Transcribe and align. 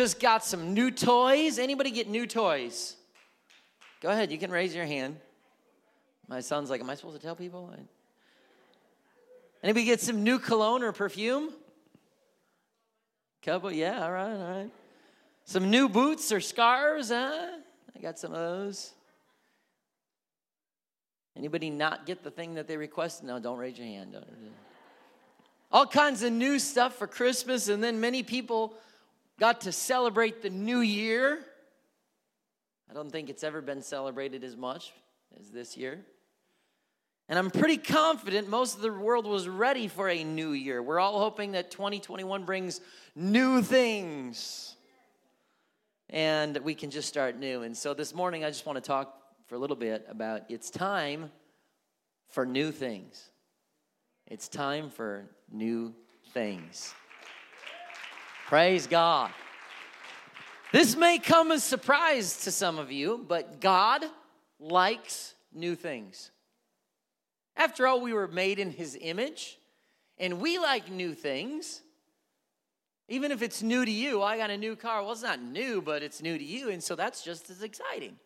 just 0.00 0.18
got 0.18 0.42
some 0.42 0.72
new 0.72 0.90
toys. 0.90 1.58
Anybody 1.58 1.90
get 1.90 2.08
new 2.08 2.26
toys? 2.26 2.96
Go 4.00 4.08
ahead, 4.08 4.32
you 4.32 4.38
can 4.38 4.50
raise 4.50 4.74
your 4.74 4.86
hand. 4.86 5.18
My 6.26 6.40
son's 6.40 6.70
like, 6.70 6.80
Am 6.80 6.88
I 6.88 6.94
supposed 6.94 7.16
to 7.16 7.22
tell 7.22 7.36
people? 7.36 7.70
Anybody 9.62 9.84
get 9.84 10.00
some 10.00 10.24
new 10.24 10.38
cologne 10.38 10.82
or 10.82 10.92
perfume? 10.92 11.50
Couple, 13.42 13.70
yeah, 13.70 14.02
all 14.02 14.10
right, 14.10 14.32
all 14.32 14.50
right. 14.50 14.70
Some 15.44 15.68
new 15.68 15.86
boots 15.86 16.32
or 16.32 16.40
scarves, 16.40 17.10
huh? 17.10 17.58
I 17.94 18.00
got 18.00 18.18
some 18.18 18.32
of 18.32 18.38
those. 18.38 18.92
Anybody 21.36 21.68
not 21.68 22.06
get 22.06 22.24
the 22.24 22.30
thing 22.30 22.54
that 22.54 22.66
they 22.66 22.78
requested? 22.78 23.26
No, 23.26 23.38
don't 23.38 23.58
raise 23.58 23.76
your 23.76 23.86
hand. 23.86 24.16
All 25.70 25.86
kinds 25.86 26.22
of 26.22 26.32
new 26.32 26.58
stuff 26.58 26.96
for 26.96 27.06
Christmas, 27.06 27.68
and 27.68 27.84
then 27.84 28.00
many 28.00 28.22
people 28.22 28.74
got 29.40 29.62
to 29.62 29.72
celebrate 29.72 30.42
the 30.42 30.50
new 30.50 30.80
year. 30.80 31.40
I 32.90 32.92
don't 32.92 33.10
think 33.10 33.30
it's 33.30 33.42
ever 33.42 33.62
been 33.62 33.82
celebrated 33.82 34.44
as 34.44 34.56
much 34.56 34.92
as 35.40 35.50
this 35.50 35.76
year. 35.76 36.04
And 37.26 37.38
I'm 37.38 37.50
pretty 37.50 37.78
confident 37.78 38.48
most 38.48 38.76
of 38.76 38.82
the 38.82 38.92
world 38.92 39.26
was 39.26 39.48
ready 39.48 39.88
for 39.88 40.08
a 40.08 40.22
new 40.24 40.50
year. 40.52 40.82
We're 40.82 41.00
all 41.00 41.18
hoping 41.18 41.52
that 41.52 41.70
2021 41.70 42.44
brings 42.44 42.80
new 43.16 43.62
things 43.62 44.76
and 46.10 46.58
we 46.58 46.74
can 46.74 46.90
just 46.90 47.08
start 47.08 47.38
new. 47.38 47.62
And 47.62 47.74
so 47.76 47.94
this 47.94 48.14
morning, 48.14 48.44
I 48.44 48.48
just 48.48 48.66
want 48.66 48.76
to 48.76 48.82
talk 48.82 49.16
for 49.46 49.54
a 49.54 49.58
little 49.58 49.76
bit 49.76 50.04
about 50.08 50.42
it's 50.50 50.68
time 50.68 51.30
for 52.28 52.44
new 52.44 52.72
things. 52.72 53.30
It's 54.26 54.48
time 54.48 54.90
for 54.90 55.30
new 55.50 55.94
things. 56.34 56.92
Praise 58.50 58.88
God. 58.88 59.30
This 60.72 60.96
may 60.96 61.20
come 61.20 61.52
as 61.52 61.62
a 61.64 61.68
surprise 61.68 62.38
to 62.38 62.50
some 62.50 62.78
of 62.78 62.90
you, 62.90 63.24
but 63.28 63.60
God 63.60 64.04
likes 64.58 65.36
new 65.54 65.76
things. 65.76 66.32
After 67.56 67.86
all, 67.86 68.00
we 68.00 68.12
were 68.12 68.26
made 68.26 68.58
in 68.58 68.72
his 68.72 68.98
image, 69.00 69.56
and 70.18 70.40
we 70.40 70.58
like 70.58 70.90
new 70.90 71.14
things. 71.14 71.82
Even 73.08 73.30
if 73.30 73.40
it's 73.40 73.62
new 73.62 73.84
to 73.84 73.90
you, 73.90 74.20
I 74.20 74.36
got 74.36 74.50
a 74.50 74.58
new 74.58 74.74
car. 74.74 75.00
Well, 75.02 75.12
it's 75.12 75.22
not 75.22 75.40
new, 75.40 75.80
but 75.80 76.02
it's 76.02 76.20
new 76.20 76.36
to 76.36 76.44
you, 76.44 76.70
and 76.70 76.82
so 76.82 76.96
that's 76.96 77.22
just 77.22 77.50
as 77.50 77.62
exciting. 77.62 78.16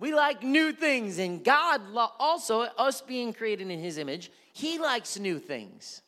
We 0.00 0.12
like 0.12 0.42
new 0.42 0.72
things, 0.72 1.20
and 1.20 1.44
God 1.44 1.82
also, 2.18 2.62
us 2.62 3.00
being 3.00 3.32
created 3.32 3.70
in 3.70 3.78
his 3.78 3.96
image, 3.96 4.32
he 4.52 4.80
likes 4.80 5.16
new 5.16 5.38
things. 5.38 6.02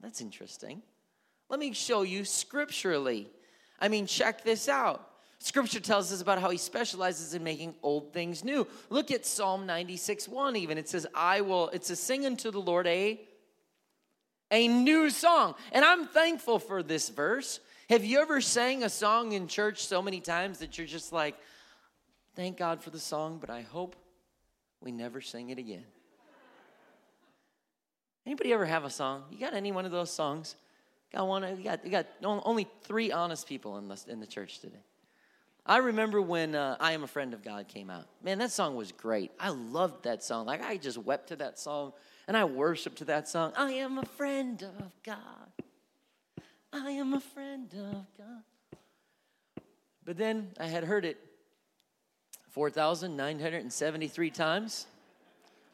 That's 0.00 0.22
interesting. 0.22 0.80
Let 1.48 1.60
me 1.60 1.72
show 1.72 2.02
you 2.02 2.24
scripturally. 2.24 3.28
I 3.80 3.88
mean, 3.88 4.06
check 4.06 4.44
this 4.44 4.68
out. 4.68 5.10
Scripture 5.38 5.80
tells 5.80 6.10
us 6.10 6.22
about 6.22 6.40
how 6.40 6.48
he 6.48 6.56
specializes 6.56 7.34
in 7.34 7.44
making 7.44 7.74
old 7.82 8.14
things 8.14 8.42
new. 8.42 8.66
Look 8.88 9.10
at 9.10 9.26
Psalm 9.26 9.66
96 9.66 10.26
1 10.26 10.56
even. 10.56 10.78
It 10.78 10.88
says, 10.88 11.06
I 11.14 11.42
will, 11.42 11.68
it's 11.68 11.90
a 11.90 11.96
sing 11.96 12.24
unto 12.24 12.50
the 12.50 12.60
Lord 12.60 12.86
a, 12.86 13.20
a 14.50 14.68
new 14.68 15.10
song. 15.10 15.54
And 15.72 15.84
I'm 15.84 16.06
thankful 16.06 16.58
for 16.58 16.82
this 16.82 17.10
verse. 17.10 17.60
Have 17.90 18.06
you 18.06 18.20
ever 18.20 18.40
sang 18.40 18.84
a 18.84 18.88
song 18.88 19.32
in 19.32 19.46
church 19.46 19.84
so 19.84 20.00
many 20.00 20.20
times 20.20 20.60
that 20.60 20.78
you're 20.78 20.86
just 20.86 21.12
like, 21.12 21.36
thank 22.34 22.56
God 22.56 22.80
for 22.80 22.88
the 22.88 22.98
song, 22.98 23.36
but 23.38 23.50
I 23.50 23.60
hope 23.60 23.96
we 24.80 24.92
never 24.92 25.20
sing 25.20 25.50
it 25.50 25.58
again? 25.58 25.84
Anybody 28.24 28.54
ever 28.54 28.64
have 28.64 28.84
a 28.84 28.90
song? 28.90 29.24
You 29.30 29.38
got 29.38 29.52
any 29.52 29.72
one 29.72 29.84
of 29.84 29.90
those 29.90 30.10
songs? 30.10 30.56
Got 31.14 31.28
one? 31.28 31.42
You 31.56 31.62
got, 31.62 31.84
you 31.84 31.90
got 31.90 32.06
only 32.24 32.66
three 32.82 33.12
honest 33.12 33.46
people 33.46 33.78
in 33.78 33.86
the, 33.86 34.04
in 34.08 34.18
the 34.18 34.26
church 34.26 34.58
today. 34.58 34.82
I 35.64 35.78
remember 35.78 36.20
when 36.20 36.56
uh, 36.56 36.76
I 36.80 36.92
Am 36.92 37.04
a 37.04 37.06
Friend 37.06 37.32
of 37.32 37.42
God 37.42 37.68
came 37.68 37.88
out. 37.88 38.06
Man, 38.22 38.38
that 38.38 38.50
song 38.50 38.74
was 38.74 38.90
great. 38.90 39.30
I 39.38 39.50
loved 39.50 40.04
that 40.04 40.24
song. 40.24 40.44
Like, 40.44 40.60
I 40.60 40.76
just 40.76 40.98
wept 40.98 41.28
to 41.28 41.36
that 41.36 41.58
song 41.58 41.92
and 42.26 42.36
I 42.36 42.44
worshiped 42.44 42.98
to 42.98 43.04
that 43.06 43.28
song. 43.28 43.52
I 43.56 43.72
am 43.72 43.98
a 43.98 44.04
friend 44.04 44.60
of 44.62 44.90
God. 45.04 45.62
I 46.72 46.90
am 46.90 47.14
a 47.14 47.20
friend 47.20 47.72
of 47.72 48.06
God. 48.18 49.62
But 50.04 50.16
then 50.16 50.50
I 50.58 50.66
had 50.66 50.84
heard 50.84 51.04
it 51.04 51.16
4,973 52.50 54.30
times 54.30 54.86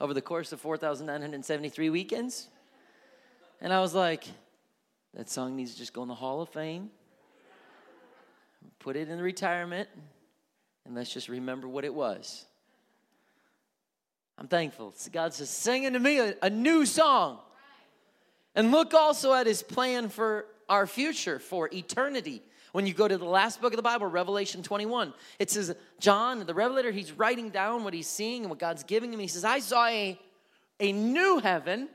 over 0.00 0.12
the 0.12 0.22
course 0.22 0.52
of 0.52 0.60
4,973 0.60 1.90
weekends. 1.90 2.48
And 3.60 3.72
I 3.72 3.80
was 3.80 3.94
like, 3.94 4.24
that 5.14 5.28
song 5.28 5.56
needs 5.56 5.72
to 5.72 5.78
just 5.78 5.92
go 5.92 6.02
in 6.02 6.08
the 6.08 6.14
Hall 6.14 6.40
of 6.40 6.48
Fame 6.48 6.90
put 8.80 8.96
it 8.96 9.08
in 9.08 9.20
retirement, 9.20 9.88
and 10.84 10.94
let's 10.94 11.12
just 11.12 11.28
remember 11.28 11.68
what 11.68 11.84
it 11.84 11.94
was. 11.94 12.46
I'm 14.38 14.48
thankful. 14.48 14.94
God 15.12 15.34
says, 15.34 15.50
singing 15.50 15.92
to 15.92 15.98
me 15.98 16.18
a, 16.18 16.34
a 16.42 16.50
new 16.50 16.86
song. 16.86 17.38
And 18.54 18.72
look 18.72 18.94
also 18.94 19.32
at 19.34 19.46
his 19.46 19.62
plan 19.62 20.08
for 20.08 20.46
our 20.68 20.86
future, 20.86 21.38
for 21.38 21.68
eternity. 21.72 22.42
When 22.72 22.86
you 22.86 22.94
go 22.94 23.06
to 23.06 23.18
the 23.18 23.24
last 23.24 23.60
book 23.60 23.72
of 23.72 23.76
the 23.76 23.82
Bible, 23.82 24.06
Revelation 24.06 24.62
21, 24.62 25.12
it 25.38 25.50
says, 25.50 25.74
John, 25.98 26.44
the 26.46 26.54
Revelator, 26.54 26.90
he's 26.90 27.12
writing 27.12 27.50
down 27.50 27.84
what 27.84 27.92
he's 27.92 28.08
seeing 28.08 28.42
and 28.42 28.50
what 28.50 28.58
God's 28.58 28.82
giving 28.82 29.12
him. 29.12 29.20
He 29.20 29.26
says, 29.26 29.44
I 29.44 29.58
saw 29.58 29.86
a, 29.86 30.18
a 30.78 30.92
new 30.92 31.38
heaven 31.38 31.88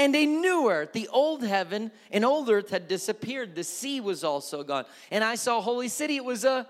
and 0.00 0.16
a 0.16 0.24
new 0.24 0.70
earth. 0.70 0.94
The 0.94 1.08
old 1.08 1.44
heaven 1.44 1.90
and 2.10 2.24
old 2.24 2.48
earth 2.48 2.70
had 2.70 2.88
disappeared. 2.88 3.54
The 3.54 3.64
sea 3.64 4.00
was 4.00 4.24
also 4.24 4.64
gone. 4.64 4.86
And 5.10 5.22
I 5.22 5.34
saw 5.34 5.60
holy 5.60 5.88
city. 5.88 6.16
It 6.16 6.24
was 6.24 6.46
a 6.46 6.66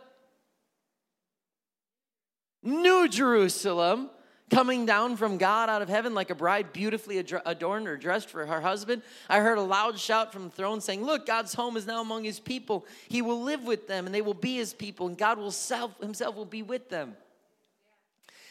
new 2.64 3.08
Jerusalem 3.08 4.10
coming 4.50 4.84
down 4.84 5.16
from 5.16 5.38
God 5.38 5.68
out 5.70 5.80
of 5.80 5.88
heaven 5.88 6.12
like 6.12 6.30
a 6.30 6.34
bride 6.34 6.72
beautifully 6.72 7.18
adorned 7.18 7.86
or 7.86 7.96
dressed 7.96 8.28
for 8.30 8.44
her 8.44 8.60
husband. 8.60 9.00
I 9.28 9.38
heard 9.38 9.58
a 9.58 9.62
loud 9.62 9.96
shout 9.96 10.32
from 10.32 10.42
the 10.42 10.50
throne 10.50 10.80
saying, 10.80 11.04
Look, 11.04 11.24
God's 11.24 11.54
home 11.54 11.76
is 11.76 11.86
now 11.86 12.00
among 12.00 12.24
his 12.24 12.40
people. 12.40 12.84
He 13.08 13.22
will 13.22 13.42
live 13.42 13.62
with 13.62 13.86
them 13.86 14.06
and 14.06 14.14
they 14.14 14.22
will 14.22 14.34
be 14.34 14.56
his 14.56 14.74
people, 14.74 15.06
and 15.06 15.16
God 15.16 15.38
will 15.38 15.52
self, 15.52 15.96
himself 16.00 16.34
will 16.34 16.44
be 16.44 16.64
with 16.64 16.88
them. 16.88 17.16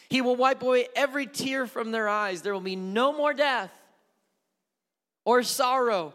He 0.08 0.22
will 0.22 0.36
wipe 0.36 0.62
away 0.62 0.88
every 0.96 1.26
tear 1.26 1.66
from 1.66 1.92
their 1.92 2.08
eyes. 2.08 2.40
There 2.40 2.54
will 2.54 2.62
be 2.62 2.76
no 2.76 3.12
more 3.12 3.34
death 3.34 3.70
or 5.30 5.44
sorrow. 5.44 6.12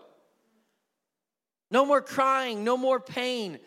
No 1.71 1.85
more 1.85 2.01
crying, 2.01 2.65
no 2.65 2.75
more 2.75 2.99
pain. 2.99 3.59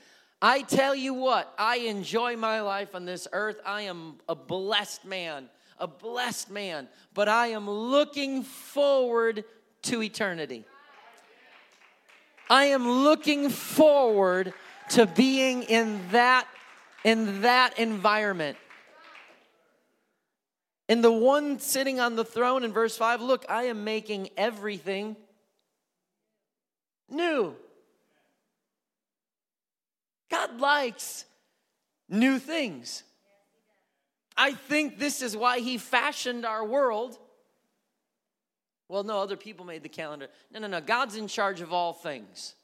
I 0.43 0.61
tell 0.61 0.95
you 0.95 1.15
what, 1.15 1.51
I 1.59 1.79
enjoy 1.79 2.37
my 2.37 2.61
life 2.61 2.95
on 2.95 3.07
this 3.07 3.27
earth. 3.33 3.59
I 3.65 3.83
am 3.83 4.17
a 4.29 4.35
blessed 4.35 5.07
man, 5.07 5.49
a 5.79 5.87
blessed 5.87 6.51
man, 6.51 6.87
but 7.15 7.31
I 7.31 7.47
am 7.49 7.69
looking 7.69 8.43
forward 8.43 9.45
to 9.85 10.03
eternity. 10.03 10.67
I 12.51 12.67
am 12.67 12.87
looking 12.87 13.49
forward 13.49 14.53
to 14.91 15.07
being 15.07 15.63
in 15.63 15.99
that 16.11 16.47
in 17.05 17.41
that 17.41 17.79
environment. 17.79 18.59
And 20.91 21.03
the 21.03 21.13
one 21.13 21.59
sitting 21.59 22.01
on 22.01 22.17
the 22.17 22.25
throne 22.25 22.65
in 22.65 22.73
verse 22.73 22.99
5, 22.99 23.23
look, 23.23 23.47
I 23.49 23.65
am 23.65 23.85
making 23.85 24.29
everything 24.37 25.17
new. 27.11 27.55
God 30.31 30.61
likes 30.61 31.25
new 32.09 32.39
things. 32.39 33.03
I 34.37 34.53
think 34.53 34.99
this 34.99 35.23
is 35.23 35.37
why 35.37 35.61
He 35.61 35.79
fashioned 35.79 36.45
our 36.45 36.65
world. 36.65 37.19
Well, 38.89 39.05
no, 39.05 39.19
other 39.19 39.37
people 39.37 39.67
made 39.67 39.83
the 39.83 39.89
calendar. 39.89 40.29
No, 40.53 40.61
no, 40.61 40.67
no. 40.67 40.81
God's 40.81 41.17
in 41.17 41.29
charge 41.29 41.61
of 41.61 41.73
all 41.73 41.93
things. 41.93 42.55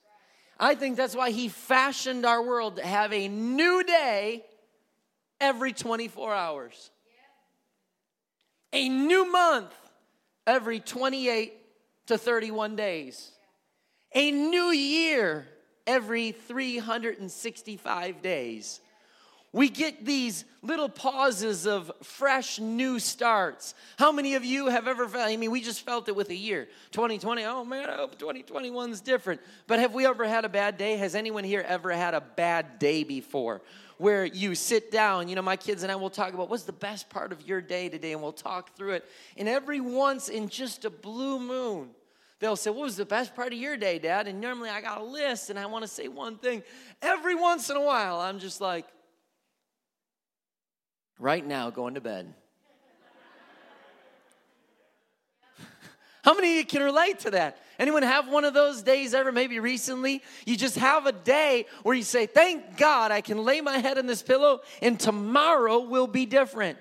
I 0.59 0.75
think 0.75 0.97
that's 0.97 1.16
why 1.16 1.31
He 1.31 1.49
fashioned 1.49 2.25
our 2.25 2.43
world 2.43 2.77
to 2.77 2.86
have 2.86 3.13
a 3.13 3.28
new 3.28 3.83
day 3.83 4.45
every 5.41 5.72
24 5.72 6.34
hours, 6.34 6.91
a 8.72 8.89
new 8.89 9.30
month 9.30 9.74
every 10.47 10.80
28 10.80 11.54
to 12.07 12.19
31 12.19 12.77
days 12.77 13.34
a 14.15 14.31
new 14.31 14.71
year 14.71 15.47
every 15.87 16.33
365 16.33 18.22
days. 18.22 18.81
We 19.53 19.69
get 19.69 20.05
these 20.05 20.45
little 20.63 20.89
pauses 20.89 21.65
of 21.65 21.93
fresh 22.03 22.59
new 22.59 22.99
starts. 22.99 23.75
How 23.97 24.11
many 24.11 24.34
of 24.34 24.45
you 24.45 24.66
have 24.66 24.89
ever 24.89 25.07
felt? 25.07 25.28
I 25.28 25.37
mean, 25.37 25.53
we 25.53 25.61
just 25.61 25.83
felt 25.83 26.09
it 26.09 26.16
with 26.16 26.31
a 26.31 26.34
year. 26.34 26.66
2020, 26.91 27.45
oh 27.45 27.65
man, 27.65 27.89
I 27.89 27.95
hope 27.95 28.19
2021's 28.19 29.01
different. 29.01 29.41
But 29.69 29.78
have 29.78 29.95
we 29.95 30.07
ever 30.07 30.27
had 30.27 30.45
a 30.45 30.49
bad 30.49 30.77
day? 30.77 30.97
Has 30.97 31.15
anyone 31.15 31.45
here 31.45 31.65
ever 31.69 31.93
had 31.93 32.15
a 32.15 32.21
bad 32.21 32.81
day 32.81 33.05
before? 33.05 33.63
Where 33.99 34.25
you 34.25 34.57
sit 34.57 34.91
down, 34.91 35.28
you 35.28 35.37
know, 35.37 35.43
my 35.43 35.55
kids 35.55 35.84
and 35.84 35.93
I 35.93 35.95
will 35.95 36.10
talk 36.10 36.34
about 36.34 36.51
what's 36.51 36.65
the 36.65 36.72
best 36.72 37.09
part 37.09 37.31
of 37.31 37.47
your 37.47 37.60
day 37.60 37.89
today, 37.89 38.13
and 38.13 38.21
we'll 38.21 38.33
talk 38.33 38.75
through 38.75 38.95
it. 38.95 39.05
And 39.37 39.49
every 39.49 39.81
once 39.81 40.28
in 40.28 40.49
just 40.49 40.84
a 40.84 40.91
blue 40.91 41.39
moon, 41.39 41.91
they'll 42.45 42.57
say, 42.57 42.71
What 42.71 42.83
was 42.83 42.97
the 42.97 43.07
best 43.07 43.35
part 43.35 43.53
of 43.53 43.59
your 43.59 43.77
day, 43.77 43.99
Dad? 43.99 44.29
And 44.29 44.41
normally 44.41 44.69
I 44.69 44.81
got 44.81 45.01
a 45.01 45.05
list 45.05 45.51
and 45.51 45.59
I 45.59 45.67
want 45.67 45.83
to 45.83 45.89
say 45.89 46.09
one 46.09 46.37
thing. 46.37 46.63
Every 47.01 47.35
once 47.35 47.71
in 47.71 47.77
a 47.77 47.81
while, 47.81 48.21
I'm 48.21 48.39
just 48.39 48.61
like, 48.61 48.87
Right 51.19 51.47
now, 51.47 51.71
going 51.71 51.95
to 51.95 52.01
bed. 52.01 52.35
How 56.25 56.35
many 56.35 56.51
of 56.53 56.57
you 56.59 56.65
can 56.67 56.83
relate 56.83 57.21
to 57.21 57.31
that? 57.31 57.59
Anyone 57.79 58.03
have 58.03 58.29
one 58.29 58.45
of 58.45 58.53
those 58.53 58.83
days 58.83 59.15
ever, 59.15 59.33
maybe 59.33 59.59
recently? 59.59 60.23
You 60.45 60.57
just 60.57 60.77
have 60.77 61.07
a 61.07 61.13
day 61.13 61.67
where 61.83 61.95
you 61.95 62.03
say, 62.03 62.27
Thank 62.27 62.77
God 62.77 63.11
I 63.11 63.21
can 63.23 63.39
lay 63.45 63.61
my 63.63 63.79
head 63.79 63.97
in 63.97 64.07
this 64.07 64.23
pillow 64.23 64.61
and 64.83 65.01
tomorrow 65.01 65.79
will 65.81 66.07
be 66.07 66.27
different. 66.27 66.79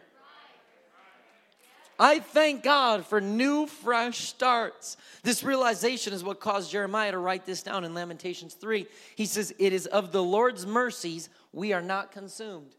I 2.04 2.20
thank 2.20 2.64
God 2.64 3.06
for 3.06 3.22
new, 3.22 3.66
fresh 3.66 4.28
starts. 4.28 4.98
This 5.24 5.42
realization 5.42 6.12
is 6.12 6.22
what 6.22 6.42
caused 6.42 6.70
Jeremiah 6.70 7.12
to 7.12 7.18
write 7.18 7.46
this 7.46 7.64
down 7.64 7.86
in 7.86 7.94
Lamentations 7.94 8.56
3. 8.56 8.86
He 9.16 9.26
says, 9.26 9.56
It 9.58 9.72
is 9.72 9.86
of 9.86 10.12
the 10.12 10.22
Lord's 10.22 10.66
mercies 10.66 11.30
we 11.54 11.72
are 11.72 11.82
not 11.82 12.12
consumed. 12.12 12.76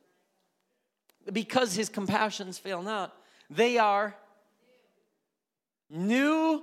Because 1.33 1.75
his 1.75 1.89
compassions 1.89 2.59
fail 2.59 2.83
not, 2.83 3.17
they 3.49 3.79
are 3.79 4.15
new 5.89 6.63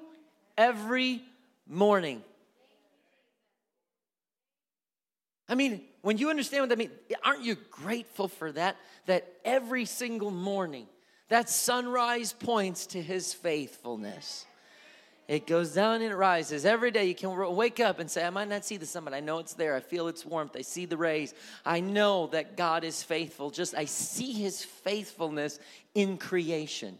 every 0.55 1.23
morning. 1.67 2.21
I 5.49 5.55
mean, 5.55 5.81
when 6.03 6.19
you 6.19 6.29
understand 6.29 6.61
what 6.61 6.69
that 6.69 6.77
means, 6.77 6.91
aren't 7.23 7.41
you 7.41 7.55
grateful 7.71 8.27
for 8.27 8.51
that? 8.51 8.75
That 9.07 9.27
every 9.43 9.85
single 9.85 10.29
morning, 10.29 10.85
that 11.31 11.49
sunrise 11.49 12.33
points 12.33 12.87
to 12.87 13.01
his 13.01 13.33
faithfulness. 13.33 14.45
It 15.29 15.47
goes 15.47 15.73
down 15.73 16.01
and 16.01 16.11
it 16.11 16.15
rises. 16.17 16.65
Every 16.65 16.91
day 16.91 17.05
you 17.05 17.15
can 17.15 17.33
wake 17.55 17.79
up 17.79 17.99
and 17.99 18.11
say, 18.11 18.25
I 18.25 18.29
might 18.29 18.49
not 18.49 18.65
see 18.65 18.75
the 18.75 18.85
sun, 18.85 19.05
but 19.05 19.13
I 19.13 19.21
know 19.21 19.39
it's 19.39 19.53
there. 19.53 19.73
I 19.77 19.79
feel 19.79 20.09
its 20.09 20.25
warmth. 20.25 20.57
I 20.57 20.61
see 20.61 20.83
the 20.83 20.97
rays. 20.97 21.33
I 21.65 21.79
know 21.79 22.27
that 22.33 22.57
God 22.57 22.83
is 22.83 23.01
faithful. 23.01 23.49
Just 23.49 23.73
I 23.75 23.85
see 23.85 24.33
his 24.33 24.65
faithfulness 24.65 25.57
in 25.95 26.17
creation. 26.17 26.99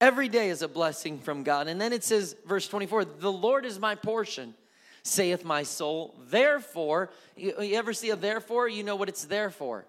Every 0.00 0.28
day 0.28 0.50
is 0.50 0.62
a 0.62 0.68
blessing 0.68 1.18
from 1.18 1.42
God. 1.42 1.66
And 1.66 1.80
then 1.80 1.92
it 1.92 2.04
says, 2.04 2.36
verse 2.46 2.68
24, 2.68 3.06
the 3.06 3.32
Lord 3.32 3.66
is 3.66 3.80
my 3.80 3.96
portion, 3.96 4.54
saith 5.02 5.44
my 5.44 5.64
soul. 5.64 6.14
Therefore, 6.28 7.10
you, 7.36 7.54
ever 7.58 7.92
see 7.92 8.10
a 8.10 8.16
therefore? 8.16 8.68
You 8.68 8.84
know 8.84 8.94
what 8.94 9.08
it's 9.08 9.24
there 9.24 9.50
for. 9.50 9.84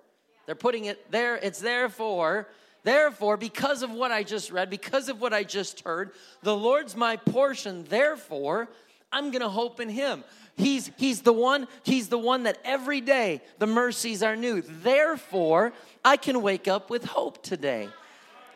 They're 0.51 0.56
putting 0.57 0.83
it 0.83 1.09
there, 1.09 1.38
it's 1.38 1.62
therefore. 1.62 2.45
Therefore, 2.83 3.38
because 3.38 3.83
of 3.83 3.92
what 3.92 4.12
I 4.12 4.24
just 4.24 4.51
read, 4.51 4.69
because 4.69 5.07
of 5.07 5.21
what 5.21 5.31
I 5.31 5.45
just 5.45 5.80
heard, 5.80 6.12
the 6.44 6.53
Lord's 6.53 6.94
my 6.94 7.15
portion. 7.15 7.86
Therefore, 7.88 8.68
I'm 9.13 9.31
going 9.31 9.44
to 9.44 9.48
hope 9.48 9.80
in 9.80 9.88
him. 9.88 10.25
He's 10.57 10.92
he's 10.98 11.21
the 11.21 11.31
one, 11.31 11.69
he's 11.83 12.09
the 12.09 12.18
one 12.18 12.44
that 12.44 12.57
every 12.65 13.00
day 13.00 13.39
the 13.59 13.65
mercies 13.65 14.21
are 14.24 14.36
new. 14.36 14.62
Therefore, 14.62 15.71
I 16.03 16.18
can 16.18 16.42
wake 16.42 16.68
up 16.68 16.89
with 16.89 17.06
hope 17.06 17.42
today. 17.42 17.88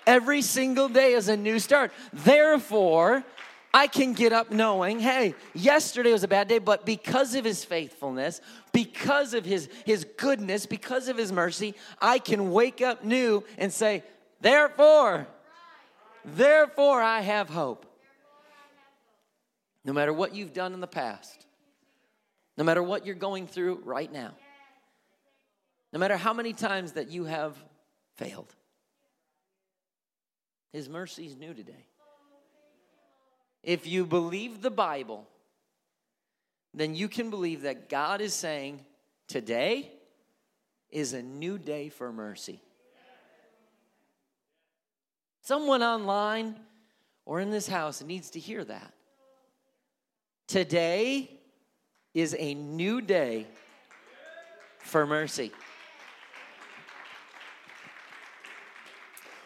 Every 0.05 0.41
single 0.41 0.89
day 0.89 1.13
is 1.13 1.29
a 1.29 1.37
new 1.37 1.59
start. 1.59 1.93
Therefore, 2.11 3.23
I 3.75 3.87
can 3.87 4.13
get 4.13 4.31
up 4.31 4.51
knowing, 4.51 5.01
hey, 5.01 5.35
yesterday 5.53 6.13
was 6.13 6.23
a 6.23 6.29
bad 6.29 6.47
day, 6.47 6.59
but 6.59 6.85
because 6.85 7.35
of 7.35 7.43
his 7.43 7.65
faithfulness, 7.65 8.39
because 8.71 9.33
of 9.33 9.43
his, 9.43 9.67
his 9.85 10.05
goodness, 10.15 10.65
because 10.65 11.09
of 11.09 11.17
his 11.17 11.29
mercy, 11.29 11.75
I 12.01 12.19
can 12.19 12.51
wake 12.53 12.81
up 12.81 13.03
new 13.03 13.43
and 13.57 13.73
say, 13.73 14.03
therefore, 14.39 15.27
therefore 16.23 17.01
I 17.01 17.19
have 17.19 17.49
hope. 17.49 17.85
No 19.83 19.91
matter 19.91 20.13
what 20.13 20.33
you've 20.33 20.53
done 20.53 20.73
in 20.73 20.79
the 20.79 20.87
past, 20.87 21.45
no 22.57 22.63
matter 22.63 22.81
what 22.81 23.05
you're 23.05 23.13
going 23.13 23.45
through 23.45 23.81
right 23.83 24.09
now, 24.09 24.31
no 25.91 25.99
matter 25.99 26.15
how 26.15 26.31
many 26.31 26.53
times 26.53 26.93
that 26.93 27.09
you 27.09 27.25
have 27.25 27.57
failed. 28.15 28.55
His 30.71 30.87
mercy 30.87 31.25
is 31.25 31.35
new 31.35 31.53
today. 31.53 31.87
If 33.65 33.87
you 33.87 34.05
believe 34.05 34.61
the 34.61 34.69
Bible, 34.69 35.27
then 36.71 36.93
you 36.93 37.09
can 37.09 37.31
believe 37.31 37.63
that 37.63 37.89
God 37.89 38.21
is 38.21 38.33
saying, 38.33 38.85
Today 39.27 39.91
is 40.91 41.13
a 41.13 41.23
new 41.23 41.57
day 41.57 41.89
for 41.89 42.13
mercy. 42.13 42.61
Someone 45.41 45.81
online 45.81 46.55
or 47.25 47.39
in 47.39 47.49
this 47.49 47.67
house 47.67 48.03
needs 48.03 48.29
to 48.31 48.39
hear 48.39 48.63
that. 48.63 48.93
Today 50.47 51.31
is 52.13 52.35
a 52.37 52.53
new 52.53 53.01
day 53.01 53.47
for 54.77 55.07
mercy. 55.07 55.51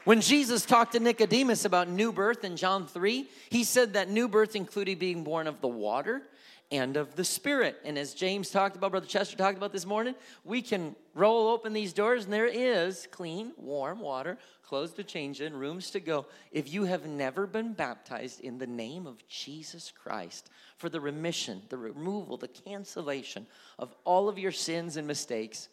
When 0.09 0.21
Jesus 0.21 0.65
talked 0.65 0.93
to 0.93 0.99
Nicodemus 0.99 1.65
about 1.65 1.87
new 1.87 2.11
birth 2.11 2.43
in 2.43 2.57
John 2.57 2.87
3, 2.87 3.29
he 3.51 3.63
said 3.63 3.93
that 3.93 4.09
new 4.09 4.27
birth 4.27 4.55
included 4.55 4.97
being 4.97 5.23
born 5.23 5.45
of 5.45 5.61
the 5.61 5.67
water 5.67 6.23
and 6.71 6.97
of 6.97 7.15
the 7.15 7.23
Spirit. 7.23 7.77
And 7.85 7.95
as 7.95 8.15
James 8.15 8.49
talked 8.49 8.75
about, 8.75 8.89
Brother 8.89 9.05
Chester 9.05 9.37
talked 9.37 9.57
about 9.57 9.71
this 9.71 9.85
morning, 9.85 10.15
we 10.43 10.63
can 10.63 10.95
roll 11.13 11.49
open 11.49 11.73
these 11.73 11.93
doors 11.93 12.23
and 12.23 12.33
there 12.33 12.47
is 12.47 13.07
clean, 13.11 13.51
warm 13.55 13.99
water, 13.99 14.39
clothes 14.63 14.93
to 14.93 15.03
change 15.03 15.41
in, 15.41 15.55
rooms 15.55 15.91
to 15.91 15.99
go. 15.99 16.25
If 16.51 16.73
you 16.73 16.85
have 16.85 17.05
never 17.05 17.45
been 17.45 17.73
baptized 17.73 18.39
in 18.39 18.57
the 18.57 18.65
name 18.65 19.05
of 19.05 19.23
Jesus 19.27 19.93
Christ 19.95 20.49
for 20.77 20.89
the 20.89 20.99
remission, 20.99 21.61
the 21.69 21.77
removal, 21.77 22.35
the 22.35 22.47
cancellation 22.47 23.45
of 23.77 23.93
all 24.05 24.27
of 24.27 24.39
your 24.39 24.53
sins 24.53 24.97
and 24.97 25.05
mistakes, 25.05 25.69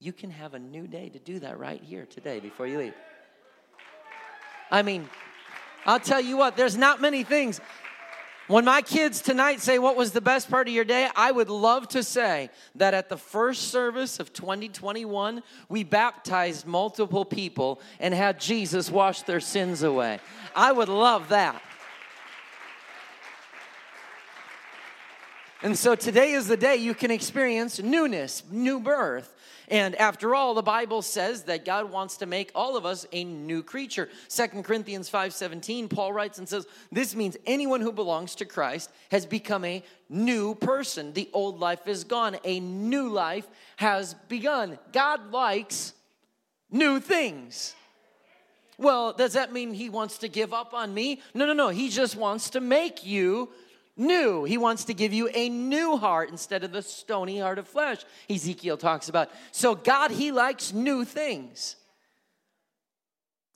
you 0.00 0.14
can 0.14 0.30
have 0.30 0.54
a 0.54 0.58
new 0.58 0.86
day 0.86 1.10
to 1.10 1.18
do 1.18 1.38
that 1.40 1.58
right 1.58 1.82
here 1.82 2.06
today 2.06 2.40
before 2.40 2.66
you 2.66 2.78
leave. 2.78 2.94
I 4.70 4.80
mean, 4.82 5.08
I'll 5.84 6.00
tell 6.00 6.20
you 6.20 6.38
what, 6.38 6.56
there's 6.56 6.76
not 6.76 7.02
many 7.02 7.22
things. 7.22 7.60
When 8.46 8.64
my 8.64 8.80
kids 8.80 9.20
tonight 9.20 9.60
say, 9.60 9.78
What 9.78 9.96
was 9.96 10.12
the 10.12 10.20
best 10.20 10.50
part 10.50 10.66
of 10.66 10.74
your 10.74 10.84
day? 10.84 11.08
I 11.14 11.30
would 11.30 11.50
love 11.50 11.86
to 11.88 12.02
say 12.02 12.50
that 12.76 12.94
at 12.94 13.08
the 13.08 13.16
first 13.16 13.68
service 13.68 14.18
of 14.18 14.32
2021, 14.32 15.42
we 15.68 15.84
baptized 15.84 16.66
multiple 16.66 17.24
people 17.24 17.80
and 18.00 18.12
had 18.12 18.40
Jesus 18.40 18.90
wash 18.90 19.22
their 19.22 19.38
sins 19.38 19.82
away. 19.82 20.18
I 20.56 20.72
would 20.72 20.88
love 20.88 21.28
that. 21.28 21.62
And 25.62 25.78
so 25.78 25.94
today 25.94 26.32
is 26.32 26.48
the 26.48 26.56
day 26.56 26.76
you 26.76 26.94
can 26.94 27.10
experience 27.10 27.80
newness, 27.80 28.42
new 28.50 28.80
birth. 28.80 29.32
And 29.70 29.94
after 29.94 30.34
all, 30.34 30.54
the 30.54 30.62
Bible 30.62 31.00
says 31.00 31.44
that 31.44 31.64
God 31.64 31.92
wants 31.92 32.16
to 32.16 32.26
make 32.26 32.50
all 32.56 32.76
of 32.76 32.84
us 32.84 33.06
a 33.12 33.22
new 33.22 33.62
creature. 33.62 34.08
Second 34.26 34.64
Corinthians 34.64 35.08
5:17, 35.08 35.88
Paul 35.88 36.12
writes 36.12 36.38
and 36.38 36.48
says, 36.48 36.66
"This 36.90 37.14
means 37.14 37.36
anyone 37.46 37.80
who 37.80 37.92
belongs 37.92 38.34
to 38.36 38.44
Christ 38.44 38.90
has 39.12 39.24
become 39.24 39.64
a 39.64 39.84
new 40.08 40.56
person. 40.56 41.12
The 41.12 41.30
old 41.32 41.60
life 41.60 41.86
is 41.86 42.02
gone, 42.02 42.36
a 42.42 42.58
new 42.58 43.08
life 43.08 43.46
has 43.76 44.14
begun." 44.28 44.76
God 44.90 45.30
likes 45.30 45.92
new 46.68 46.98
things. 46.98 47.76
Well, 48.76 49.12
does 49.12 49.34
that 49.34 49.52
mean 49.52 49.74
he 49.74 49.88
wants 49.88 50.18
to 50.18 50.28
give 50.28 50.52
up 50.52 50.74
on 50.74 50.94
me? 50.94 51.22
No, 51.32 51.46
no, 51.46 51.52
no. 51.52 51.68
He 51.68 51.90
just 51.90 52.16
wants 52.16 52.50
to 52.50 52.60
make 52.60 53.04
you 53.04 53.50
new. 53.96 54.44
He 54.44 54.58
wants 54.58 54.84
to 54.84 54.94
give 54.94 55.12
you 55.12 55.28
a 55.34 55.48
new 55.48 55.96
heart 55.96 56.30
instead 56.30 56.64
of 56.64 56.72
the 56.72 56.82
stony 56.82 57.38
heart 57.38 57.58
of 57.58 57.68
flesh, 57.68 58.04
Ezekiel 58.28 58.76
talks 58.76 59.08
about. 59.08 59.30
So, 59.52 59.74
God, 59.74 60.10
He 60.10 60.32
likes 60.32 60.72
new 60.72 61.04
things. 61.04 61.76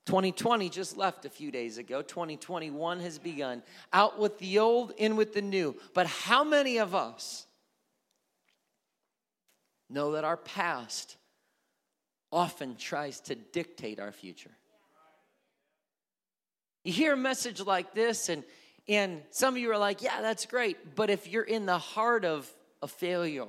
2020 0.05 0.69
just 0.69 0.97
left 0.97 1.25
a 1.25 1.29
few 1.29 1.49
days 1.49 1.77
ago. 1.77 2.01
2021 2.01 2.99
has 2.99 3.17
begun. 3.17 3.63
Out 3.91 4.19
with 4.19 4.37
the 4.37 4.59
old, 4.59 4.93
in 4.97 5.15
with 5.15 5.33
the 5.33 5.41
new. 5.41 5.75
But 5.93 6.05
how 6.05 6.43
many 6.43 6.77
of 6.77 6.93
us 6.93 7.47
know 9.89 10.11
that 10.11 10.23
our 10.23 10.37
past 10.37 11.17
often 12.31 12.75
tries 12.75 13.19
to 13.21 13.35
dictate 13.35 13.99
our 13.99 14.11
future? 14.11 14.51
You 16.83 16.93
hear 16.93 17.13
a 17.13 17.17
message 17.17 17.59
like 17.61 17.95
this, 17.95 18.29
and 18.29 18.43
and 18.87 19.21
some 19.31 19.55
of 19.55 19.57
you 19.59 19.71
are 19.71 19.77
like, 19.77 20.01
yeah, 20.01 20.21
that's 20.21 20.45
great. 20.45 20.95
But 20.95 21.09
if 21.09 21.27
you're 21.27 21.43
in 21.43 21.65
the 21.65 21.77
heart 21.77 22.23
of 22.23 22.51
a 22.81 22.87
failure 22.87 23.45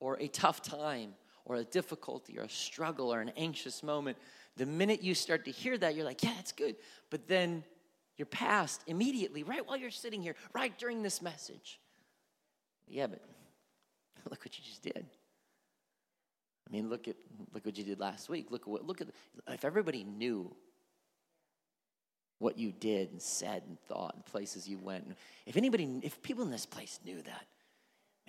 or 0.00 0.16
a 0.20 0.28
tough 0.28 0.62
time 0.62 1.14
or 1.44 1.56
a 1.56 1.64
difficulty 1.64 2.38
or 2.38 2.42
a 2.42 2.48
struggle 2.48 3.12
or 3.12 3.20
an 3.20 3.32
anxious 3.36 3.82
moment, 3.82 4.18
the 4.56 4.66
minute 4.66 5.02
you 5.02 5.14
start 5.14 5.44
to 5.44 5.50
hear 5.50 5.78
that, 5.78 5.94
you're 5.94 6.04
like, 6.04 6.22
yeah, 6.22 6.32
that's 6.34 6.52
good. 6.52 6.76
But 7.10 7.28
then 7.28 7.62
your 8.16 8.26
past 8.26 8.82
immediately, 8.88 9.44
right 9.44 9.66
while 9.66 9.76
you're 9.76 9.90
sitting 9.90 10.20
here, 10.20 10.34
right 10.52 10.76
during 10.76 11.02
this 11.02 11.22
message. 11.22 11.78
Yeah, 12.88 13.06
but 13.06 13.20
look 14.30 14.40
what 14.40 14.58
you 14.58 14.64
just 14.64 14.82
did. 14.82 15.06
I 16.68 16.72
mean, 16.72 16.90
look 16.90 17.08
at 17.08 17.16
look 17.54 17.64
what 17.64 17.78
you 17.78 17.84
did 17.84 18.00
last 18.00 18.28
week. 18.28 18.50
Look 18.50 18.62
at 18.62 18.68
what 18.68 18.84
look 18.84 19.00
at 19.00 19.08
if 19.48 19.64
everybody 19.64 20.04
knew 20.04 20.54
what 22.38 22.58
you 22.58 22.72
did 22.72 23.10
and 23.10 23.20
said 23.20 23.62
and 23.66 23.78
thought 23.88 24.14
and 24.14 24.24
places 24.24 24.68
you 24.68 24.78
went. 24.78 25.16
If 25.46 25.56
anybody, 25.56 26.00
if 26.02 26.22
people 26.22 26.44
in 26.44 26.50
this 26.50 26.66
place 26.66 27.00
knew 27.04 27.20
that, 27.22 27.46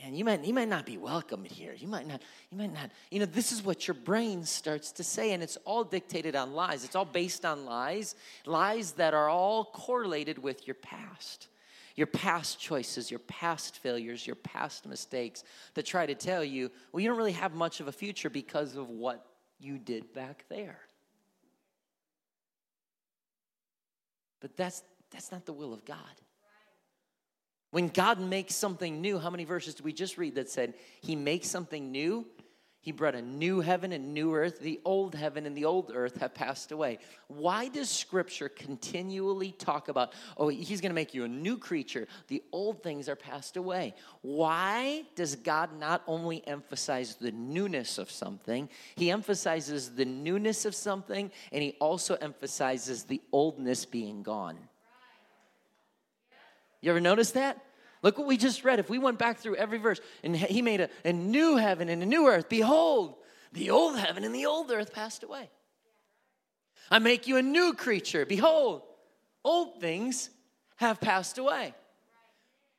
man, 0.02 0.16
you 0.16 0.26
might, 0.26 0.44
you 0.44 0.54
might 0.54 0.68
not 0.68 0.86
be 0.86 0.98
welcome 0.98 1.44
here. 1.44 1.74
You 1.78 1.88
might 1.88 2.08
not, 2.08 2.22
you 2.52 2.58
might 2.58 2.74
not, 2.74 2.92
you 3.12 3.20
know, 3.20 3.26
this 3.26 3.52
is 3.52 3.64
what 3.64 3.88
your 3.88 3.96
brain 3.96 4.46
starts 4.46 4.92
to 4.94 5.04
say, 5.04 5.34
and 5.34 5.44
it's 5.44 5.58
all 5.66 5.84
dictated 5.84 6.36
on 6.36 6.54
lies. 6.54 6.84
It's 6.84 6.96
all 6.96 7.06
based 7.06 7.46
on 7.46 7.66
lies, 7.66 8.16
lies 8.46 8.94
that 8.94 9.14
are 9.14 9.30
all 9.30 9.66
correlated 9.66 10.40
with 10.40 10.68
your 10.68 10.76
past. 10.76 11.48
Your 11.96 12.08
past 12.08 12.62
choices, 12.62 13.12
your 13.12 13.20
past 13.20 13.80
failures, 13.80 14.26
your 14.26 14.38
past 14.38 14.88
mistakes 14.88 15.44
that 15.74 15.86
try 15.86 16.06
to 16.06 16.16
tell 16.16 16.46
you, 16.46 16.72
well, 16.92 17.02
you 17.02 17.10
don't 17.10 17.18
really 17.18 17.34
have 17.34 17.54
much 17.54 17.82
of 17.82 17.90
a 17.90 17.92
future 17.92 18.30
because 18.30 18.78
of 18.78 18.90
what 18.90 19.26
you 19.60 19.78
did 19.78 20.14
back 20.14 20.46
there. 20.48 20.80
But 24.40 24.56
that's, 24.56 24.84
that's 25.12 25.32
not 25.32 25.46
the 25.46 25.54
will 25.54 25.74
of 25.74 25.86
God. 25.86 25.98
When 27.72 27.88
God 27.88 28.20
makes 28.20 28.56
something 28.56 29.00
new, 29.00 29.20
how 29.20 29.30
many 29.30 29.44
verses 29.44 29.76
did 29.76 29.86
we 29.86 29.94
just 29.94 30.18
read 30.18 30.36
that 30.36 30.50
said 30.50 30.74
He 31.02 31.16
makes 31.16 31.48
something 31.48 31.92
new? 31.92 32.26
He 32.82 32.94
brought 32.94 33.14
a 33.14 33.22
new 33.22 33.60
heaven 33.60 33.92
and 33.92 34.14
new 34.14 34.34
earth. 34.34 34.60
The 34.60 34.80
old 34.86 35.14
heaven 35.14 35.46
and 35.46 35.56
the 35.56 35.66
old 35.66 35.92
earth 35.94 36.18
have 36.22 36.34
passed 36.34 36.72
away. 36.72 37.00
Why 37.28 37.68
does 37.68 37.90
Scripture 37.90 38.48
continually 38.48 39.52
talk 39.52 39.90
about, 39.90 40.14
oh, 40.38 40.48
He's 40.48 40.80
going 40.80 40.92
to 40.92 40.96
make 40.96 41.14
you 41.14 41.26
a 41.26 41.28
new 41.28 41.58
creature? 41.58 42.08
The 42.30 42.42
old 42.54 42.82
things 42.82 43.10
are 43.10 43.18
passed 43.18 43.58
away. 43.58 43.96
Why 44.22 45.04
does 45.16 45.36
God 45.36 45.78
not 45.78 46.04
only 46.08 46.46
emphasize 46.48 47.16
the 47.16 47.34
newness 47.34 47.98
of 47.98 48.10
something, 48.10 48.70
He 48.96 49.12
emphasizes 49.12 49.96
the 49.96 50.06
newness 50.06 50.64
of 50.64 50.74
something, 50.74 51.32
and 51.52 51.62
He 51.62 51.76
also 51.82 52.16
emphasizes 52.16 53.04
the 53.04 53.22
oldness 53.34 53.84
being 53.84 54.24
gone? 54.24 54.58
You 56.82 56.92
ever 56.92 57.02
notice 57.02 57.32
that? 57.32 57.62
Look 58.02 58.18
what 58.18 58.28
we 58.28 58.38
just 58.38 58.64
read. 58.64 58.80
If 58.80 58.90
we 58.90 58.98
went 58.98 59.20
back 59.20 59.40
through 59.40 59.56
every 59.56 59.78
verse, 59.78 60.00
and 60.24 60.36
he 60.36 60.62
made 60.62 60.82
a, 60.82 60.90
a 61.04 61.12
new 61.12 61.58
heaven 61.58 61.90
and 61.90 62.02
a 62.02 62.06
new 62.06 62.28
earth, 62.28 62.48
behold, 62.48 63.16
the 63.52 63.70
old 63.70 63.98
heaven 63.98 64.24
and 64.24 64.34
the 64.34 64.46
old 64.46 64.72
earth 64.72 64.94
passed 64.94 65.24
away. 65.24 65.50
I 66.90 67.00
make 67.00 67.28
you 67.28 67.38
a 67.38 67.42
new 67.42 67.74
creature. 67.74 68.26
Behold, 68.26 68.84
old 69.44 69.80
things 69.82 70.30
have 70.78 71.02
passed 71.02 71.38
away. 71.38 71.74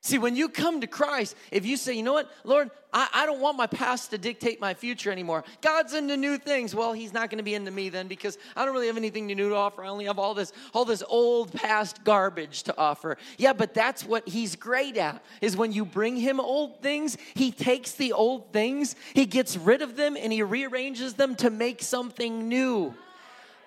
See, 0.03 0.17
when 0.17 0.35
you 0.35 0.49
come 0.49 0.81
to 0.81 0.87
Christ, 0.87 1.37
if 1.51 1.67
you 1.67 1.77
say, 1.77 1.93
you 1.93 2.03
know 2.03 2.15
what, 2.15 2.31
Lord, 2.43 2.71
I, 2.91 3.09
I 3.13 3.27
don't 3.27 3.41
want 3.41 3.59
my 3.59 3.67
past 3.67 4.11
to 4.11 4.19
dictate 4.19 4.59
my 4.59 4.73
future 4.73 5.13
anymore. 5.13 5.45
God's 5.61 5.93
into 5.93 6.17
new 6.17 6.39
things. 6.39 6.75
Well, 6.75 6.95
He's 6.95 7.13
not 7.13 7.29
going 7.29 7.37
to 7.37 7.45
be 7.45 7.55
into 7.55 7.71
me 7.71 7.91
then 7.91 8.09
because 8.09 8.39
I 8.57 8.65
don't 8.65 8.73
really 8.73 8.87
have 8.87 8.97
anything 8.97 9.27
new 9.27 9.51
to 9.51 9.55
offer. 9.55 9.85
I 9.85 9.89
only 9.89 10.07
have 10.07 10.19
all 10.19 10.33
this, 10.33 10.55
all 10.73 10.87
this 10.87 11.03
old 11.07 11.53
past 11.53 12.03
garbage 12.03 12.63
to 12.63 12.79
offer. 12.79 13.19
Yeah, 13.37 13.53
but 13.53 13.75
that's 13.75 14.03
what 14.03 14.27
He's 14.27 14.57
great 14.57 14.97
at, 14.97 15.23
is 15.43 15.55
when 15.55 15.71
you 15.71 15.85
bring 15.85 16.17
Him 16.17 16.41
old 16.41 16.81
things, 16.81 17.19
He 17.35 17.53
takes 17.53 17.93
the 17.93 18.15
old 18.15 18.55
things, 18.55 18.97
He 19.13 19.27
gets 19.27 19.59
rid 19.59 19.83
of 19.83 19.97
them, 19.97 20.17
and 20.17 20.33
He 20.33 20.43
rearranges 20.43 21.13
them 21.13 21.35
to 21.37 21.51
make 21.51 21.83
something 21.83 22.49
new. 22.49 22.95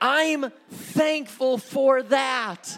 I'm 0.02 0.52
thankful 0.72 1.60
for 1.60 2.02
that. 2.04 2.75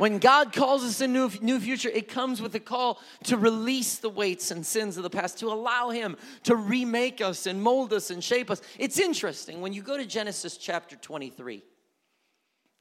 When 0.00 0.18
God 0.18 0.54
calls 0.54 0.82
us 0.82 1.02
a 1.02 1.06
new, 1.06 1.30
new 1.42 1.60
future, 1.60 1.90
it 1.90 2.08
comes 2.08 2.40
with 2.40 2.54
a 2.54 2.58
call 2.58 3.02
to 3.24 3.36
release 3.36 3.98
the 3.98 4.08
weights 4.08 4.50
and 4.50 4.64
sins 4.64 4.96
of 4.96 5.02
the 5.02 5.10
past, 5.10 5.40
to 5.40 5.48
allow 5.48 5.90
Him 5.90 6.16
to 6.44 6.56
remake 6.56 7.20
us 7.20 7.44
and 7.44 7.62
mold 7.62 7.92
us 7.92 8.08
and 8.08 8.24
shape 8.24 8.50
us. 8.50 8.62
It's 8.78 8.98
interesting 8.98 9.60
when 9.60 9.74
you 9.74 9.82
go 9.82 9.98
to 9.98 10.06
Genesis 10.06 10.56
chapter 10.56 10.96
23, 10.96 11.62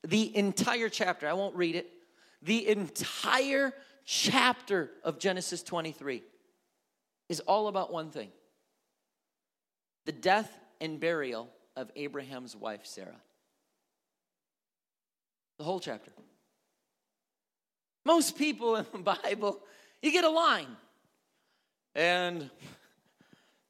the 0.07 0.37
entire 0.37 0.87
chapter, 0.87 1.27
I 1.27 1.33
won't 1.33 1.57
read 1.57 1.75
it, 1.75 1.89
the 2.41 2.65
entire 2.69 3.73
chapter 4.05 4.89
of 5.03 5.19
Genesis 5.19 5.61
23 5.61 6.23
is 7.27 7.41
all 7.41 7.67
about 7.67 7.91
one 7.91 8.11
thing 8.11 8.29
the 10.05 10.13
death 10.13 10.49
and 10.79 11.01
burial 11.01 11.49
of 11.75 11.91
Abraham's 11.97 12.55
wife, 12.55 12.85
Sarah. 12.85 13.19
The 15.57 15.65
whole 15.65 15.81
chapter. 15.81 16.11
Most 18.05 18.37
people 18.37 18.75
in 18.75 18.85
the 18.91 18.97
Bible, 19.23 19.59
you 20.01 20.11
get 20.11 20.23
a 20.23 20.29
line. 20.29 20.67
And 21.95 22.49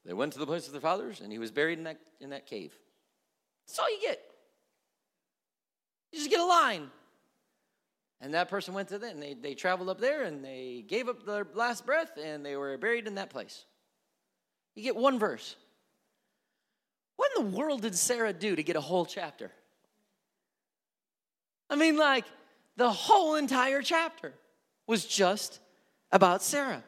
they 0.06 0.14
went 0.14 0.34
to 0.34 0.40
the 0.40 0.46
place 0.46 0.68
of 0.68 0.74
their 0.74 0.82
fathers, 0.82 1.22
and 1.22 1.32
he 1.32 1.40
was 1.40 1.52
buried 1.52 1.78
in 1.78 1.86
that, 1.86 2.00
in 2.20 2.30
that 2.32 2.46
cave. 2.46 2.74
That's 3.68 3.80
all 3.80 3.90
you 3.90 4.02
get. 4.02 4.20
You 6.12 6.20
just 6.20 6.30
get 6.30 6.40
a 6.40 6.46
line. 6.46 6.90
And 8.22 8.34
that 8.34 8.50
person 8.50 8.74
went 8.74 8.90
to 8.90 9.00
them, 9.00 9.12
and 9.12 9.24
they, 9.24 9.34
they 9.34 9.54
traveled 9.54 9.90
up 9.90 10.00
there, 10.00 10.24
and 10.24 10.44
they 10.44 10.84
gave 10.88 11.08
up 11.08 11.26
their 11.26 11.48
last 11.54 11.86
breath, 11.86 12.18
and 12.22 12.46
they 12.46 12.56
were 12.56 12.78
buried 12.78 13.08
in 13.08 13.16
that 13.16 13.30
place. 13.30 13.66
You 14.76 14.84
get 14.84 14.96
one 14.96 15.20
verse. 15.20 15.56
What 17.16 17.32
in 17.38 17.52
the 17.52 17.58
world 17.58 17.82
did 17.82 17.96
Sarah 17.96 18.34
do 18.34 18.56
to 18.56 18.64
get 18.64 18.76
a 18.76 18.82
whole 18.82 19.06
chapter? 19.06 19.52
I 21.70 21.76
mean, 21.76 21.98
like, 21.98 22.26
the 22.80 22.90
whole 22.90 23.36
entire 23.36 23.82
chapter 23.82 24.34
was 24.88 25.06
just 25.06 25.60
about 26.14 26.42
Sarah. 26.42 26.82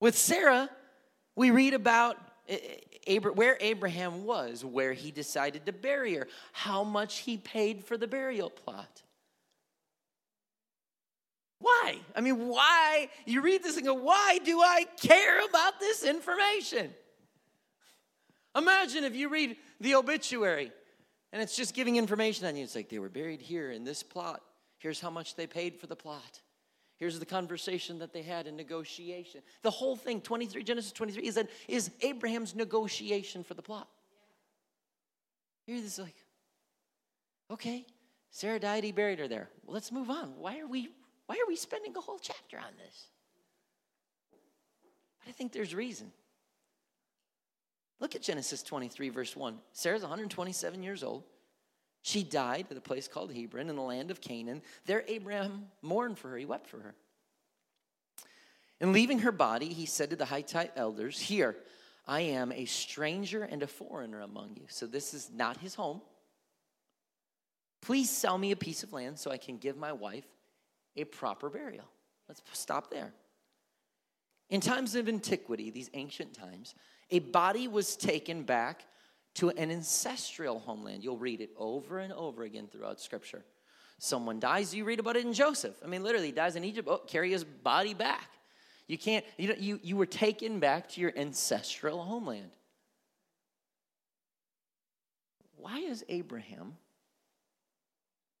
With 0.00 0.16
Sarah, 0.16 0.70
we 1.34 1.50
read 1.50 1.74
about 1.74 2.16
where 3.34 3.56
Abraham 3.60 4.24
was, 4.24 4.64
where 4.64 4.92
he 4.92 5.10
decided 5.10 5.66
to 5.66 5.72
bury 5.72 6.14
her, 6.14 6.28
how 6.52 6.84
much 6.84 7.18
he 7.18 7.36
paid 7.36 7.84
for 7.84 7.96
the 7.96 8.06
burial 8.06 8.48
plot. 8.48 9.02
Why? 11.58 11.98
I 12.14 12.20
mean, 12.20 12.46
why? 12.46 13.08
You 13.26 13.40
read 13.40 13.64
this 13.64 13.76
and 13.76 13.84
go, 13.84 13.94
why 13.94 14.38
do 14.44 14.60
I 14.60 14.86
care 15.02 15.44
about 15.44 15.80
this 15.80 16.04
information? 16.04 16.94
Imagine 18.56 19.02
if 19.02 19.16
you 19.16 19.28
read 19.30 19.56
the 19.80 19.96
obituary 19.96 20.70
and 21.34 21.42
it's 21.42 21.56
just 21.56 21.74
giving 21.74 21.96
information 21.96 22.46
on 22.46 22.54
you. 22.54 22.62
It's 22.62 22.76
like 22.76 22.88
they 22.88 23.00
were 23.00 23.08
buried 23.08 23.42
here 23.42 23.72
in 23.72 23.82
this 23.82 24.04
plot. 24.04 24.40
Here's 24.78 25.00
how 25.00 25.10
much 25.10 25.34
they 25.34 25.48
paid 25.48 25.74
for 25.74 25.88
the 25.88 25.96
plot. 25.96 26.40
Here's 26.96 27.18
the 27.18 27.26
conversation 27.26 27.98
that 27.98 28.12
they 28.12 28.22
had 28.22 28.46
in 28.46 28.54
negotiation. 28.54 29.42
The 29.62 29.70
whole 29.72 29.96
thing, 29.96 30.20
23, 30.20 30.62
Genesis 30.62 30.92
23, 30.92 31.26
is, 31.26 31.34
that, 31.34 31.50
is 31.66 31.90
Abraham's 32.02 32.54
negotiation 32.54 33.42
for 33.42 33.54
the 33.54 33.62
plot. 33.62 33.88
Here 35.66 35.80
this 35.80 35.98
like, 35.98 36.14
okay, 37.50 37.84
Sarah 38.30 38.60
died, 38.60 38.84
he 38.84 38.92
buried 38.92 39.18
her 39.18 39.26
there. 39.26 39.50
Well, 39.66 39.74
let's 39.74 39.90
move 39.90 40.10
on. 40.10 40.34
Why 40.38 40.60
are 40.60 40.68
we 40.68 40.90
why 41.26 41.36
are 41.36 41.48
we 41.48 41.56
spending 41.56 41.96
a 41.96 42.00
whole 42.00 42.18
chapter 42.18 42.58
on 42.58 42.76
this? 42.76 43.08
But 44.30 45.30
I 45.30 45.32
think 45.32 45.52
there's 45.52 45.74
reason. 45.74 46.12
Look 48.00 48.14
at 48.14 48.22
Genesis 48.22 48.62
23, 48.62 49.08
verse 49.08 49.36
1. 49.36 49.58
Sarah's 49.72 50.02
127 50.02 50.82
years 50.82 51.02
old. 51.02 51.24
She 52.02 52.22
died 52.22 52.66
at 52.70 52.76
a 52.76 52.82
place 52.82 53.08
called 53.08 53.32
Hebron 53.32 53.70
in 53.70 53.76
the 53.76 53.82
land 53.82 54.10
of 54.10 54.20
Canaan. 54.20 54.62
There, 54.84 55.04
Abraham 55.08 55.68
mourned 55.80 56.18
for 56.18 56.28
her, 56.28 56.36
he 56.36 56.44
wept 56.44 56.66
for 56.66 56.78
her. 56.80 56.94
And 58.80 58.92
leaving 58.92 59.20
her 59.20 59.32
body, 59.32 59.68
he 59.72 59.86
said 59.86 60.10
to 60.10 60.16
the 60.16 60.26
Hittite 60.26 60.72
elders, 60.76 61.18
Here, 61.18 61.56
I 62.06 62.20
am 62.20 62.52
a 62.52 62.66
stranger 62.66 63.42
and 63.44 63.62
a 63.62 63.66
foreigner 63.66 64.20
among 64.20 64.56
you. 64.56 64.66
So 64.68 64.86
this 64.86 65.14
is 65.14 65.30
not 65.32 65.56
his 65.58 65.74
home. 65.74 66.02
Please 67.80 68.10
sell 68.10 68.36
me 68.36 68.50
a 68.50 68.56
piece 68.56 68.82
of 68.82 68.92
land 68.92 69.18
so 69.18 69.30
I 69.30 69.38
can 69.38 69.56
give 69.56 69.76
my 69.76 69.92
wife 69.92 70.26
a 70.96 71.04
proper 71.04 71.48
burial. 71.48 71.86
Let's 72.28 72.42
stop 72.52 72.90
there. 72.90 73.12
In 74.50 74.60
times 74.60 74.94
of 74.94 75.08
antiquity, 75.08 75.70
these 75.70 75.90
ancient 75.94 76.34
times, 76.34 76.74
a 77.14 77.20
body 77.20 77.68
was 77.68 77.94
taken 77.94 78.42
back 78.42 78.84
to 79.34 79.50
an 79.50 79.70
ancestral 79.70 80.58
homeland. 80.58 81.04
You'll 81.04 81.16
read 81.16 81.40
it 81.40 81.50
over 81.56 82.00
and 82.00 82.12
over 82.12 82.42
again 82.42 82.66
throughout 82.66 83.00
Scripture. 83.00 83.44
Someone 83.98 84.40
dies, 84.40 84.74
you 84.74 84.84
read 84.84 84.98
about 84.98 85.14
it 85.14 85.24
in 85.24 85.32
Joseph. 85.32 85.76
I 85.84 85.86
mean, 85.86 86.02
literally, 86.02 86.32
dies 86.32 86.56
in 86.56 86.64
Egypt, 86.64 86.88
oh, 86.90 86.98
carry 87.06 87.30
his 87.30 87.44
body 87.44 87.94
back. 87.94 88.30
You 88.88 88.98
can't, 88.98 89.24
you, 89.38 89.48
know, 89.48 89.54
you, 89.56 89.78
you 89.80 89.96
were 89.96 90.06
taken 90.06 90.58
back 90.58 90.88
to 90.90 91.00
your 91.00 91.12
ancestral 91.16 92.02
homeland. 92.02 92.50
Why 95.56 95.78
is 95.78 96.04
Abraham 96.08 96.74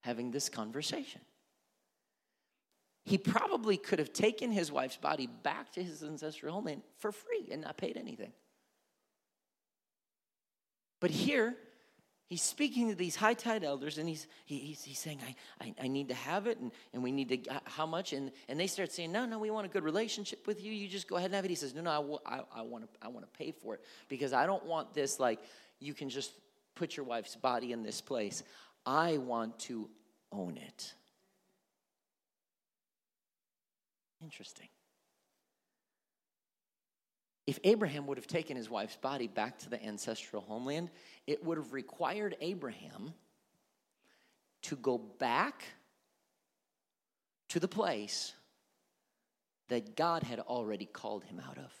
having 0.00 0.32
this 0.32 0.48
conversation? 0.48 1.20
He 3.04 3.18
probably 3.18 3.76
could 3.76 4.00
have 4.00 4.12
taken 4.12 4.50
his 4.50 4.72
wife's 4.72 4.96
body 4.96 5.28
back 5.28 5.72
to 5.74 5.82
his 5.84 6.02
ancestral 6.02 6.52
homeland 6.52 6.82
for 6.98 7.12
free 7.12 7.50
and 7.52 7.62
not 7.62 7.76
paid 7.76 7.96
anything. 7.96 8.32
But 11.04 11.10
here, 11.10 11.54
He's 12.30 12.40
speaking 12.40 12.88
to 12.88 12.94
these 12.94 13.14
Hittite 13.14 13.62
elders 13.62 13.98
and 13.98 14.08
he's, 14.08 14.26
he, 14.46 14.56
he's, 14.56 14.82
he's 14.82 14.98
saying, 14.98 15.20
I, 15.60 15.66
I, 15.66 15.74
I, 15.82 15.88
need 15.88 16.08
to 16.08 16.14
have 16.14 16.46
it 16.46 16.58
and, 16.58 16.72
and 16.94 17.02
we 17.02 17.12
need 17.12 17.28
to, 17.44 17.60
how 17.66 17.84
much? 17.84 18.14
And, 18.14 18.32
and 18.48 18.58
they 18.58 18.66
start 18.66 18.90
saying, 18.90 19.12
No, 19.12 19.26
no, 19.26 19.38
we 19.38 19.50
want 19.50 19.66
a 19.66 19.68
good 19.68 19.84
relationship 19.84 20.46
with 20.46 20.64
you. 20.64 20.72
You 20.72 20.88
just 20.88 21.06
go 21.06 21.16
ahead 21.16 21.26
and 21.26 21.34
have 21.34 21.44
it. 21.44 21.50
He 21.50 21.54
says, 21.54 21.74
No, 21.74 21.82
no, 21.82 21.90
I, 21.90 21.98
will, 21.98 22.22
I, 22.24 22.40
I, 22.56 22.62
want 22.62 22.90
to, 22.90 23.06
I 23.06 23.08
want 23.08 23.30
to 23.30 23.38
pay 23.38 23.52
for 23.52 23.74
it 23.74 23.84
because 24.08 24.32
I 24.32 24.46
don't 24.46 24.64
want 24.64 24.94
this 24.94 25.20
like 25.20 25.40
you 25.78 25.92
can 25.92 26.08
just 26.08 26.32
put 26.74 26.96
your 26.96 27.04
wife's 27.04 27.36
body 27.36 27.72
in 27.72 27.82
this 27.82 28.00
place. 28.00 28.42
I 28.86 29.18
want 29.18 29.58
to 29.60 29.90
own 30.32 30.56
it. 30.56 30.94
Interesting. 34.22 34.68
If 37.46 37.58
Abraham 37.64 38.06
would 38.06 38.16
have 38.16 38.26
taken 38.26 38.56
his 38.56 38.70
wife's 38.70 38.96
body 38.96 39.26
back 39.26 39.58
to 39.60 39.70
the 39.70 39.82
ancestral 39.84 40.42
homeland, 40.42 40.90
it 41.26 41.44
would 41.44 41.58
have 41.58 41.72
required 41.72 42.36
Abraham 42.40 43.12
to 44.62 44.76
go 44.76 44.96
back 44.96 45.64
to 47.48 47.60
the 47.60 47.68
place 47.68 48.32
that 49.68 49.94
God 49.94 50.22
had 50.22 50.40
already 50.40 50.86
called 50.86 51.24
him 51.24 51.40
out 51.46 51.58
of. 51.58 51.72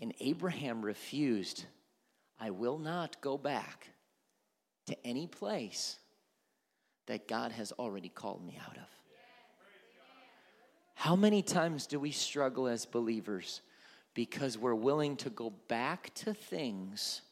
And 0.00 0.14
Abraham 0.20 0.84
refused, 0.84 1.64
I 2.40 2.50
will 2.50 2.78
not 2.78 3.20
go 3.20 3.38
back 3.38 3.88
to 4.86 5.06
any 5.06 5.26
place 5.26 5.98
that 7.06 7.28
God 7.28 7.52
has 7.52 7.72
already 7.72 8.08
called 8.08 8.44
me 8.44 8.58
out 8.68 8.76
of. 8.76 8.91
How 11.02 11.16
many 11.16 11.42
times 11.42 11.88
do 11.88 11.98
we 11.98 12.12
struggle 12.12 12.68
as 12.68 12.86
believers 12.86 13.60
because 14.14 14.56
we're 14.56 14.72
willing 14.72 15.16
to 15.16 15.30
go 15.30 15.50
back 15.66 16.14
to 16.14 16.32
things 16.32 17.22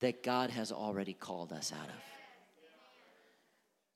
that 0.00 0.24
God 0.24 0.50
has 0.50 0.72
already 0.72 1.12
called 1.12 1.52
us 1.52 1.72
out 1.72 1.86
of? 1.86 2.02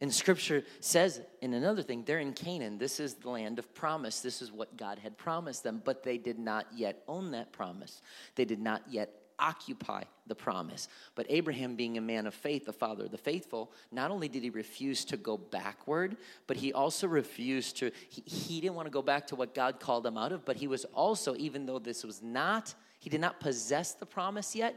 And 0.00 0.14
scripture 0.14 0.62
says, 0.78 1.20
in 1.42 1.52
another 1.52 1.82
thing, 1.82 2.04
they're 2.04 2.20
in 2.20 2.32
Canaan. 2.32 2.78
This 2.78 3.00
is 3.00 3.14
the 3.14 3.30
land 3.30 3.58
of 3.58 3.74
promise. 3.74 4.20
This 4.20 4.40
is 4.40 4.52
what 4.52 4.76
God 4.76 5.00
had 5.00 5.18
promised 5.18 5.64
them, 5.64 5.82
but 5.84 6.04
they 6.04 6.16
did 6.16 6.38
not 6.38 6.68
yet 6.72 7.02
own 7.08 7.32
that 7.32 7.50
promise. 7.50 8.02
They 8.36 8.44
did 8.44 8.60
not 8.60 8.82
yet 8.88 9.17
occupy 9.38 10.04
the 10.26 10.34
promise. 10.34 10.88
But 11.14 11.26
Abraham, 11.28 11.76
being 11.76 11.98
a 11.98 12.00
man 12.00 12.26
of 12.26 12.34
faith, 12.34 12.66
the 12.66 12.72
father 12.72 13.04
of 13.04 13.10
the 13.10 13.18
faithful, 13.18 13.72
not 13.90 14.10
only 14.10 14.28
did 14.28 14.42
he 14.42 14.50
refuse 14.50 15.04
to 15.06 15.16
go 15.16 15.36
backward, 15.36 16.16
but 16.46 16.56
he 16.56 16.72
also 16.72 17.06
refused 17.06 17.76
to, 17.78 17.90
he, 18.08 18.22
he 18.26 18.60
didn't 18.60 18.74
want 18.74 18.86
to 18.86 18.92
go 18.92 19.02
back 19.02 19.26
to 19.28 19.36
what 19.36 19.54
God 19.54 19.80
called 19.80 20.06
him 20.06 20.18
out 20.18 20.32
of, 20.32 20.44
but 20.44 20.56
he 20.56 20.66
was 20.66 20.84
also, 20.86 21.34
even 21.36 21.66
though 21.66 21.78
this 21.78 22.04
was 22.04 22.22
not, 22.22 22.74
he 22.98 23.10
did 23.10 23.20
not 23.20 23.40
possess 23.40 23.92
the 23.92 24.06
promise 24.06 24.54
yet, 24.54 24.74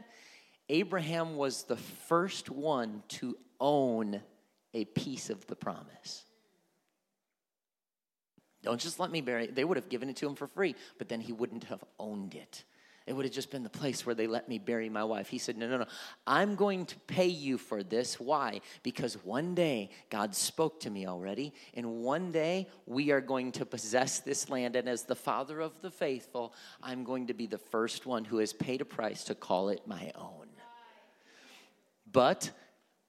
Abraham 0.68 1.36
was 1.36 1.64
the 1.64 1.76
first 1.76 2.50
one 2.50 3.02
to 3.08 3.36
own 3.60 4.22
a 4.74 4.84
piece 4.86 5.28
of 5.28 5.46
the 5.46 5.56
promise. 5.56 6.24
Don't 8.62 8.80
just 8.80 9.00
let 9.00 9.10
me 9.10 9.20
bury 9.20 9.44
it. 9.44 9.54
They 9.54 9.64
would 9.64 9.76
have 9.76 9.88
given 9.88 10.08
it 10.08 10.16
to 10.16 10.26
him 10.26 10.34
for 10.34 10.46
free, 10.46 10.76
but 10.98 11.08
then 11.08 11.20
he 11.20 11.32
wouldn't 11.32 11.64
have 11.64 11.82
owned 11.98 12.34
it. 12.34 12.64
It 13.06 13.14
would 13.14 13.24
have 13.24 13.34
just 13.34 13.50
been 13.50 13.62
the 13.62 13.68
place 13.68 14.06
where 14.06 14.14
they 14.14 14.26
let 14.26 14.48
me 14.48 14.58
bury 14.58 14.88
my 14.88 15.04
wife. 15.04 15.28
He 15.28 15.38
said, 15.38 15.56
No, 15.56 15.68
no, 15.68 15.78
no. 15.78 15.86
I'm 16.26 16.54
going 16.54 16.86
to 16.86 16.98
pay 17.00 17.26
you 17.26 17.58
for 17.58 17.82
this. 17.82 18.20
Why? 18.20 18.60
Because 18.82 19.14
one 19.24 19.54
day 19.54 19.90
God 20.10 20.34
spoke 20.34 20.80
to 20.80 20.90
me 20.90 21.06
already, 21.06 21.52
and 21.74 21.98
one 21.98 22.30
day 22.30 22.68
we 22.86 23.10
are 23.10 23.20
going 23.20 23.52
to 23.52 23.66
possess 23.66 24.20
this 24.20 24.48
land. 24.48 24.76
And 24.76 24.88
as 24.88 25.04
the 25.04 25.16
father 25.16 25.60
of 25.60 25.80
the 25.82 25.90
faithful, 25.90 26.54
I'm 26.82 27.04
going 27.04 27.26
to 27.26 27.34
be 27.34 27.46
the 27.46 27.58
first 27.58 28.06
one 28.06 28.24
who 28.24 28.38
has 28.38 28.52
paid 28.52 28.80
a 28.80 28.84
price 28.84 29.24
to 29.24 29.34
call 29.34 29.68
it 29.68 29.86
my 29.86 30.12
own. 30.14 30.46
But 32.10 32.50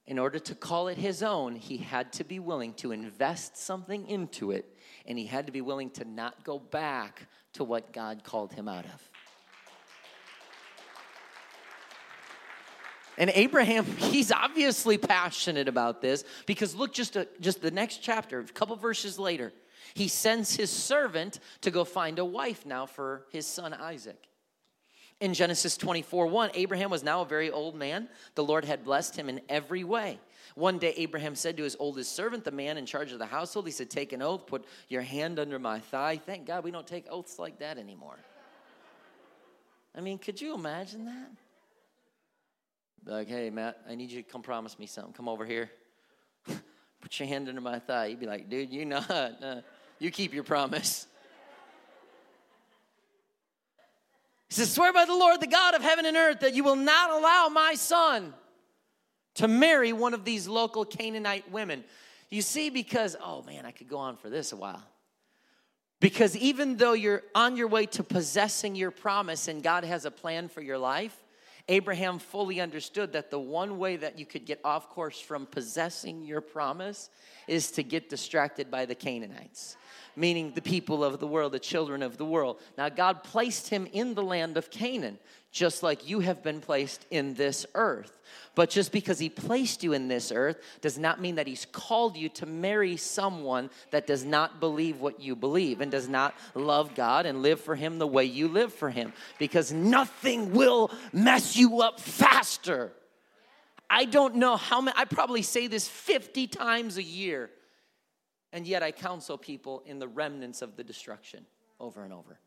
in 0.06 0.18
order 0.18 0.38
to 0.38 0.54
call 0.54 0.88
it 0.88 0.98
his 0.98 1.22
own, 1.22 1.56
he 1.56 1.78
had 1.78 2.12
to 2.14 2.24
be 2.24 2.38
willing 2.38 2.74
to 2.74 2.92
invest 2.92 3.56
something 3.56 4.06
into 4.08 4.50
it, 4.50 4.76
and 5.06 5.18
he 5.18 5.26
had 5.26 5.46
to 5.46 5.52
be 5.52 5.60
willing 5.60 5.90
to 5.90 6.04
not 6.04 6.44
go 6.44 6.58
back 6.58 7.26
to 7.54 7.64
what 7.64 7.92
God 7.92 8.22
called 8.24 8.52
him 8.52 8.68
out 8.68 8.84
of. 8.84 9.10
And 13.18 13.30
Abraham, 13.34 13.84
he's 13.98 14.32
obviously 14.32 14.98
passionate 14.98 15.68
about 15.68 16.00
this 16.00 16.24
because 16.46 16.74
look 16.74 16.92
just 16.92 17.16
a, 17.16 17.28
just 17.40 17.62
the 17.62 17.70
next 17.70 17.98
chapter, 17.98 18.40
a 18.40 18.44
couple 18.44 18.76
verses 18.76 19.18
later, 19.18 19.52
he 19.94 20.08
sends 20.08 20.56
his 20.56 20.70
servant 20.70 21.38
to 21.60 21.70
go 21.70 21.84
find 21.84 22.18
a 22.18 22.24
wife 22.24 22.66
now 22.66 22.86
for 22.86 23.26
his 23.30 23.46
son 23.46 23.72
Isaac. 23.72 24.28
In 25.20 25.32
Genesis 25.32 25.76
24 25.76 26.26
1, 26.26 26.50
Abraham 26.54 26.90
was 26.90 27.04
now 27.04 27.22
a 27.22 27.24
very 27.24 27.50
old 27.50 27.76
man. 27.76 28.08
The 28.34 28.42
Lord 28.42 28.64
had 28.64 28.84
blessed 28.84 29.16
him 29.16 29.28
in 29.28 29.40
every 29.48 29.84
way. 29.84 30.18
One 30.56 30.78
day, 30.78 30.92
Abraham 30.96 31.34
said 31.34 31.56
to 31.56 31.62
his 31.62 31.76
oldest 31.78 32.14
servant, 32.14 32.44
the 32.44 32.50
man 32.50 32.76
in 32.76 32.86
charge 32.86 33.12
of 33.12 33.18
the 33.18 33.26
household, 33.26 33.66
he 33.66 33.72
said, 33.72 33.90
Take 33.90 34.12
an 34.12 34.22
oath, 34.22 34.46
put 34.46 34.64
your 34.88 35.02
hand 35.02 35.38
under 35.38 35.58
my 35.58 35.80
thigh. 35.80 36.16
Thank 36.16 36.46
God 36.46 36.64
we 36.64 36.70
don't 36.70 36.86
take 36.86 37.06
oaths 37.08 37.38
like 37.38 37.60
that 37.60 37.78
anymore. 37.78 38.18
I 39.96 40.00
mean, 40.00 40.18
could 40.18 40.40
you 40.40 40.54
imagine 40.54 41.06
that? 41.06 41.30
Like, 43.06 43.28
hey, 43.28 43.50
Matt, 43.50 43.80
I 43.88 43.94
need 43.94 44.10
you 44.10 44.22
to 44.22 44.28
come 44.28 44.42
promise 44.42 44.78
me 44.78 44.86
something. 44.86 45.12
Come 45.12 45.28
over 45.28 45.44
here. 45.44 45.70
Put 47.00 47.18
your 47.18 47.28
hand 47.28 47.48
under 47.48 47.60
my 47.60 47.78
thigh. 47.78 48.06
You'd 48.06 48.20
be 48.20 48.26
like, 48.26 48.48
dude, 48.48 48.70
you 48.70 48.84
not. 48.84 49.10
Uh, 49.10 49.60
you 49.98 50.10
keep 50.10 50.34
your 50.34 50.44
promise. 50.44 51.06
He 54.48 54.54
says, 54.54 54.72
Swear 54.72 54.92
by 54.92 55.04
the 55.04 55.14
Lord, 55.14 55.40
the 55.40 55.46
God 55.46 55.74
of 55.74 55.82
heaven 55.82 56.06
and 56.06 56.16
earth, 56.16 56.40
that 56.40 56.54
you 56.54 56.64
will 56.64 56.76
not 56.76 57.10
allow 57.10 57.48
my 57.48 57.74
son 57.74 58.34
to 59.34 59.48
marry 59.48 59.92
one 59.92 60.14
of 60.14 60.24
these 60.24 60.46
local 60.46 60.84
Canaanite 60.84 61.50
women. 61.50 61.84
You 62.30 62.42
see, 62.42 62.70
because, 62.70 63.16
oh 63.22 63.42
man, 63.42 63.66
I 63.66 63.70
could 63.70 63.88
go 63.88 63.98
on 63.98 64.16
for 64.16 64.30
this 64.30 64.52
a 64.52 64.56
while. 64.56 64.82
Because 66.00 66.36
even 66.36 66.76
though 66.76 66.92
you're 66.92 67.22
on 67.34 67.56
your 67.56 67.68
way 67.68 67.86
to 67.86 68.02
possessing 68.02 68.76
your 68.76 68.90
promise 68.90 69.48
and 69.48 69.62
God 69.62 69.84
has 69.84 70.04
a 70.04 70.10
plan 70.10 70.48
for 70.48 70.60
your 70.60 70.78
life, 70.78 71.23
Abraham 71.68 72.18
fully 72.18 72.60
understood 72.60 73.12
that 73.12 73.30
the 73.30 73.38
one 73.38 73.78
way 73.78 73.96
that 73.96 74.18
you 74.18 74.26
could 74.26 74.44
get 74.44 74.60
off 74.64 74.90
course 74.90 75.18
from 75.18 75.46
possessing 75.46 76.22
your 76.22 76.42
promise 76.42 77.08
is 77.48 77.70
to 77.72 77.82
get 77.82 78.10
distracted 78.10 78.70
by 78.70 78.84
the 78.84 78.94
Canaanites 78.94 79.76
meaning 80.16 80.52
the 80.52 80.62
people 80.62 81.04
of 81.04 81.20
the 81.20 81.26
world, 81.26 81.52
the 81.52 81.58
children 81.58 82.02
of 82.02 82.16
the 82.16 82.24
world. 82.24 82.60
Now, 82.78 82.88
God 82.88 83.24
placed 83.24 83.68
him 83.68 83.86
in 83.92 84.14
the 84.14 84.22
land 84.22 84.56
of 84.56 84.70
Canaan, 84.70 85.18
just 85.52 85.82
like 85.82 86.08
you 86.08 86.20
have 86.20 86.42
been 86.42 86.60
placed 86.60 87.06
in 87.10 87.34
this 87.34 87.64
earth. 87.74 88.20
But 88.54 88.70
just 88.70 88.92
because 88.92 89.18
he 89.18 89.28
placed 89.28 89.82
you 89.82 89.92
in 89.92 90.08
this 90.08 90.32
earth 90.32 90.60
does 90.80 90.98
not 90.98 91.20
mean 91.20 91.36
that 91.36 91.46
he's 91.46 91.66
called 91.66 92.16
you 92.16 92.28
to 92.30 92.46
marry 92.46 92.96
someone 92.96 93.70
that 93.90 94.06
does 94.06 94.24
not 94.24 94.60
believe 94.60 95.00
what 95.00 95.20
you 95.20 95.36
believe 95.36 95.80
and 95.80 95.90
does 95.90 96.08
not 96.08 96.34
love 96.54 96.94
God 96.94 97.26
and 97.26 97.42
live 97.42 97.60
for 97.60 97.74
him 97.74 97.98
the 97.98 98.06
way 98.06 98.24
you 98.24 98.48
live 98.48 98.72
for 98.72 98.90
him. 98.90 99.12
Because 99.38 99.72
nothing 99.72 100.52
will 100.52 100.90
mess 101.12 101.56
you 101.56 101.82
up 101.82 102.00
faster. 102.00 102.92
I 103.88 104.06
don't 104.06 104.36
know 104.36 104.56
how 104.56 104.80
many, 104.80 104.96
I 104.96 105.04
probably 105.04 105.42
say 105.42 105.66
this 105.66 105.86
50 105.86 106.46
times 106.48 106.96
a 106.96 107.02
year, 107.02 107.50
and 108.54 108.66
yet 108.68 108.82
I 108.84 108.92
counsel 108.92 109.36
people 109.36 109.82
in 109.84 109.98
the 109.98 110.06
remnants 110.06 110.62
of 110.62 110.76
the 110.76 110.84
destruction 110.84 111.44
over 111.80 112.04
and 112.04 112.12
over. 112.12 112.38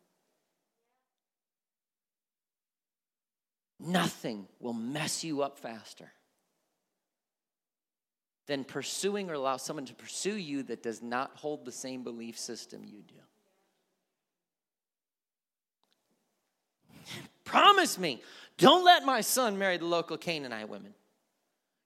Nothing 3.77 4.47
will 4.61 4.73
mess 4.73 5.25
you 5.25 5.41
up 5.43 5.59
faster 5.59 6.09
than 8.47 8.63
pursuing 8.63 9.29
or 9.29 9.33
allow 9.33 9.57
someone 9.57 9.85
to 9.85 9.93
pursue 9.93 10.37
you 10.37 10.63
that 10.63 10.81
does 10.81 11.01
not 11.01 11.31
hold 11.35 11.65
the 11.65 11.73
same 11.73 12.03
belief 12.03 12.39
system 12.39 12.85
you 12.85 13.01
do. 17.05 17.19
Promise 17.43 17.99
me, 17.99 18.21
don't 18.57 18.85
let 18.85 19.03
my 19.03 19.19
son 19.19 19.59
marry 19.59 19.75
the 19.75 19.85
local 19.85 20.17
Canaanite 20.17 20.69
women. 20.69 20.93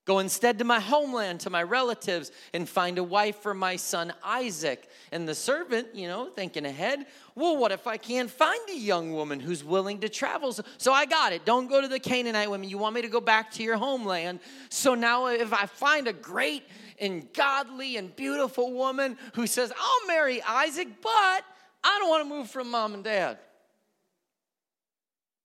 Go 0.06 0.18
instead 0.18 0.58
to 0.58 0.64
my 0.64 0.80
homeland, 0.80 1.42
to 1.42 1.52
my 1.52 1.62
relatives, 1.62 2.32
and 2.56 2.68
find 2.68 2.98
a 2.98 3.04
wife 3.04 3.38
for 3.38 3.54
my 3.54 3.76
son 3.76 4.12
Isaac. 4.24 4.90
And 5.12 5.28
the 5.28 5.36
servant, 5.36 5.94
you 5.94 6.08
know, 6.08 6.26
thinking 6.26 6.66
ahead, 6.66 7.06
well, 7.36 7.56
what 7.56 7.72
if 7.72 7.86
I 7.86 7.98
can't 7.98 8.30
find 8.30 8.60
a 8.70 8.78
young 8.78 9.14
woman 9.14 9.40
who's 9.40 9.64
willing 9.64 10.00
to 10.00 10.10
travel? 10.10 10.56
So, 10.78 10.92
I 10.92 11.06
got 11.06 11.34
it. 11.34 11.46
Don't 11.46 11.68
go 11.68 11.82
to 11.82 11.88
the 11.88 12.00
Canaanite 12.00 12.50
women. 12.50 12.68
You 12.68 12.80
want 12.80 12.96
me 12.96 13.04
to 13.04 13.10
go 13.10 13.22
back 13.22 13.52
to 13.52 13.64
your 13.64 13.78
homeland. 13.78 14.40
So 14.70 14.96
now, 14.96 15.28
if 15.28 15.54
I 15.54 15.68
find 15.68 16.08
a 16.08 16.14
great 16.14 16.64
and 17.00 17.32
godly 17.34 17.98
and 17.98 18.16
beautiful 18.16 18.74
woman 18.74 19.18
who 19.34 19.46
says, 19.46 19.72
I'll 19.80 20.08
marry 20.08 20.42
Isaac, 20.42 20.88
but 21.02 21.44
I 21.84 22.00
don't 22.00 22.10
want 22.10 22.28
to 22.28 22.30
move 22.30 22.50
from 22.50 22.72
mom 22.72 22.96
and 22.96 23.04
dad. 23.04 23.38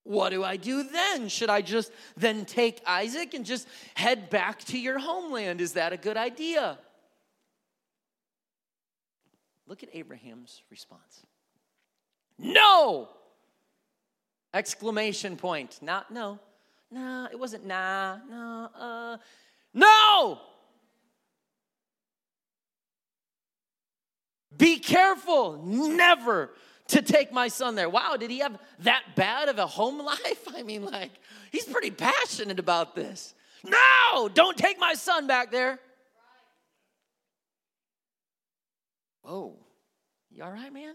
What 0.07 0.31
do 0.31 0.45
I 0.45 0.57
do 0.57 0.85
then? 0.85 1.29
Should 1.29 1.51
I 1.51 1.62
just 1.62 1.90
then 2.16 2.45
take 2.45 2.81
Isaac 2.87 3.35
and 3.35 3.45
just 3.45 3.66
head 3.95 4.31
back 4.31 4.62
to 4.66 4.79
your 4.79 4.99
homeland? 4.99 5.61
Is 5.61 5.73
that 5.73 5.92
a 5.92 5.97
good 5.97 6.16
idea? 6.16 6.79
Look 9.66 9.83
at 9.83 9.88
Abraham's 9.92 10.62
response. 10.71 11.27
No! 12.38 13.09
Exclamation 14.55 15.37
point. 15.37 15.81
Not 15.83 16.12
no. 16.12 16.38
Nah, 16.90 17.27
it 17.33 17.38
wasn't 17.38 17.66
nah, 17.66 18.19
no, 18.31 18.71
uh, 18.79 19.16
no! 19.75 20.38
Be 24.57 24.79
careful 24.79 25.61
never 25.64 26.53
to 26.88 27.03
take 27.03 27.33
my 27.33 27.49
son 27.49 27.75
there. 27.75 27.88
Wow, 27.88 28.16
did 28.16 28.31
he 28.31 28.38
have 28.38 28.59
that 28.81 29.03
bad 29.14 29.49
of 29.49 29.59
a 29.59 29.66
home 29.66 29.99
life? 30.05 30.46
I 30.55 30.62
mean, 30.62 30.85
like, 30.85 31.11
he's 31.51 31.64
pretty 31.64 31.90
passionate 31.90 32.59
about 32.59 32.94
this. 32.94 33.35
No, 33.64 34.29
don't 34.33 34.57
take 34.57 34.79
my 34.79 34.94
son 34.94 35.27
back 35.27 35.51
there. 35.51 35.81
Whoa, 39.22 39.57
you 40.31 40.44
all 40.44 40.53
right, 40.53 40.72
man? 40.72 40.94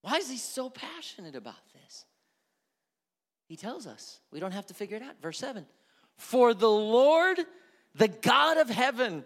Why 0.00 0.16
is 0.16 0.30
he 0.30 0.38
so 0.38 0.70
passionate 0.70 1.34
about 1.34 1.54
this? 1.74 2.04
He 3.46 3.56
tells 3.56 3.86
us. 3.86 4.20
We 4.30 4.40
don't 4.40 4.52
have 4.52 4.66
to 4.66 4.74
figure 4.74 4.96
it 4.96 5.02
out. 5.02 5.20
Verse 5.20 5.38
7 5.38 5.66
For 6.16 6.54
the 6.54 6.70
Lord, 6.70 7.38
the 7.94 8.08
God 8.08 8.58
of 8.58 8.70
heaven, 8.70 9.24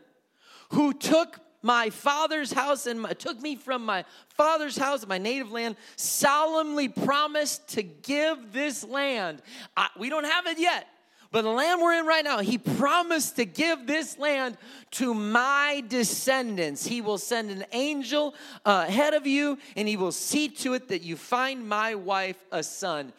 who 0.70 0.92
took 0.92 1.40
my 1.62 1.90
father's 1.90 2.52
house 2.52 2.86
and 2.86 3.00
my, 3.00 3.12
took 3.12 3.40
me 3.40 3.56
from 3.56 3.84
my 3.84 4.04
father's 4.28 4.76
house, 4.76 5.06
my 5.06 5.18
native 5.18 5.50
land, 5.50 5.76
solemnly 5.96 6.88
promised 6.88 7.68
to 7.70 7.82
give 7.82 8.52
this 8.52 8.84
land. 8.84 9.42
I, 9.76 9.88
we 9.98 10.08
don't 10.08 10.24
have 10.24 10.46
it 10.46 10.58
yet, 10.58 10.86
but 11.30 11.42
the 11.42 11.50
land 11.50 11.82
we're 11.82 11.98
in 11.98 12.06
right 12.06 12.24
now, 12.24 12.38
he 12.38 12.56
promised 12.56 13.36
to 13.36 13.44
give 13.44 13.86
this 13.86 14.18
land 14.18 14.56
to 14.92 15.12
my 15.12 15.84
descendants. 15.88 16.86
He 16.86 17.00
will 17.00 17.18
send 17.18 17.50
an 17.50 17.66
angel 17.72 18.34
uh, 18.64 18.86
ahead 18.88 19.12
of 19.12 19.26
you, 19.26 19.58
and 19.76 19.86
he 19.86 19.96
will 19.96 20.12
see 20.12 20.48
to 20.48 20.74
it 20.74 20.88
that 20.88 21.02
you 21.02 21.16
find 21.16 21.68
my 21.68 21.94
wife 21.96 22.42
a 22.50 22.62
son. 22.62 23.12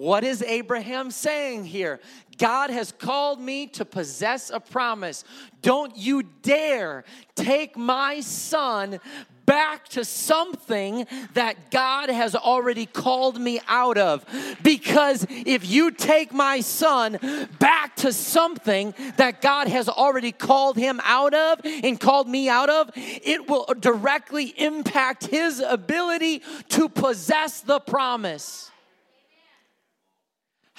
What 0.00 0.24
is 0.24 0.40
Abraham 0.40 1.10
saying 1.10 1.66
here? 1.66 2.00
God 2.38 2.70
has 2.70 2.90
called 2.90 3.38
me 3.38 3.66
to 3.66 3.84
possess 3.84 4.48
a 4.48 4.58
promise. 4.58 5.24
Don't 5.60 5.94
you 5.94 6.22
dare 6.40 7.04
take 7.34 7.76
my 7.76 8.20
son 8.20 8.98
back 9.44 9.86
to 9.88 10.02
something 10.02 11.06
that 11.34 11.70
God 11.70 12.08
has 12.08 12.34
already 12.34 12.86
called 12.86 13.38
me 13.38 13.60
out 13.68 13.98
of. 13.98 14.24
Because 14.62 15.26
if 15.28 15.68
you 15.68 15.90
take 15.90 16.32
my 16.32 16.60
son 16.60 17.18
back 17.58 17.94
to 17.96 18.10
something 18.10 18.94
that 19.18 19.42
God 19.42 19.68
has 19.68 19.86
already 19.86 20.32
called 20.32 20.78
him 20.78 20.98
out 21.04 21.34
of 21.34 21.60
and 21.64 22.00
called 22.00 22.26
me 22.26 22.48
out 22.48 22.70
of, 22.70 22.90
it 22.96 23.50
will 23.50 23.66
directly 23.78 24.54
impact 24.56 25.26
his 25.26 25.60
ability 25.60 26.40
to 26.70 26.88
possess 26.88 27.60
the 27.60 27.80
promise. 27.80 28.70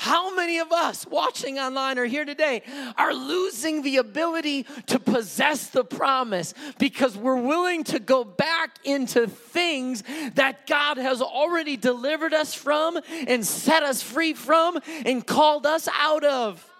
How 0.02 0.34
many 0.34 0.58
of 0.58 0.72
us 0.72 1.06
watching 1.06 1.60
online 1.60 2.00
or 2.00 2.06
here 2.06 2.26
today 2.26 2.64
are 2.98 3.14
losing 3.14 3.84
the 3.84 3.98
ability 3.98 4.66
to 4.88 4.98
possess 4.98 5.68
the 5.68 5.84
promise 5.84 6.56
because 6.80 7.16
we're 7.16 7.40
willing 7.40 7.84
to 7.84 8.00
go 8.00 8.24
back 8.24 8.80
into 8.84 9.28
things 9.28 10.02
that 10.34 10.66
God 10.66 10.98
has 10.98 11.22
already 11.22 11.78
delivered 11.78 12.34
us 12.34 12.56
from 12.56 13.00
and 13.28 13.46
set 13.46 13.84
us 13.84 14.02
free 14.02 14.34
from 14.34 14.80
and 15.06 15.24
called 15.24 15.68
us 15.68 15.88
out 15.96 16.24
of? 16.24 16.71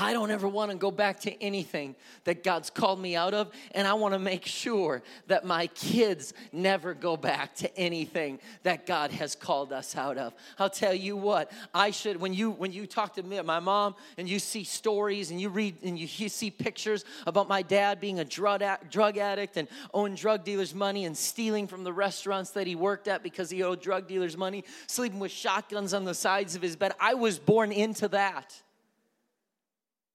I 0.00 0.14
don't 0.14 0.30
ever 0.30 0.48
want 0.48 0.70
to 0.70 0.76
go 0.78 0.90
back 0.90 1.20
to 1.20 1.42
anything 1.42 1.94
that 2.24 2.42
God's 2.42 2.70
called 2.70 2.98
me 2.98 3.16
out 3.16 3.34
of, 3.34 3.50
and 3.72 3.86
I 3.86 3.92
want 3.94 4.14
to 4.14 4.18
make 4.18 4.46
sure 4.46 5.02
that 5.26 5.44
my 5.44 5.66
kids 5.68 6.32
never 6.52 6.94
go 6.94 7.18
back 7.18 7.54
to 7.56 7.78
anything 7.78 8.38
that 8.62 8.86
God 8.86 9.10
has 9.10 9.34
called 9.34 9.72
us 9.72 9.96
out 9.96 10.16
of. 10.16 10.34
I'll 10.58 10.70
tell 10.70 10.94
you 10.94 11.16
what, 11.16 11.52
I 11.74 11.90
should 11.90 12.18
when 12.18 12.32
you 12.32 12.50
when 12.50 12.72
you 12.72 12.86
talk 12.86 13.14
to 13.14 13.22
me, 13.22 13.40
my 13.42 13.60
mom, 13.60 13.94
and 14.16 14.28
you 14.28 14.38
see 14.38 14.64
stories 14.64 15.30
and 15.30 15.40
you 15.40 15.50
read 15.50 15.76
and 15.82 15.98
you, 15.98 16.08
you 16.10 16.30
see 16.30 16.50
pictures 16.50 17.04
about 17.26 17.48
my 17.48 17.60
dad 17.60 18.00
being 18.00 18.20
a 18.20 18.24
drug 18.24 18.62
drug 18.90 19.18
addict 19.18 19.58
and 19.58 19.68
owing 19.92 20.14
drug 20.14 20.44
dealers 20.44 20.74
money 20.74 21.04
and 21.04 21.16
stealing 21.16 21.66
from 21.66 21.84
the 21.84 21.92
restaurants 21.92 22.50
that 22.50 22.66
he 22.66 22.74
worked 22.74 23.06
at 23.06 23.22
because 23.22 23.50
he 23.50 23.62
owed 23.62 23.82
drug 23.82 24.08
dealers 24.08 24.36
money, 24.36 24.64
sleeping 24.86 25.18
with 25.18 25.30
shotguns 25.30 25.92
on 25.92 26.04
the 26.04 26.14
sides 26.14 26.56
of 26.56 26.62
his 26.62 26.74
bed. 26.74 26.92
I 26.98 27.14
was 27.14 27.38
born 27.38 27.70
into 27.70 28.08
that. 28.08 28.62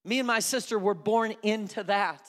Me 0.06 0.20
and 0.20 0.28
my 0.28 0.40
sister 0.40 0.78
were 0.78 0.94
born 0.94 1.34
into 1.42 1.84
that. 1.84 2.22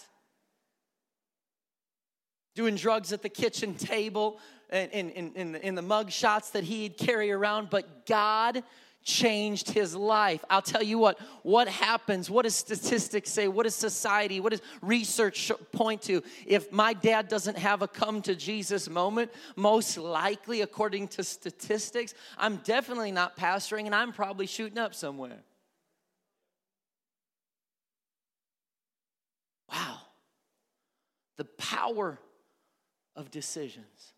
Doing 2.55 2.75
drugs 2.75 3.13
at 3.13 3.23
the 3.23 3.29
kitchen 3.29 3.75
table 3.75 4.41
and 4.71 4.91
in, 4.91 5.11
in, 5.11 5.33
in, 5.35 5.55
in 5.57 5.75
the 5.75 5.83
mug 5.83 6.11
shots 6.11 6.51
that 6.51 6.65
he'd 6.65 6.97
carry 6.97 7.31
around, 7.31 7.69
but 7.71 8.07
God 8.07 8.65
changed 9.05 9.71
his 9.71 9.95
life. 9.95 10.45
I'll 10.51 10.61
tell 10.61 10.83
you 10.83 10.99
what, 10.99 11.21
what 11.43 11.69
happens, 11.69 12.29
what 12.29 12.43
does 12.43 12.57
statistics 12.57 13.31
say, 13.31 13.47
what 13.47 13.63
does 13.63 13.77
society, 13.77 14.41
what 14.41 14.51
does 14.51 14.63
research 14.83 15.53
point 15.71 16.03
to? 16.03 16.23
If 16.45 16.73
my 16.73 16.93
dad 16.93 17.29
doesn't 17.29 17.57
have 17.57 17.83
a 17.83 17.89
come 17.89 18.21
to 18.23 18.35
Jesus 18.35 18.89
moment, 18.89 19.33
most 19.55 19.97
likely, 19.97 20.63
according 20.63 21.09
to 21.09 21.23
statistics, 21.23 22.15
I'm 22.37 22.57
definitely 22.65 23.13
not 23.13 23.37
pastoring 23.37 23.87
and 23.87 23.95
I'm 23.95 24.13
probably 24.13 24.47
shooting 24.47 24.79
up 24.79 24.93
somewhere. 24.93 25.45
Wow. 29.71 29.99
The 31.37 31.45
power 31.45 32.19
of 33.15 33.31
decisions. 33.31 34.13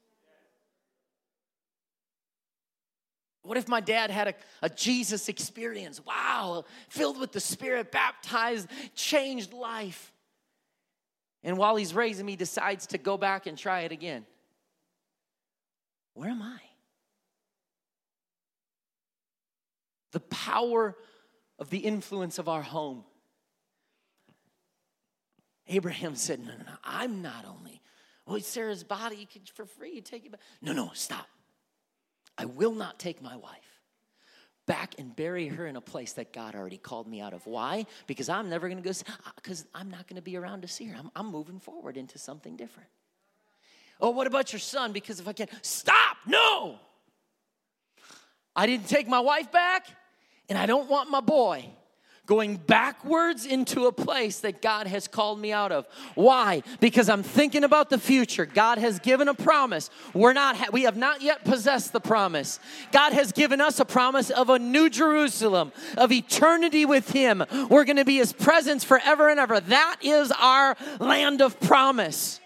What 3.42 3.56
if 3.56 3.66
my 3.66 3.80
dad 3.80 4.10
had 4.10 4.28
a, 4.28 4.34
a, 4.60 4.68
Jesus 4.68 5.28
experience? 5.28 6.04
Wow, 6.04 6.64
filled 6.90 7.18
with 7.18 7.32
the 7.32 7.40
Spirit, 7.40 7.90
baptized, 7.90 8.68
changed 8.94 9.54
life. 9.54 10.12
And 11.42 11.56
while 11.56 11.76
he's 11.76 11.94
raising 11.94 12.26
me, 12.26 12.36
decides 12.36 12.88
to 12.88 12.98
go 12.98 13.16
back 13.16 13.46
and 13.46 13.56
try 13.56 13.80
it 13.80 13.92
again. 13.92 14.26
Where 16.12 16.28
am 16.28 16.42
I? 16.42 16.58
The 20.12 20.20
power 20.20 20.96
of 21.58 21.70
the 21.70 21.78
influence 21.78 22.38
of 22.38 22.48
our 22.48 22.62
home. 22.62 23.04
Abraham 25.68 26.14
said, 26.14 26.40
No, 26.40 26.52
no, 26.52 26.64
no, 26.66 26.76
I'm 26.84 27.22
not 27.22 27.44
only. 27.46 27.80
Well, 28.26 28.40
Sarah's 28.40 28.84
body, 28.84 29.16
you 29.16 29.26
could 29.26 29.48
for 29.48 29.64
free, 29.64 29.94
you 29.94 30.00
take 30.00 30.26
it 30.26 30.32
back. 30.32 30.40
No, 30.60 30.72
no, 30.72 30.90
stop. 30.94 31.26
I 32.36 32.44
will 32.44 32.74
not 32.74 32.98
take 32.98 33.22
my 33.22 33.36
wife 33.36 33.80
back 34.66 34.94
and 34.98 35.16
bury 35.16 35.48
her 35.48 35.66
in 35.66 35.76
a 35.76 35.80
place 35.80 36.12
that 36.12 36.32
God 36.32 36.54
already 36.54 36.76
called 36.76 37.08
me 37.08 37.20
out 37.20 37.32
of. 37.32 37.46
Why? 37.46 37.86
Because 38.06 38.28
I'm 38.28 38.50
never 38.50 38.68
gonna 38.68 38.82
go, 38.82 38.92
because 39.36 39.62
uh, 39.62 39.78
I'm 39.78 39.90
not 39.90 40.06
gonna 40.06 40.22
be 40.22 40.36
around 40.36 40.60
to 40.62 40.68
see 40.68 40.84
her. 40.86 40.96
I'm, 40.96 41.10
I'm 41.16 41.32
moving 41.32 41.58
forward 41.58 41.96
into 41.96 42.18
something 42.18 42.54
different. 42.54 42.88
Oh, 44.00 44.10
what 44.10 44.26
about 44.26 44.52
your 44.52 44.60
son? 44.60 44.92
Because 44.92 45.20
if 45.20 45.26
I 45.26 45.32
can't, 45.32 45.50
stop, 45.62 46.18
no. 46.26 46.78
I 48.54 48.66
didn't 48.66 48.88
take 48.88 49.08
my 49.08 49.20
wife 49.20 49.50
back, 49.50 49.86
and 50.48 50.58
I 50.58 50.66
don't 50.66 50.88
want 50.88 51.10
my 51.10 51.20
boy 51.20 51.64
going 52.28 52.56
backwards 52.56 53.46
into 53.46 53.86
a 53.86 53.92
place 53.92 54.40
that 54.40 54.60
God 54.60 54.86
has 54.86 55.08
called 55.08 55.40
me 55.40 55.50
out 55.50 55.72
of. 55.72 55.88
Why? 56.14 56.62
Because 56.78 57.08
I'm 57.08 57.22
thinking 57.22 57.64
about 57.64 57.88
the 57.88 57.98
future. 57.98 58.44
God 58.44 58.76
has 58.78 58.98
given 58.98 59.28
a 59.28 59.34
promise. 59.34 59.88
We're 60.12 60.34
not 60.34 60.72
we 60.72 60.82
have 60.82 60.96
not 60.96 61.22
yet 61.22 61.44
possessed 61.44 61.92
the 61.92 62.00
promise. 62.00 62.60
God 62.92 63.14
has 63.14 63.32
given 63.32 63.60
us 63.62 63.80
a 63.80 63.84
promise 63.84 64.28
of 64.28 64.50
a 64.50 64.58
new 64.58 64.90
Jerusalem, 64.90 65.72
of 65.96 66.12
eternity 66.12 66.84
with 66.84 67.10
him. 67.10 67.42
We're 67.70 67.84
going 67.84 67.96
to 67.96 68.04
be 68.04 68.18
his 68.18 68.34
presence 68.34 68.84
forever 68.84 69.30
and 69.30 69.40
ever. 69.40 69.58
That 69.60 69.96
is 70.02 70.30
our 70.32 70.76
land 71.00 71.40
of 71.40 71.58
promise. 71.60 72.40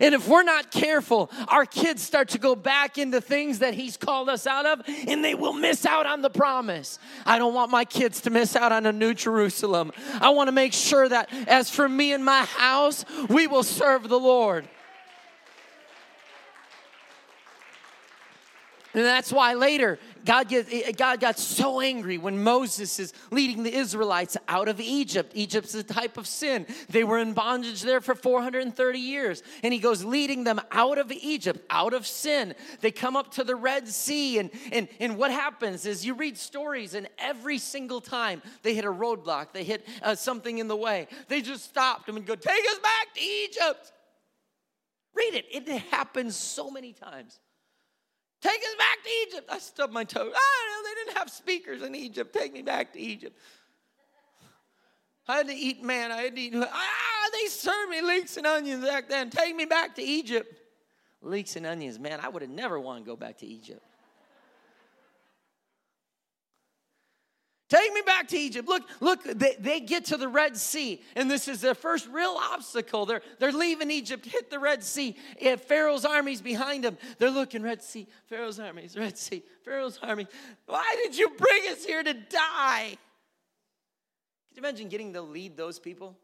And 0.00 0.14
if 0.14 0.28
we're 0.28 0.42
not 0.42 0.70
careful, 0.70 1.30
our 1.48 1.66
kids 1.66 2.02
start 2.02 2.30
to 2.30 2.38
go 2.38 2.54
back 2.56 2.98
into 2.98 3.20
things 3.20 3.60
that 3.60 3.74
He's 3.74 3.96
called 3.96 4.28
us 4.28 4.46
out 4.46 4.66
of, 4.66 4.82
and 5.06 5.24
they 5.24 5.34
will 5.34 5.52
miss 5.52 5.86
out 5.86 6.06
on 6.06 6.22
the 6.22 6.30
promise. 6.30 6.98
I 7.24 7.38
don't 7.38 7.54
want 7.54 7.70
my 7.70 7.84
kids 7.84 8.20
to 8.22 8.30
miss 8.30 8.56
out 8.56 8.72
on 8.72 8.86
a 8.86 8.92
new 8.92 9.14
Jerusalem. 9.14 9.92
I 10.20 10.30
want 10.30 10.48
to 10.48 10.52
make 10.52 10.72
sure 10.72 11.08
that 11.08 11.28
as 11.46 11.70
for 11.70 11.88
me 11.88 12.12
and 12.12 12.24
my 12.24 12.44
house, 12.44 13.04
we 13.28 13.46
will 13.46 13.62
serve 13.62 14.08
the 14.08 14.18
Lord. 14.18 14.68
And 18.94 19.04
that's 19.04 19.32
why 19.32 19.54
later 19.54 19.98
God, 20.24 20.48
get, 20.48 20.96
God 20.96 21.20
got 21.20 21.38
so 21.38 21.80
angry 21.80 22.18
when 22.18 22.42
Moses 22.42 22.98
is 22.98 23.12
leading 23.30 23.62
the 23.62 23.74
Israelites 23.74 24.36
out 24.48 24.68
of 24.68 24.80
Egypt. 24.80 25.32
Egypt's 25.34 25.74
a 25.74 25.82
type 25.82 26.16
of 26.16 26.26
sin. 26.26 26.66
They 26.88 27.04
were 27.04 27.18
in 27.18 27.32
bondage 27.32 27.82
there 27.82 28.00
for 28.00 28.14
430 28.14 28.98
years. 28.98 29.42
And 29.62 29.72
he 29.72 29.80
goes 29.80 30.04
leading 30.04 30.44
them 30.44 30.60
out 30.70 30.98
of 30.98 31.12
Egypt, 31.12 31.60
out 31.70 31.92
of 31.92 32.06
sin. 32.06 32.54
They 32.80 32.90
come 32.90 33.16
up 33.16 33.32
to 33.32 33.44
the 33.44 33.56
Red 33.56 33.88
Sea. 33.88 34.38
And, 34.38 34.50
and, 34.72 34.88
and 35.00 35.16
what 35.16 35.30
happens 35.30 35.86
is 35.86 36.06
you 36.06 36.14
read 36.14 36.38
stories, 36.38 36.94
and 36.94 37.08
every 37.18 37.58
single 37.58 38.00
time 38.00 38.42
they 38.62 38.74
hit 38.74 38.84
a 38.84 38.92
roadblock, 38.92 39.52
they 39.52 39.64
hit 39.64 39.86
uh, 40.02 40.14
something 40.14 40.58
in 40.58 40.68
the 40.68 40.76
way, 40.76 41.08
they 41.28 41.40
just 41.40 41.64
stopped 41.64 42.06
them 42.06 42.16
and 42.16 42.26
go, 42.26 42.34
Take 42.34 42.64
us 42.64 42.78
back 42.78 43.14
to 43.14 43.20
Egypt. 43.20 43.92
Read 45.14 45.34
it. 45.34 45.46
It 45.50 45.68
happens 45.90 46.36
so 46.36 46.70
many 46.70 46.92
times. 46.92 47.38
Take 48.44 48.60
us 48.60 48.74
back 48.76 49.02
to 49.02 49.10
Egypt. 49.26 49.48
I 49.50 49.58
stubbed 49.58 49.94
my 49.94 50.04
toe. 50.04 50.30
Ah, 50.34 50.82
no, 50.82 50.88
they 50.88 50.94
didn't 51.02 51.16
have 51.16 51.30
speakers 51.30 51.80
in 51.80 51.94
Egypt. 51.94 52.34
Take 52.34 52.52
me 52.52 52.60
back 52.60 52.92
to 52.92 53.00
Egypt. 53.00 53.38
I 55.26 55.38
had 55.38 55.46
to 55.48 55.54
eat 55.54 55.82
man. 55.82 56.12
I 56.12 56.24
had 56.24 56.36
to 56.36 56.40
eat. 56.42 56.52
Ah, 56.54 57.28
they 57.32 57.46
served 57.46 57.90
me 57.90 58.02
leeks 58.02 58.36
and 58.36 58.46
onions 58.46 58.84
back 58.84 59.08
then. 59.08 59.30
Take 59.30 59.56
me 59.56 59.64
back 59.64 59.94
to 59.94 60.02
Egypt. 60.02 60.54
Leeks 61.22 61.56
and 61.56 61.64
onions, 61.64 61.98
man. 61.98 62.20
I 62.20 62.28
would 62.28 62.42
have 62.42 62.50
never 62.50 62.78
wanted 62.78 63.00
to 63.00 63.06
go 63.06 63.16
back 63.16 63.38
to 63.38 63.46
Egypt. 63.46 63.80
Take 67.74 67.92
me 67.92 68.02
back 68.06 68.28
to 68.28 68.36
Egypt. 68.36 68.68
Look, 68.68 68.84
look, 69.00 69.24
they, 69.24 69.56
they 69.58 69.80
get 69.80 70.04
to 70.06 70.16
the 70.16 70.28
Red 70.28 70.56
Sea, 70.56 71.02
and 71.16 71.28
this 71.28 71.48
is 71.48 71.60
their 71.60 71.74
first 71.74 72.06
real 72.06 72.36
obstacle. 72.38 73.04
They're, 73.04 73.22
they're 73.40 73.50
leaving 73.50 73.90
Egypt, 73.90 74.24
hit 74.26 74.48
the 74.48 74.60
Red 74.60 74.84
Sea. 74.84 75.16
If 75.40 75.62
Pharaoh's 75.62 76.04
armies 76.04 76.40
behind 76.40 76.84
them. 76.84 76.96
They're 77.18 77.32
looking, 77.32 77.62
Red 77.62 77.82
Sea, 77.82 78.06
Pharaoh's 78.26 78.60
armies, 78.60 78.96
Red 78.96 79.18
Sea, 79.18 79.42
Pharaoh's 79.64 79.98
army. 80.00 80.28
Why 80.66 80.94
did 81.02 81.18
you 81.18 81.30
bring 81.30 81.62
us 81.72 81.84
here 81.84 82.00
to 82.00 82.14
die? 82.14 82.90
Could 84.50 84.56
you 84.56 84.62
imagine 84.62 84.88
getting 84.88 85.14
to 85.14 85.22
lead 85.22 85.56
those 85.56 85.80
people? 85.80 86.16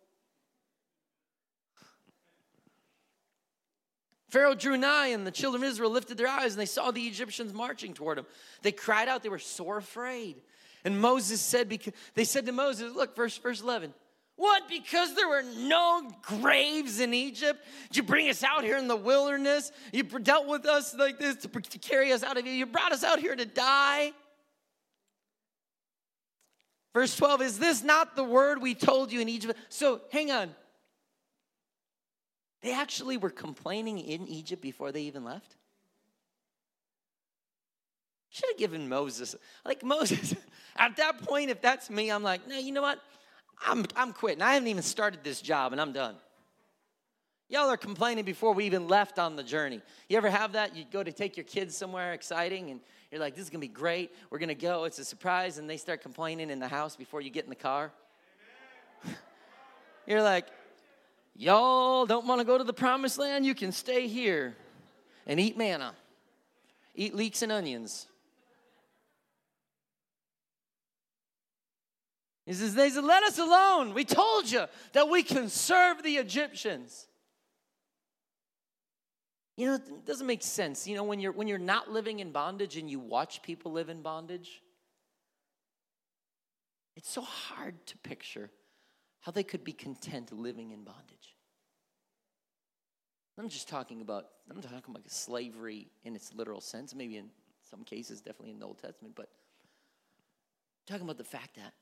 Pharaoh 4.29 4.55
drew 4.55 4.77
nigh, 4.77 5.09
and 5.09 5.27
the 5.27 5.33
children 5.33 5.65
of 5.65 5.69
Israel 5.69 5.91
lifted 5.91 6.17
their 6.17 6.29
eyes, 6.29 6.53
and 6.53 6.61
they 6.61 6.67
saw 6.67 6.93
the 6.93 7.03
Egyptians 7.09 7.53
marching 7.53 7.93
toward 7.93 8.19
them. 8.19 8.27
They 8.63 8.71
cried 8.71 9.09
out, 9.09 9.25
they 9.25 9.29
were 9.29 9.41
sore 9.41 9.79
afraid. 9.79 10.43
And 10.85 11.01
Moses 11.01 11.40
said, 11.40 11.69
because 11.69 11.93
they 12.14 12.25
said 12.25 12.47
to 12.47 12.53
Moses, 12.53 12.95
look, 12.95 13.14
verse, 13.14 13.37
verse 13.37 13.61
11. 13.61 13.93
What? 14.37 14.69
Because 14.71 15.14
there 15.14 15.29
were 15.29 15.43
no 15.43 16.11
graves 16.23 17.01
in 17.01 17.12
Egypt? 17.12 17.62
Did 17.88 17.99
you 17.99 18.03
bring 18.03 18.31
us 18.31 18.43
out 18.43 18.64
here 18.64 18.79
in 18.79 18.88
the 18.88 18.97
wilderness? 18.97 19.71
You 19.93 20.05
dealt 20.05 20.47
with 20.47 20.64
us 20.64 20.95
like 20.95 21.19
this 21.19 21.37
to, 21.37 21.49
to 21.49 21.79
carry 21.79 22.11
us 22.12 22.23
out 22.23 22.38
of 22.38 22.45
here. 22.45 22.55
You 22.55 22.64
brought 22.64 22.93
us 22.93 23.05
out 23.05 23.19
here 23.19 23.37
to 23.37 23.45
die. 23.45 24.12
Verse 26.95 27.14
12 27.16 27.43
Is 27.43 27.59
this 27.59 27.83
not 27.83 28.16
the 28.16 28.25
word 28.25 28.62
we 28.62 28.75
told 28.75 29.12
you 29.12 29.21
in 29.21 29.29
Egypt? 29.29 29.59
So 29.69 30.01
hang 30.11 30.31
on. 30.31 30.55
They 32.62 32.73
actually 32.73 33.16
were 33.16 33.31
complaining 33.31 33.99
in 33.99 34.27
Egypt 34.29 34.61
before 34.61 34.93
they 34.93 35.03
even 35.03 35.25
left? 35.25 35.57
Should 38.31 38.51
have 38.51 38.59
given 38.59 38.88
Moses, 38.88 39.35
like 39.64 39.83
Moses, 39.83 40.35
at 40.81 40.97
that 40.97 41.23
point, 41.23 41.51
if 41.51 41.61
that's 41.61 41.90
me, 41.90 42.11
I'm 42.11 42.23
like, 42.23 42.49
no, 42.49 42.59
you 42.59 42.73
know 42.73 42.81
what? 42.81 42.99
I'm, 43.64 43.85
I'm 43.95 44.14
quitting. 44.14 44.40
I 44.40 44.55
haven't 44.55 44.69
even 44.69 44.83
started 44.83 45.23
this 45.23 45.43
job 45.43 45.73
and 45.73 45.81
I'm 45.81 45.93
done. 45.93 46.16
Y'all 47.51 47.69
are 47.69 47.77
complaining 47.77 48.25
before 48.25 48.55
we 48.55 48.64
even 48.64 48.88
left 48.88 49.19
on 49.19 49.37
the 49.37 49.43
journey. 49.43 49.83
You 50.09 50.16
ever 50.16 50.31
have 50.31 50.53
that? 50.53 50.75
You 50.75 50.85
go 50.90 51.03
to 51.03 51.12
take 51.12 51.37
your 51.37 51.45
kids 51.45 51.77
somewhere 51.77 52.14
exciting 52.14 52.71
and 52.71 52.81
you're 53.11 53.21
like, 53.21 53.35
this 53.35 53.45
is 53.45 53.51
gonna 53.51 53.61
be 53.61 53.69
great. 53.69 54.12
We're 54.31 54.38
gonna 54.38 54.55
go. 54.55 54.85
It's 54.85 54.99
a 54.99 55.05
surprise. 55.05 55.59
And 55.59 55.69
they 55.69 55.77
start 55.77 56.01
complaining 56.01 56.49
in 56.49 56.61
the 56.61 56.69
house 56.69 56.97
before 56.97 57.21
you 57.21 57.29
get 57.29 57.45
in 57.45 57.51
the 57.51 57.57
car. 57.57 57.93
you're 60.07 60.23
like, 60.23 60.47
y'all 61.37 62.07
don't 62.07 62.27
wanna 62.27 62.45
go 62.45 62.57
to 62.57 62.64
the 62.64 62.73
promised 62.73 63.19
land? 63.19 63.45
You 63.45 63.55
can 63.55 63.73
stay 63.73 64.07
here 64.07 64.57
and 65.27 65.38
eat 65.38 65.59
manna, 65.59 65.93
eat 66.95 67.14
leeks 67.14 67.43
and 67.43 67.53
onions. 67.53 68.07
He 72.51 72.57
says, 72.57 72.75
they 72.75 72.91
said, 72.91 73.05
let 73.05 73.23
us 73.23 73.39
alone. 73.39 73.95
We 73.95 74.05
told 74.05 74.51
you 74.51 74.65
that 74.93 75.09
we 75.09 75.23
can 75.23 75.49
serve 75.49 76.03
the 76.03 76.17
Egyptians. 76.17 77.07
You 79.57 79.67
know, 79.67 79.75
it 79.75 80.05
doesn't 80.05 80.27
make 80.27 80.43
sense. 80.43 80.85
You 80.85 80.97
know, 80.97 81.05
when 81.05 81.21
you're 81.21 81.31
when 81.31 81.47
you're 81.47 81.59
not 81.59 81.93
living 81.93 82.19
in 82.19 82.33
bondage 82.33 82.77
and 82.77 82.91
you 82.91 82.99
watch 82.99 83.41
people 83.43 83.71
live 83.71 83.89
in 83.89 84.03
bondage, 84.03 84.63
it's 86.97 87.09
so 87.09 87.21
hard 87.21 87.87
to 87.87 87.97
picture 87.99 88.51
how 89.21 89.31
they 89.31 89.45
could 89.45 89.63
be 89.63 89.73
content 89.73 90.33
living 90.33 90.73
in 90.73 90.83
bondage. 90.83 91.37
I'm 93.39 93.49
just 93.49 93.69
talking 93.69 94.01
about 94.01 94.27
I'm 94.51 94.61
talking 94.61 94.83
about 94.89 95.09
slavery 95.09 95.87
in 96.03 96.17
its 96.17 96.35
literal 96.35 96.61
sense, 96.61 96.97
maybe 96.97 97.17
in 97.17 97.31
some 97.71 97.85
cases, 97.85 98.21
definitely 98.21 98.51
in 98.51 98.59
the 98.59 98.67
Old 98.67 98.79
Testament, 98.79 99.15
but 99.15 99.29
I'm 99.29 100.95
talking 100.95 101.05
about 101.05 101.19
the 101.19 101.23
fact 101.23 101.55
that 101.55 101.75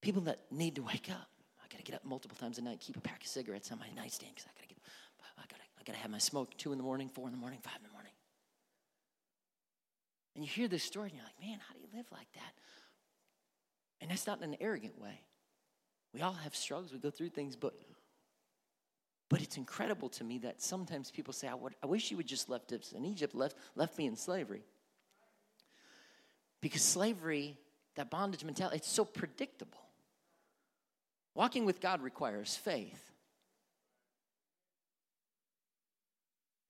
People 0.00 0.22
that 0.22 0.40
need 0.50 0.76
to 0.76 0.82
wake 0.82 1.08
up. 1.10 1.28
I 1.62 1.66
gotta 1.70 1.82
get 1.82 1.94
up 1.94 2.04
multiple 2.04 2.36
times 2.36 2.58
a 2.58 2.62
night, 2.62 2.80
keep 2.80 2.96
a 2.96 3.00
pack 3.00 3.22
of 3.22 3.28
cigarettes 3.28 3.72
on 3.72 3.78
my 3.78 3.88
nightstand 3.96 4.32
because 4.34 4.48
I 4.48 4.54
gotta 4.56 4.68
get, 4.68 4.78
I 5.38 5.42
gotta, 5.48 5.62
I 5.80 5.82
gotta 5.84 5.98
have 5.98 6.10
my 6.10 6.18
smoke 6.18 6.56
two 6.56 6.72
in 6.72 6.78
the 6.78 6.84
morning, 6.84 7.08
four 7.08 7.26
in 7.26 7.32
the 7.32 7.38
morning, 7.38 7.58
five 7.62 7.76
in 7.76 7.82
the 7.82 7.92
morning. 7.92 8.12
And 10.34 10.44
you 10.44 10.50
hear 10.50 10.68
this 10.68 10.84
story 10.84 11.08
and 11.08 11.16
you're 11.16 11.24
like, 11.24 11.40
man, 11.40 11.58
how 11.66 11.74
do 11.74 11.80
you 11.80 11.88
live 11.96 12.06
like 12.12 12.30
that? 12.34 12.52
And 14.00 14.10
that's 14.10 14.26
not 14.26 14.42
in 14.42 14.50
an 14.50 14.56
arrogant 14.60 15.00
way. 15.00 15.20
We 16.12 16.20
all 16.20 16.34
have 16.34 16.54
struggles, 16.54 16.92
we 16.92 16.98
go 16.98 17.10
through 17.10 17.30
things, 17.30 17.56
but 17.56 17.74
but 19.28 19.42
it's 19.42 19.56
incredible 19.56 20.08
to 20.10 20.24
me 20.24 20.38
that 20.38 20.62
sometimes 20.62 21.10
people 21.10 21.32
say, 21.32 21.48
I, 21.48 21.54
would, 21.54 21.74
I 21.82 21.86
wish 21.86 22.10
you 22.10 22.16
would 22.16 22.26
just 22.26 22.48
left 22.48 22.72
us 22.72 22.92
in 22.92 23.04
Egypt, 23.04 23.34
left, 23.34 23.56
left 23.74 23.98
me 23.98 24.06
in 24.06 24.14
slavery. 24.14 24.62
Because 26.60 26.82
slavery, 26.82 27.58
that 27.96 28.08
bondage 28.08 28.44
mentality, 28.44 28.76
it's 28.76 28.90
so 28.90 29.04
predictable. 29.04 29.80
Walking 31.36 31.66
with 31.66 31.82
God 31.82 32.00
requires 32.00 32.56
faith. 32.56 33.12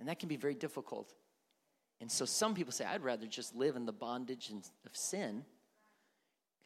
And 0.01 0.09
that 0.09 0.19
can 0.19 0.29
be 0.29 0.37
very 0.37 0.55
difficult. 0.55 1.15
And 2.01 2.11
so 2.11 2.25
some 2.25 2.53
people 2.53 2.73
say, 2.73 2.85
I'd 2.85 3.05
rather 3.05 3.27
just 3.27 3.55
live 3.55 3.77
in 3.77 3.87
the 3.87 3.93
bondage 3.93 4.51
of 4.51 4.97
sin 4.97 5.45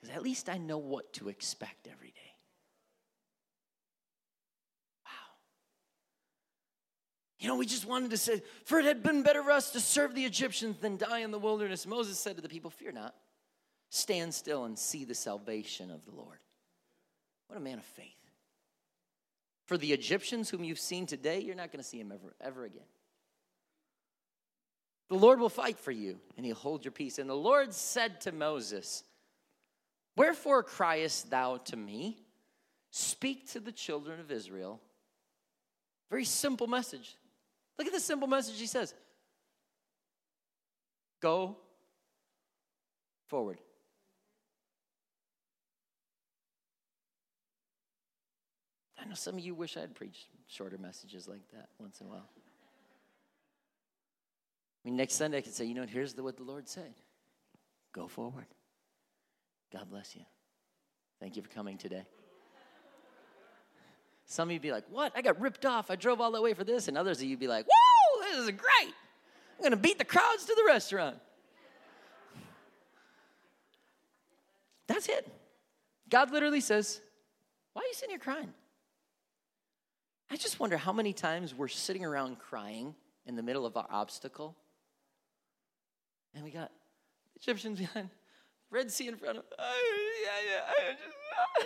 because 0.00 0.16
at 0.16 0.22
least 0.22 0.48
I 0.48 0.56
know 0.56 0.78
what 0.78 1.12
to 1.14 1.28
expect 1.28 1.86
every 1.92 2.08
day. 2.08 2.32
Wow. 5.04 5.36
You 7.38 7.48
know, 7.48 7.56
we 7.56 7.66
just 7.66 7.84
wanted 7.84 8.10
to 8.12 8.16
say, 8.16 8.42
for 8.64 8.78
it 8.78 8.86
had 8.86 9.02
been 9.02 9.22
better 9.22 9.42
for 9.42 9.50
us 9.50 9.72
to 9.72 9.80
serve 9.80 10.14
the 10.14 10.24
Egyptians 10.24 10.78
than 10.78 10.96
die 10.96 11.18
in 11.18 11.32
the 11.32 11.38
wilderness. 11.38 11.86
Moses 11.86 12.18
said 12.18 12.36
to 12.36 12.42
the 12.42 12.48
people, 12.48 12.70
Fear 12.70 12.92
not, 12.92 13.14
stand 13.90 14.32
still 14.32 14.64
and 14.64 14.78
see 14.78 15.04
the 15.04 15.14
salvation 15.14 15.90
of 15.90 16.06
the 16.06 16.12
Lord. 16.12 16.38
What 17.50 17.56
a 17.56 17.60
man 17.60 17.78
of 17.78 17.84
faith. 17.84 18.14
For 19.66 19.76
the 19.76 19.92
Egyptians 19.92 20.48
whom 20.48 20.62
you've 20.62 20.78
seen 20.78 21.06
today, 21.06 21.40
you're 21.40 21.56
not 21.56 21.72
going 21.72 21.82
to 21.82 21.88
see 21.88 21.98
him 21.98 22.12
ever, 22.12 22.32
ever 22.40 22.64
again. 22.64 22.86
The 25.08 25.16
Lord 25.16 25.40
will 25.40 25.48
fight 25.48 25.76
for 25.76 25.90
you, 25.90 26.20
and 26.36 26.46
he'll 26.46 26.54
hold 26.54 26.84
your 26.84 26.92
peace. 26.92 27.18
And 27.18 27.28
the 27.28 27.34
Lord 27.34 27.74
said 27.74 28.20
to 28.20 28.30
Moses, 28.30 29.02
Wherefore 30.16 30.62
criest 30.62 31.28
thou 31.28 31.56
to 31.56 31.76
me? 31.76 32.18
Speak 32.92 33.50
to 33.50 33.58
the 33.58 33.72
children 33.72 34.20
of 34.20 34.30
Israel. 34.30 34.80
Very 36.08 36.26
simple 36.26 36.68
message. 36.68 37.16
Look 37.78 37.88
at 37.88 37.92
the 37.92 37.98
simple 37.98 38.28
message 38.28 38.60
he 38.60 38.66
says 38.66 38.94
Go 41.20 41.56
forward. 43.26 43.58
Know 49.10 49.16
some 49.16 49.34
of 49.34 49.40
you 49.40 49.54
wish 49.54 49.76
I'd 49.76 49.94
preach 49.94 50.28
shorter 50.46 50.78
messages 50.78 51.28
like 51.28 51.42
that 51.52 51.68
once 51.78 52.00
in 52.00 52.06
a 52.06 52.10
while. 52.10 52.28
I 54.84 54.88
mean, 54.88 54.96
next 54.96 55.14
Sunday 55.14 55.38
I 55.38 55.40
could 55.42 55.52
say, 55.52 55.64
you 55.66 55.74
know, 55.74 55.84
here's 55.84 56.14
the, 56.14 56.22
what 56.22 56.36
the 56.36 56.44
Lord 56.44 56.68
said 56.68 56.94
go 57.92 58.06
forward. 58.06 58.46
God 59.72 59.90
bless 59.90 60.14
you. 60.14 60.22
Thank 61.20 61.36
you 61.36 61.42
for 61.42 61.48
coming 61.48 61.76
today. 61.76 62.04
Some 64.26 64.48
of 64.48 64.52
you'd 64.52 64.62
be 64.62 64.70
like, 64.70 64.84
what? 64.90 65.12
I 65.16 65.22
got 65.22 65.40
ripped 65.40 65.66
off. 65.66 65.90
I 65.90 65.96
drove 65.96 66.20
all 66.20 66.30
the 66.30 66.40
way 66.40 66.54
for 66.54 66.62
this. 66.62 66.86
And 66.86 66.96
others 66.96 67.18
of 67.18 67.24
you 67.24 67.36
be 67.36 67.48
like, 67.48 67.66
whoa, 67.68 68.22
this 68.22 68.38
is 68.38 68.50
great. 68.52 68.94
I'm 69.56 69.60
going 69.60 69.72
to 69.72 69.76
beat 69.76 69.98
the 69.98 70.04
crowds 70.04 70.44
to 70.44 70.54
the 70.54 70.62
restaurant. 70.66 71.16
That's 74.86 75.08
it. 75.08 75.28
God 76.08 76.30
literally 76.30 76.60
says, 76.60 77.00
why 77.72 77.82
are 77.82 77.86
you 77.86 77.94
sitting 77.94 78.10
here 78.10 78.20
crying? 78.20 78.52
I 80.30 80.36
just 80.36 80.60
wonder 80.60 80.76
how 80.76 80.92
many 80.92 81.12
times 81.12 81.54
we're 81.54 81.68
sitting 81.68 82.04
around 82.04 82.38
crying 82.38 82.94
in 83.26 83.34
the 83.34 83.42
middle 83.42 83.66
of 83.66 83.76
our 83.76 83.86
obstacle 83.90 84.56
And 86.34 86.44
we 86.44 86.50
got 86.50 86.70
Egyptians 87.36 87.80
behind, 87.80 88.10
Red 88.70 88.92
Sea 88.92 89.08
in 89.08 89.16
front 89.16 89.38
of 89.38 89.44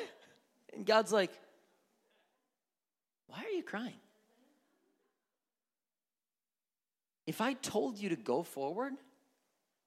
And 0.75 0.87
God's 0.87 1.13
like, 1.13 1.31
why 3.27 3.39
are 3.45 3.57
you 3.57 3.63
crying? 3.63 4.01
If 7.27 7.41
I 7.41 7.53
told 7.55 7.99
you 7.99 8.09
to 8.11 8.17
go 8.17 8.43
forward 8.43 8.93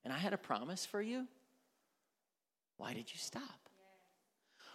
and 0.04 0.13
I 0.13 0.18
had 0.18 0.34
a 0.34 0.38
promise 0.38 0.86
for 0.86 1.02
you, 1.02 1.28
why 2.78 2.94
did 2.94 3.12
you 3.12 3.18
stop? 3.18 3.42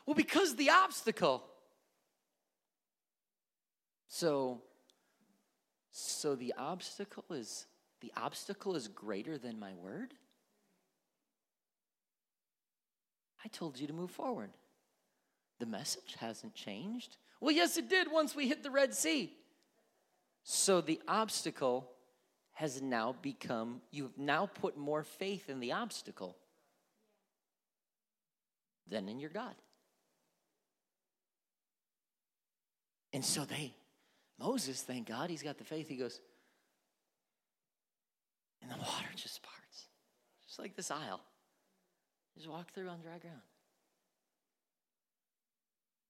Well, 0.06 0.14
because 0.14 0.56
the 0.56 0.70
obstacle. 0.70 1.44
So 4.12 4.60
so 5.90 6.34
the 6.34 6.52
obstacle 6.58 7.24
is 7.30 7.64
the 8.02 8.12
obstacle 8.14 8.76
is 8.76 8.86
greater 8.86 9.38
than 9.38 9.58
my 9.58 9.72
word? 9.72 10.12
I 13.42 13.48
told 13.48 13.80
you 13.80 13.86
to 13.86 13.94
move 13.94 14.10
forward. 14.10 14.50
The 15.60 15.66
message 15.66 16.16
hasn't 16.18 16.54
changed. 16.54 17.16
Well, 17.40 17.54
yes, 17.54 17.78
it 17.78 17.88
did 17.88 18.12
once 18.12 18.36
we 18.36 18.48
hit 18.48 18.62
the 18.62 18.70
Red 18.70 18.92
Sea. 18.92 19.32
So 20.44 20.82
the 20.82 21.00
obstacle 21.08 21.88
has 22.52 22.82
now 22.82 23.16
become, 23.22 23.80
you've 23.90 24.18
now 24.18 24.44
put 24.44 24.76
more 24.76 25.04
faith 25.04 25.48
in 25.48 25.58
the 25.58 25.72
obstacle 25.72 26.36
than 28.86 29.08
in 29.08 29.18
your 29.18 29.30
God. 29.30 29.54
And 33.14 33.24
so 33.24 33.44
they, 33.44 33.74
Moses, 34.38 34.82
thank 34.82 35.08
God, 35.08 35.30
he's 35.30 35.42
got 35.42 35.58
the 35.58 35.64
faith. 35.64 35.88
He 35.88 35.96
goes, 35.96 36.20
and 38.60 38.70
the 38.70 38.76
water 38.76 39.08
just 39.16 39.42
parts, 39.42 39.86
just 40.46 40.58
like 40.58 40.76
this 40.76 40.90
aisle. 40.90 41.20
Just 42.36 42.48
walk 42.48 42.72
through 42.72 42.88
on 42.88 43.00
dry 43.00 43.18
ground. 43.18 43.42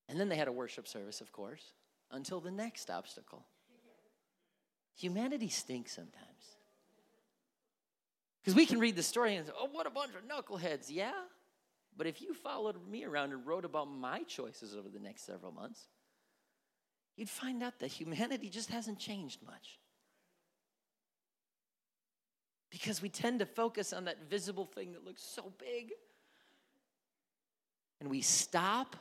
And 0.09 0.21
then 0.21 0.29
they 0.29 0.37
had 0.37 0.49
a 0.49 0.53
worship 0.53 0.87
service, 0.87 1.21
of 1.21 1.33
course, 1.33 1.73
until 2.11 2.41
the 2.41 2.51
next 2.51 2.91
obstacle. 2.91 3.45
Humanity 4.95 5.49
stinks 5.49 5.93
sometimes. 5.93 6.57
Because 8.41 8.55
we 8.55 8.67
can 8.67 8.79
read 8.79 8.97
the 8.97 9.03
story 9.03 9.37
and 9.37 9.47
say, 9.47 9.53
oh, 9.59 9.69
what 9.73 9.87
a 9.87 9.91
bunch 9.91 10.13
of 10.15 10.29
knuckleheads. 10.29 10.87
Yeah, 10.89 11.13
but 11.97 12.07
if 12.07 12.21
you 12.21 12.35
followed 12.35 12.77
me 12.89 13.05
around 13.05 13.33
and 13.33 13.47
wrote 13.47 13.65
about 13.65 13.87
my 13.87 14.23
choices 14.25 14.75
over 14.75 14.89
the 14.89 14.99
next 14.99 15.27
several 15.27 15.53
months, 15.53 15.87
you'd 17.17 17.29
find 17.29 17.63
out 17.63 17.79
that 17.81 17.89
humanity 17.89 18.49
just 18.49 18.71
hasn't 18.71 18.99
changed 18.99 19.41
much. 19.45 19.79
Because 22.71 23.03
we 23.03 23.09
tend 23.09 23.41
to 23.41 23.47
focus 23.47 23.93
on 23.93 24.07
that 24.07 24.31
visible 24.31 24.65
thing 24.65 24.93
that 24.93 25.05
looks 25.05 25.23
so 25.23 25.53
big. 25.59 25.93
And 28.01 28.09
we 28.09 28.23
stop 28.23 28.97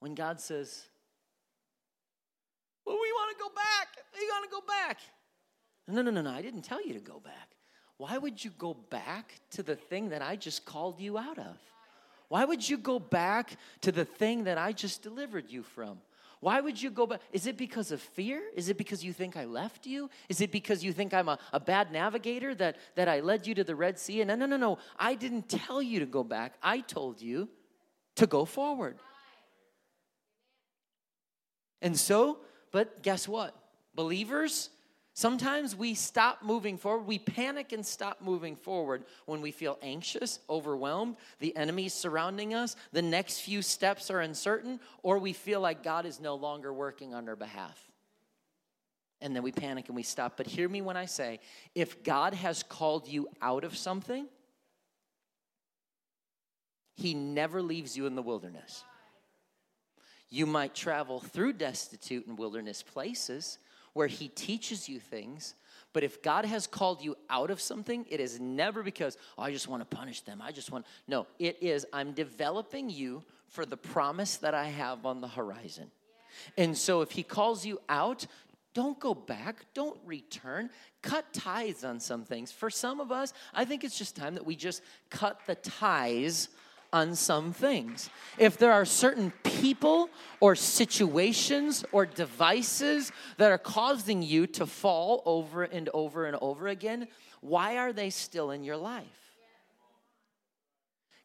when 0.00 0.14
God 0.14 0.40
says, 0.40 0.86
Well, 2.86 2.96
we 2.96 3.12
want 3.12 3.36
to 3.36 3.42
go 3.42 3.50
back. 3.54 3.88
We 4.18 4.26
want 4.26 4.44
to 4.44 4.50
go 4.50 4.62
back. 4.66 5.00
No, 5.86 6.02
no, 6.02 6.10
no, 6.10 6.22
no. 6.22 6.30
I 6.30 6.42
didn't 6.42 6.62
tell 6.62 6.84
you 6.84 6.94
to 6.94 7.00
go 7.00 7.20
back. 7.20 7.50
Why 7.98 8.18
would 8.18 8.42
you 8.42 8.50
go 8.58 8.74
back 8.74 9.34
to 9.50 9.62
the 9.62 9.76
thing 9.76 10.08
that 10.08 10.22
I 10.22 10.36
just 10.36 10.64
called 10.64 10.98
you 10.98 11.18
out 11.18 11.38
of? 11.38 11.56
Why 12.28 12.44
would 12.44 12.66
you 12.66 12.78
go 12.78 12.98
back 12.98 13.58
to 13.82 13.92
the 13.92 14.04
thing 14.04 14.44
that 14.44 14.56
I 14.58 14.72
just 14.72 15.02
delivered 15.02 15.50
you 15.50 15.62
from? 15.62 15.98
Why 16.42 16.60
would 16.60 16.82
you 16.82 16.90
go 16.90 17.06
back? 17.06 17.20
Is 17.32 17.46
it 17.46 17.56
because 17.56 17.92
of 17.92 18.00
fear? 18.00 18.42
Is 18.56 18.68
it 18.68 18.76
because 18.76 19.04
you 19.04 19.12
think 19.12 19.36
I 19.36 19.44
left 19.44 19.86
you? 19.86 20.10
Is 20.28 20.40
it 20.40 20.50
because 20.50 20.82
you 20.82 20.92
think 20.92 21.14
I'm 21.14 21.28
a, 21.28 21.38
a 21.52 21.60
bad 21.60 21.92
navigator 21.92 22.52
that, 22.56 22.78
that 22.96 23.06
I 23.06 23.20
led 23.20 23.46
you 23.46 23.54
to 23.54 23.62
the 23.62 23.76
Red 23.76 23.96
Sea? 23.96 24.22
And 24.22 24.28
no, 24.28 24.34
no, 24.34 24.46
no, 24.46 24.56
no. 24.56 24.78
I 24.98 25.14
didn't 25.14 25.48
tell 25.48 25.80
you 25.80 26.00
to 26.00 26.06
go 26.06 26.24
back. 26.24 26.54
I 26.60 26.80
told 26.80 27.22
you 27.22 27.48
to 28.16 28.26
go 28.26 28.44
forward. 28.44 28.96
And 31.80 31.96
so, 31.96 32.38
but 32.72 33.04
guess 33.04 33.28
what? 33.28 33.54
Believers, 33.94 34.70
Sometimes 35.14 35.76
we 35.76 35.94
stop 35.94 36.42
moving 36.42 36.78
forward. 36.78 37.06
We 37.06 37.18
panic 37.18 37.72
and 37.72 37.84
stop 37.84 38.22
moving 38.22 38.56
forward 38.56 39.04
when 39.26 39.42
we 39.42 39.50
feel 39.50 39.78
anxious, 39.82 40.38
overwhelmed, 40.48 41.16
the 41.38 41.54
enemy's 41.54 41.92
surrounding 41.92 42.54
us, 42.54 42.76
the 42.92 43.02
next 43.02 43.40
few 43.40 43.60
steps 43.60 44.10
are 44.10 44.20
uncertain, 44.20 44.80
or 45.02 45.18
we 45.18 45.34
feel 45.34 45.60
like 45.60 45.82
God 45.82 46.06
is 46.06 46.18
no 46.18 46.34
longer 46.34 46.72
working 46.72 47.12
on 47.12 47.28
our 47.28 47.36
behalf. 47.36 47.78
And 49.20 49.36
then 49.36 49.42
we 49.42 49.52
panic 49.52 49.88
and 49.88 49.94
we 49.94 50.02
stop. 50.02 50.36
But 50.36 50.46
hear 50.46 50.68
me 50.68 50.80
when 50.80 50.96
I 50.96 51.04
say 51.04 51.40
if 51.74 52.02
God 52.02 52.32
has 52.34 52.62
called 52.62 53.06
you 53.06 53.28
out 53.42 53.64
of 53.64 53.76
something, 53.76 54.26
He 56.96 57.12
never 57.12 57.60
leaves 57.60 57.96
you 57.96 58.06
in 58.06 58.16
the 58.16 58.22
wilderness. 58.22 58.82
You 60.30 60.46
might 60.46 60.74
travel 60.74 61.20
through 61.20 61.52
destitute 61.52 62.26
and 62.26 62.38
wilderness 62.38 62.82
places 62.82 63.58
where 63.92 64.06
He 64.06 64.28
teaches 64.28 64.88
you 64.88 64.98
things. 64.98 65.54
But 65.92 66.04
if 66.04 66.22
God 66.22 66.44
has 66.44 66.66
called 66.66 67.02
you 67.02 67.16
out 67.28 67.50
of 67.50 67.60
something, 67.60 68.06
it 68.08 68.18
is 68.18 68.40
never 68.40 68.82
because, 68.82 69.18
oh, 69.36 69.42
I 69.42 69.52
just 69.52 69.68
want 69.68 69.88
to 69.88 69.96
punish 69.96 70.22
them. 70.22 70.40
I 70.42 70.50
just 70.50 70.72
want, 70.72 70.86
no, 71.06 71.26
it 71.38 71.58
is, 71.60 71.86
I'm 71.92 72.12
developing 72.12 72.88
you 72.88 73.22
for 73.48 73.66
the 73.66 73.76
promise 73.76 74.36
that 74.38 74.54
I 74.54 74.66
have 74.66 75.04
on 75.04 75.20
the 75.20 75.28
horizon. 75.28 75.90
And 76.56 76.76
so 76.76 77.02
if 77.02 77.10
He 77.10 77.22
calls 77.22 77.66
you 77.66 77.78
out, 77.88 78.26
don't 78.74 78.98
go 78.98 79.12
back. 79.12 79.66
Don't 79.74 79.98
return. 80.06 80.70
Cut 81.02 81.30
ties 81.34 81.84
on 81.84 82.00
some 82.00 82.24
things. 82.24 82.50
For 82.50 82.70
some 82.70 83.00
of 83.00 83.12
us, 83.12 83.34
I 83.52 83.66
think 83.66 83.84
it's 83.84 83.98
just 83.98 84.16
time 84.16 84.34
that 84.34 84.46
we 84.46 84.56
just 84.56 84.82
cut 85.10 85.40
the 85.46 85.56
ties 85.56 86.48
on 86.92 87.14
some 87.14 87.52
things. 87.52 88.10
If 88.38 88.58
there 88.58 88.72
are 88.72 88.84
certain 88.84 89.32
people 89.42 90.10
or 90.40 90.54
situations 90.54 91.84
or 91.92 92.06
devices 92.06 93.12
that 93.38 93.50
are 93.50 93.58
causing 93.58 94.22
you 94.22 94.46
to 94.48 94.66
fall 94.66 95.22
over 95.24 95.64
and 95.64 95.88
over 95.94 96.26
and 96.26 96.36
over 96.40 96.68
again, 96.68 97.08
why 97.40 97.78
are 97.78 97.92
they 97.92 98.10
still 98.10 98.50
in 98.50 98.64
your 98.64 98.76
life? 98.76 99.06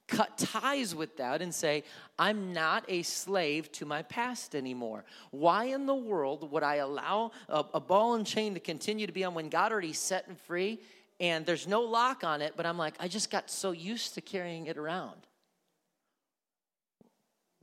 Cut 0.08 0.38
ties 0.38 0.96
with 0.96 1.18
that 1.18 1.42
and 1.42 1.54
say, 1.54 1.84
I'm 2.18 2.54
not 2.54 2.86
a 2.88 3.04
slave 3.04 3.70
to 3.74 3.86
my 3.86 4.04
past 4.04 4.56
anymore. 4.56 5.04
Why 5.32 5.66
in 5.66 5.86
the 5.86 5.96
world 5.96 6.50
would 6.50 6.64
I 6.64 6.76
allow 6.76 7.32
a, 7.50 7.66
a 7.74 7.80
ball 7.82 8.14
and 8.14 8.26
chain 8.26 8.54
to 8.54 8.62
continue 8.62 9.06
to 9.06 9.12
be 9.12 9.26
on 9.26 9.34
when 9.34 9.50
God 9.50 9.74
already 9.74 9.92
set 9.92 10.30
me 10.30 10.36
free 10.46 10.80
and 11.20 11.46
there's 11.46 11.68
no 11.68 11.82
lock 11.82 12.24
on 12.24 12.42
it, 12.42 12.54
but 12.56 12.66
I'm 12.66 12.78
like, 12.78 12.94
I 13.00 13.10
just 13.10 13.30
got 13.30 13.50
so 13.50 13.72
used 13.72 14.14
to 14.14 14.22
carrying 14.22 14.68
it 14.68 14.78
around. 14.78 15.27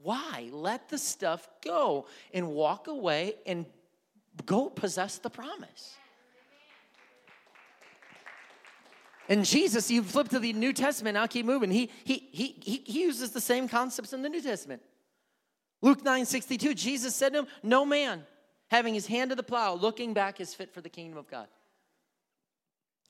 Why? 0.05 0.51
Let 0.53 0.91
the 0.91 0.99
stuff 0.99 1.49
go 1.65 2.05
and 2.35 2.49
walk 2.51 2.89
away 2.89 3.37
and 3.47 3.65
go 4.45 4.69
possess 4.69 5.17
the 5.17 5.31
promise. 5.31 5.97
And 9.31 9.47
Jesus, 9.47 9.91
you 9.91 10.03
flip 10.03 10.29
to 10.29 10.39
the 10.39 10.53
New 10.53 10.75
Testament, 10.75 11.17
I'll 11.17 11.27
keep 11.27 11.47
moving. 11.47 11.71
He, 11.71 11.91
he, 12.05 12.29
he, 12.31 12.83
he, 12.85 13.01
uses 13.01 13.31
the 13.31 13.41
same 13.41 13.67
concepts 13.67 14.13
in 14.13 14.21
the 14.21 14.29
New 14.29 14.43
Testament. 14.43 14.83
Luke 15.81 16.05
9 16.05 16.27
62, 16.27 16.75
Jesus 16.75 17.15
said 17.15 17.33
to 17.33 17.39
him, 17.39 17.47
No 17.63 17.87
man 17.87 18.25
having 18.69 18.93
his 18.93 19.07
hand 19.07 19.31
to 19.31 19.37
the 19.37 19.43
plow, 19.43 19.73
looking 19.73 20.13
back, 20.13 20.39
is 20.39 20.55
fit 20.55 20.75
for 20.75 20.83
the 20.83 20.91
kingdom 20.91 21.17
of 21.17 21.31
God. 21.31 21.49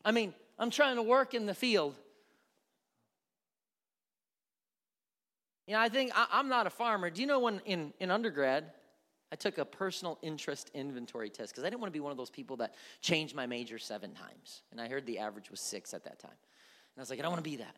I 0.05 0.13
mean, 0.13 0.33
I'm 0.61 0.71
trying 0.71 0.95
to 0.95 1.03
work 1.03 1.35
in 1.35 1.47
the 1.47 1.55
field 1.55 1.97
You 5.67 5.75
know, 5.75 5.81
I 5.81 5.89
think 5.89 6.13
I, 6.15 6.41
am 6.41 6.49
not 6.49 6.67
a 6.67 6.71
farmer. 6.71 7.11
Do 7.11 7.21
you 7.21 7.27
know 7.27 7.41
when 7.41 7.61
in, 7.65 7.93
in 7.99 8.11
undergrad, 8.11 8.65
I 9.33 9.37
took 9.37 9.59
a 9.59 9.65
personal 9.65 10.19
interest 10.23 10.71
inventory 10.75 11.31
test 11.31 11.53
because 11.53 11.65
I 11.65 11.71
didn't 11.71 11.81
want 11.81 11.93
to 11.93 11.97
be 11.97 12.01
one 12.01 12.13
of 12.13 12.19
those 12.19 12.31
people 12.31 12.57
that 12.59 12.75
changed 13.01 13.35
my 13.35 13.47
major 13.47 13.79
seven 13.79 14.13
times. 14.13 14.63
And 14.71 14.81
I 14.81 14.89
heard 14.89 15.07
the 15.07 15.19
average 15.19 15.51
was 15.51 15.61
six 15.61 15.95
at 15.95 16.05
that 16.05 16.19
time. 16.19 16.31
And 16.31 16.99
I 16.99 17.01
was 17.01 17.11
like, 17.11 17.19
I 17.19 17.23
don't 17.23 17.33
want 17.33 17.43
to 17.43 17.51
be 17.51 17.57
that. 17.57 17.77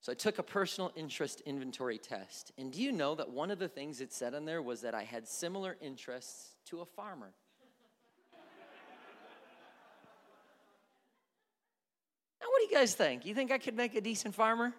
So 0.00 0.12
I 0.12 0.14
took 0.14 0.38
a 0.38 0.42
personal 0.42 0.92
interest 0.96 1.40
inventory 1.46 1.98
test. 1.98 2.52
And 2.58 2.70
do 2.72 2.80
you 2.80 2.92
know 2.92 3.14
that 3.14 3.30
one 3.30 3.50
of 3.50 3.58
the 3.58 3.68
things 3.68 4.00
it 4.00 4.12
said 4.12 4.34
on 4.34 4.44
there 4.44 4.62
was 4.62 4.82
that 4.82 4.94
I 4.94 5.02
had 5.02 5.26
similar 5.26 5.76
interests 5.80 6.54
to 6.66 6.80
a 6.80 6.84
farmer? 6.84 7.32
now, 12.40 12.46
what 12.48 12.58
do 12.58 12.66
you 12.66 12.78
guys 12.78 12.94
think? 12.94 13.26
You 13.26 13.34
think 13.34 13.50
I 13.50 13.58
could 13.58 13.76
make 13.76 13.94
a 13.94 14.00
decent 14.00 14.34
farmer? 14.34 14.74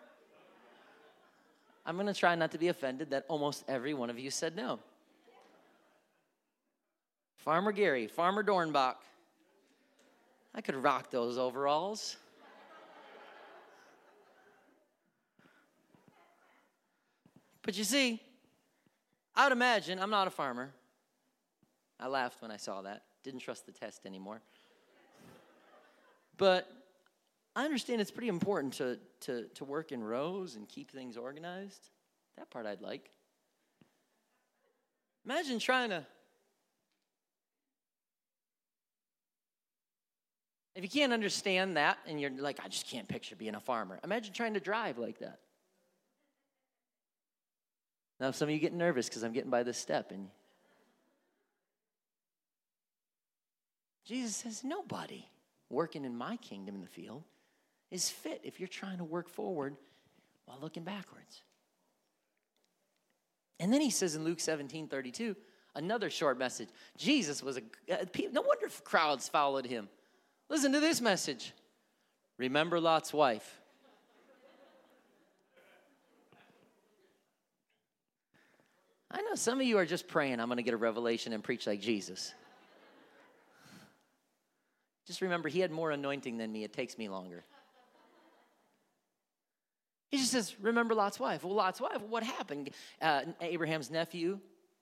I'm 1.86 1.96
going 1.96 2.08
to 2.08 2.14
try 2.14 2.34
not 2.36 2.52
to 2.52 2.58
be 2.58 2.70
offended 2.70 3.12
that 3.12 3.26
almost 3.28 3.64
every 3.68 3.94
one 3.94 4.10
of 4.10 4.18
you 4.18 4.32
said 4.32 4.56
no. 4.56 4.80
Farmer 7.38 7.72
Gary, 7.72 8.08
Farmer 8.08 8.44
Dornbach. 8.44 8.96
I 10.56 10.62
could 10.62 10.76
rock 10.76 11.12
those 11.12 11.38
overalls. 11.38 12.16
But 17.62 17.78
you 17.78 17.84
see, 17.84 18.22
I 19.36 19.46
would 19.46 19.52
imagine 19.52 20.00
I'm 20.00 20.10
not 20.10 20.28
a 20.28 20.32
farmer. 20.32 20.72
I 22.00 22.08
laughed 22.08 22.42
when 22.42 22.52
I 22.52 22.58
saw 22.58 22.82
that. 22.84 23.04
Didn't 23.24 23.40
trust 23.40 23.66
the 23.66 23.72
test 23.72 24.06
anymore. 24.06 24.42
But 26.38 26.70
I 27.56 27.64
understand 27.64 28.02
it's 28.02 28.12
pretty 28.12 28.28
important 28.28 28.74
to, 28.74 29.00
to, 29.22 29.46
to 29.56 29.64
work 29.64 29.92
in 29.92 30.04
rows 30.04 30.56
and 30.56 30.68
keep 30.68 30.92
things 30.92 31.16
organized. 31.16 31.90
That 32.38 32.50
part 32.50 32.66
I'd 32.66 32.82
like. 32.82 33.10
Imagine 35.24 35.60
trying 35.60 35.90
to. 35.92 36.06
If 40.76 40.84
you 40.84 40.90
can't 40.90 41.14
understand 41.14 41.78
that 41.78 41.98
and 42.06 42.20
you're 42.20 42.32
like, 42.32 42.60
I 42.64 42.68
just 42.68 42.88
can't 42.90 43.08
picture 43.08 43.38
being 43.38 43.56
a 43.56 43.62
farmer, 43.62 44.00
imagine 44.04 44.34
trying 44.34 44.56
to 44.56 44.60
drive 44.60 44.98
like 44.98 45.20
that. 45.20 45.40
Now, 48.20 48.32
some 48.32 48.50
of 48.50 48.54
you 48.54 48.60
get 48.60 48.74
nervous 48.74 49.08
because 49.08 49.24
I'm 49.24 49.32
getting 49.32 49.50
by 49.50 49.64
this 49.64 49.78
step, 49.78 50.12
and 50.12 50.30
Jesus 54.06 54.36
says, 54.36 54.64
Nobody 54.64 55.26
working 55.70 56.06
in 56.06 56.16
my 56.18 56.38
kingdom 56.38 56.76
in 56.76 56.82
the 56.82 56.88
field 56.88 57.24
is 57.92 58.10
fit 58.10 58.42
if 58.44 58.60
you're 58.60 58.68
trying 58.68 58.98
to 58.98 59.04
work 59.04 59.30
forward 59.30 59.76
while 60.46 60.58
looking 60.62 60.84
backwards. 60.84 61.42
And 63.60 63.72
then 63.72 63.82
he 63.82 63.90
says 63.90 64.16
in 64.16 64.24
Luke 64.24 64.40
17 64.40 64.88
32, 64.88 65.36
another 65.76 66.10
short 66.10 66.38
message. 66.38 66.70
Jesus 66.98 67.42
was 67.42 67.58
a, 67.58 67.62
uh, 67.92 68.06
no 68.32 68.42
wonder 68.42 68.68
crowds 68.84 69.30
followed 69.30 69.66
him. 69.66 69.88
Listen 70.50 70.72
to 70.74 70.80
this 70.80 71.02
message 71.02 71.54
Remember 72.38 72.80
Lot's 72.80 73.14
wife. 73.14 73.62
I 79.10 79.22
know 79.22 79.36
some 79.36 79.62
of 79.62 79.66
you 79.66 79.78
are 79.78 79.86
just 79.86 80.10
praying, 80.10 80.42
I'm 80.42 80.48
going 80.48 80.58
to 80.58 80.64
get 80.64 80.74
a 80.74 80.78
revelation 80.78 81.32
and 81.32 81.42
preach 81.42 81.66
like 81.66 81.80
Jesus. 81.80 82.34
Just 85.08 85.22
remember, 85.22 85.48
he 85.48 85.62
had 85.62 85.72
more 85.72 85.92
anointing 85.92 86.38
than 86.38 86.52
me. 86.52 86.66
It 86.66 86.74
takes 86.74 86.98
me 86.98 87.08
longer. 87.08 87.46
He 90.12 90.18
just 90.18 90.32
says, 90.32 90.56
Remember 90.60 90.94
Lot's 90.94 91.20
wife. 91.20 91.44
Well, 91.44 91.54
Lot's 91.54 91.82
wife, 91.82 92.02
what 92.10 92.24
happened? 92.24 92.70
Uh, 93.02 93.22
Abraham's 93.42 93.90
nephew, 93.92 94.40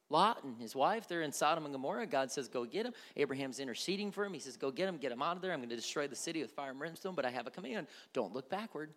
Lot, 0.09 0.43
and 0.43 0.59
his 0.59 0.75
wife, 0.75 1.07
they're 1.07 1.21
in 1.21 1.31
Sodom 1.31 1.65
and 1.65 1.73
Gomorrah. 1.73 2.05
God 2.05 2.31
says, 2.31 2.47
Go 2.47 2.65
get 2.65 2.85
him. 2.85 2.93
Abraham's 3.15 3.59
interceding 3.59 4.11
for 4.11 4.25
him. 4.25 4.33
He 4.33 4.39
says, 4.39 4.57
Go 4.57 4.71
get 4.71 4.87
him, 4.87 4.97
get 4.97 5.11
him 5.11 5.21
out 5.21 5.35
of 5.35 5.41
there. 5.41 5.53
I'm 5.53 5.59
going 5.59 5.69
to 5.69 5.75
destroy 5.75 6.07
the 6.07 6.15
city 6.15 6.41
with 6.41 6.51
fire 6.51 6.71
and 6.71 6.79
brimstone, 6.79 7.15
but 7.15 7.25
I 7.25 7.31
have 7.31 7.47
a 7.47 7.51
command 7.51 7.87
don't 8.13 8.33
look 8.33 8.49
backward. 8.49 8.91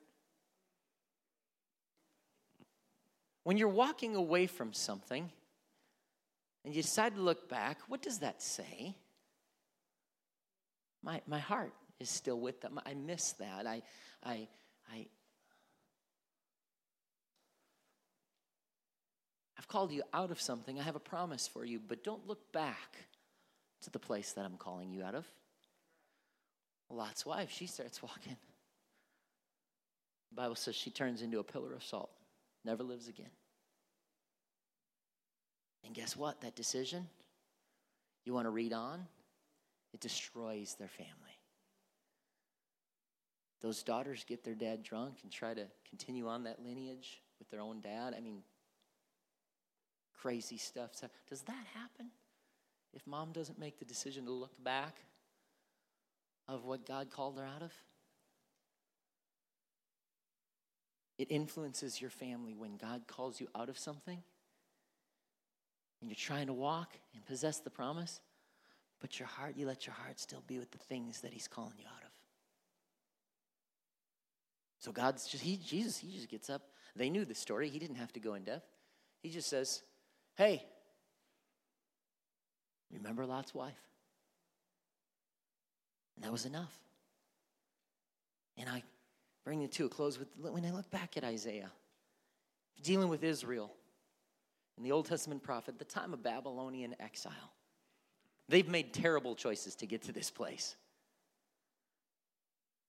When 3.44 3.56
you're 3.56 3.68
walking 3.68 4.16
away 4.16 4.46
from 4.46 4.72
something 4.72 5.30
and 6.64 6.74
you 6.74 6.82
decide 6.82 7.14
to 7.14 7.20
look 7.20 7.48
back, 7.48 7.78
what 7.86 8.02
does 8.02 8.18
that 8.18 8.42
say? 8.42 8.96
my, 11.06 11.22
my 11.26 11.38
heart 11.38 11.72
is 12.00 12.10
still 12.10 12.38
with 12.38 12.60
them. 12.60 12.78
I 12.84 12.92
miss 12.94 13.32
that. 13.34 13.66
I, 13.66 13.82
I, 14.22 14.48
I, 14.92 15.06
I've 19.58 19.68
called 19.68 19.92
you 19.92 20.02
out 20.12 20.30
of 20.30 20.40
something. 20.40 20.78
I 20.78 20.82
have 20.82 20.96
a 20.96 21.00
promise 21.00 21.48
for 21.48 21.64
you, 21.64 21.80
but 21.80 22.04
don't 22.04 22.26
look 22.26 22.52
back 22.52 22.96
to 23.82 23.90
the 23.90 23.98
place 23.98 24.32
that 24.32 24.44
I'm 24.44 24.56
calling 24.56 24.90
you 24.90 25.02
out 25.02 25.14
of. 25.14 25.26
Lot's 26.90 27.26
wife, 27.26 27.50
she 27.50 27.66
starts 27.66 28.02
walking. 28.02 28.36
The 30.30 30.36
Bible 30.36 30.56
says 30.56 30.74
she 30.74 30.90
turns 30.90 31.22
into 31.22 31.38
a 31.38 31.44
pillar 31.44 31.72
of 31.72 31.82
salt, 31.82 32.10
never 32.64 32.82
lives 32.82 33.08
again. 33.08 33.30
And 35.84 35.94
guess 35.94 36.16
what? 36.16 36.40
That 36.40 36.56
decision, 36.56 37.06
you 38.24 38.34
want 38.34 38.46
to 38.46 38.50
read 38.50 38.72
on? 38.72 39.06
it 39.96 40.00
destroys 40.00 40.76
their 40.78 40.88
family. 40.88 41.12
Those 43.62 43.82
daughters 43.82 44.26
get 44.28 44.44
their 44.44 44.54
dad 44.54 44.82
drunk 44.82 45.20
and 45.22 45.32
try 45.32 45.54
to 45.54 45.64
continue 45.88 46.28
on 46.28 46.44
that 46.44 46.62
lineage 46.62 47.22
with 47.38 47.48
their 47.48 47.62
own 47.62 47.80
dad. 47.80 48.14
I 48.14 48.20
mean, 48.20 48.42
crazy 50.20 50.56
stuff. 50.56 50.90
So 50.94 51.08
Does 51.28 51.42
that 51.42 51.66
happen 51.74 52.10
if 52.92 53.06
mom 53.06 53.32
doesn't 53.32 53.58
make 53.58 53.78
the 53.78 53.84
decision 53.84 54.24
to 54.26 54.30
look 54.30 54.62
back 54.62 54.96
of 56.48 56.64
what 56.64 56.86
God 56.86 57.10
called 57.10 57.38
her 57.38 57.44
out 57.44 57.62
of? 57.62 57.72
It 61.18 61.28
influences 61.30 62.00
your 62.00 62.10
family 62.10 62.54
when 62.54 62.76
God 62.76 63.06
calls 63.06 63.40
you 63.40 63.48
out 63.54 63.68
of 63.68 63.78
something 63.78 64.22
and 66.00 66.10
you're 66.10 66.16
trying 66.16 66.46
to 66.46 66.52
walk 66.52 66.90
and 67.14 67.24
possess 67.24 67.58
the 67.58 67.70
promise. 67.70 68.20
But 69.00 69.18
your 69.18 69.28
heart, 69.28 69.54
you 69.56 69.66
let 69.66 69.86
your 69.86 69.94
heart 69.94 70.20
still 70.20 70.42
be 70.46 70.58
with 70.58 70.70
the 70.70 70.78
things 70.78 71.20
that 71.20 71.32
He's 71.32 71.48
calling 71.48 71.74
you 71.78 71.84
out 71.86 72.02
of. 72.02 72.10
So 74.78 74.92
God's 74.92 75.26
just, 75.26 75.42
he, 75.42 75.56
Jesus, 75.56 75.98
He 75.98 76.12
just 76.12 76.28
gets 76.28 76.48
up. 76.50 76.62
They 76.94 77.10
knew 77.10 77.24
the 77.24 77.34
story. 77.34 77.68
He 77.68 77.78
didn't 77.78 77.96
have 77.96 78.12
to 78.12 78.20
go 78.20 78.34
in 78.34 78.44
depth. 78.44 78.66
He 79.22 79.30
just 79.30 79.48
says, 79.48 79.82
Hey, 80.36 80.62
remember 82.92 83.24
Lot's 83.24 83.54
wife? 83.54 83.74
And 86.14 86.24
that 86.24 86.32
was 86.32 86.44
enough. 86.44 86.74
And 88.58 88.68
I 88.68 88.82
bring 89.44 89.62
it 89.62 89.72
to 89.72 89.86
a 89.86 89.88
close 89.88 90.18
with 90.18 90.28
when 90.38 90.64
I 90.64 90.70
look 90.70 90.90
back 90.90 91.16
at 91.16 91.24
Isaiah, 91.24 91.70
dealing 92.82 93.08
with 93.08 93.24
Israel 93.24 93.72
in 94.76 94.84
the 94.84 94.92
Old 94.92 95.06
Testament 95.06 95.42
prophet, 95.42 95.78
the 95.78 95.84
time 95.84 96.12
of 96.12 96.22
Babylonian 96.22 96.94
exile. 97.00 97.32
They've 98.48 98.68
made 98.68 98.92
terrible 98.92 99.34
choices 99.34 99.74
to 99.76 99.86
get 99.86 100.02
to 100.02 100.12
this 100.12 100.30
place. 100.30 100.76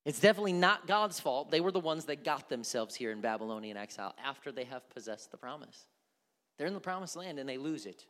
It's 0.05 0.19
definitely 0.19 0.53
not 0.53 0.87
God's 0.87 1.19
fault. 1.19 1.51
They 1.51 1.59
were 1.59 1.71
the 1.71 1.79
ones 1.79 2.05
that 2.05 2.23
got 2.23 2.49
themselves 2.49 2.95
here 2.95 3.11
in 3.11 3.19
Babylonian 3.19 3.75
exile 3.75 4.15
after 4.23 4.51
they 4.51 4.63
have 4.65 4.89
possessed 4.89 5.31
the 5.31 5.37
promise. 5.37 5.85
They're 6.57 6.67
in 6.67 6.73
the 6.73 6.79
promised 6.79 7.15
land 7.15 7.39
and 7.39 7.47
they 7.47 7.57
lose 7.57 7.85
it. 7.85 8.05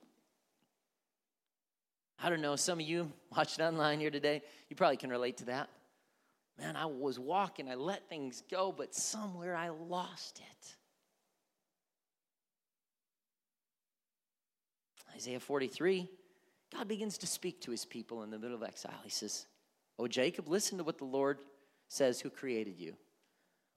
I 2.21 2.29
don't 2.29 2.41
know, 2.41 2.55
some 2.55 2.79
of 2.79 2.85
you 2.85 3.11
watching 3.35 3.63
online 3.63 3.99
here 3.99 4.11
today, 4.11 4.41
you 4.69 4.75
probably 4.75 4.97
can 4.97 5.09
relate 5.09 5.37
to 5.37 5.45
that. 5.45 5.69
Man, 6.57 6.75
I 6.75 6.85
was 6.85 7.19
walking, 7.19 7.69
I 7.69 7.75
let 7.75 8.09
things 8.09 8.41
go, 8.49 8.73
but 8.75 8.95
somewhere 8.95 9.55
I 9.55 9.69
lost 9.69 10.39
it. 10.39 10.75
Isaiah 15.15 15.39
43 15.39 16.07
God 16.75 16.87
begins 16.87 17.17
to 17.19 17.27
speak 17.27 17.61
to 17.61 17.71
his 17.71 17.85
people 17.85 18.23
in 18.23 18.29
the 18.29 18.37
middle 18.37 18.55
of 18.55 18.63
exile. 18.63 18.99
He 19.03 19.09
says, 19.09 19.47
Oh, 19.97 20.07
Jacob, 20.07 20.47
listen 20.47 20.77
to 20.77 20.83
what 20.83 20.97
the 20.97 21.05
Lord 21.05 21.39
says, 21.87 22.19
who 22.19 22.29
created 22.29 22.77
you. 22.77 22.95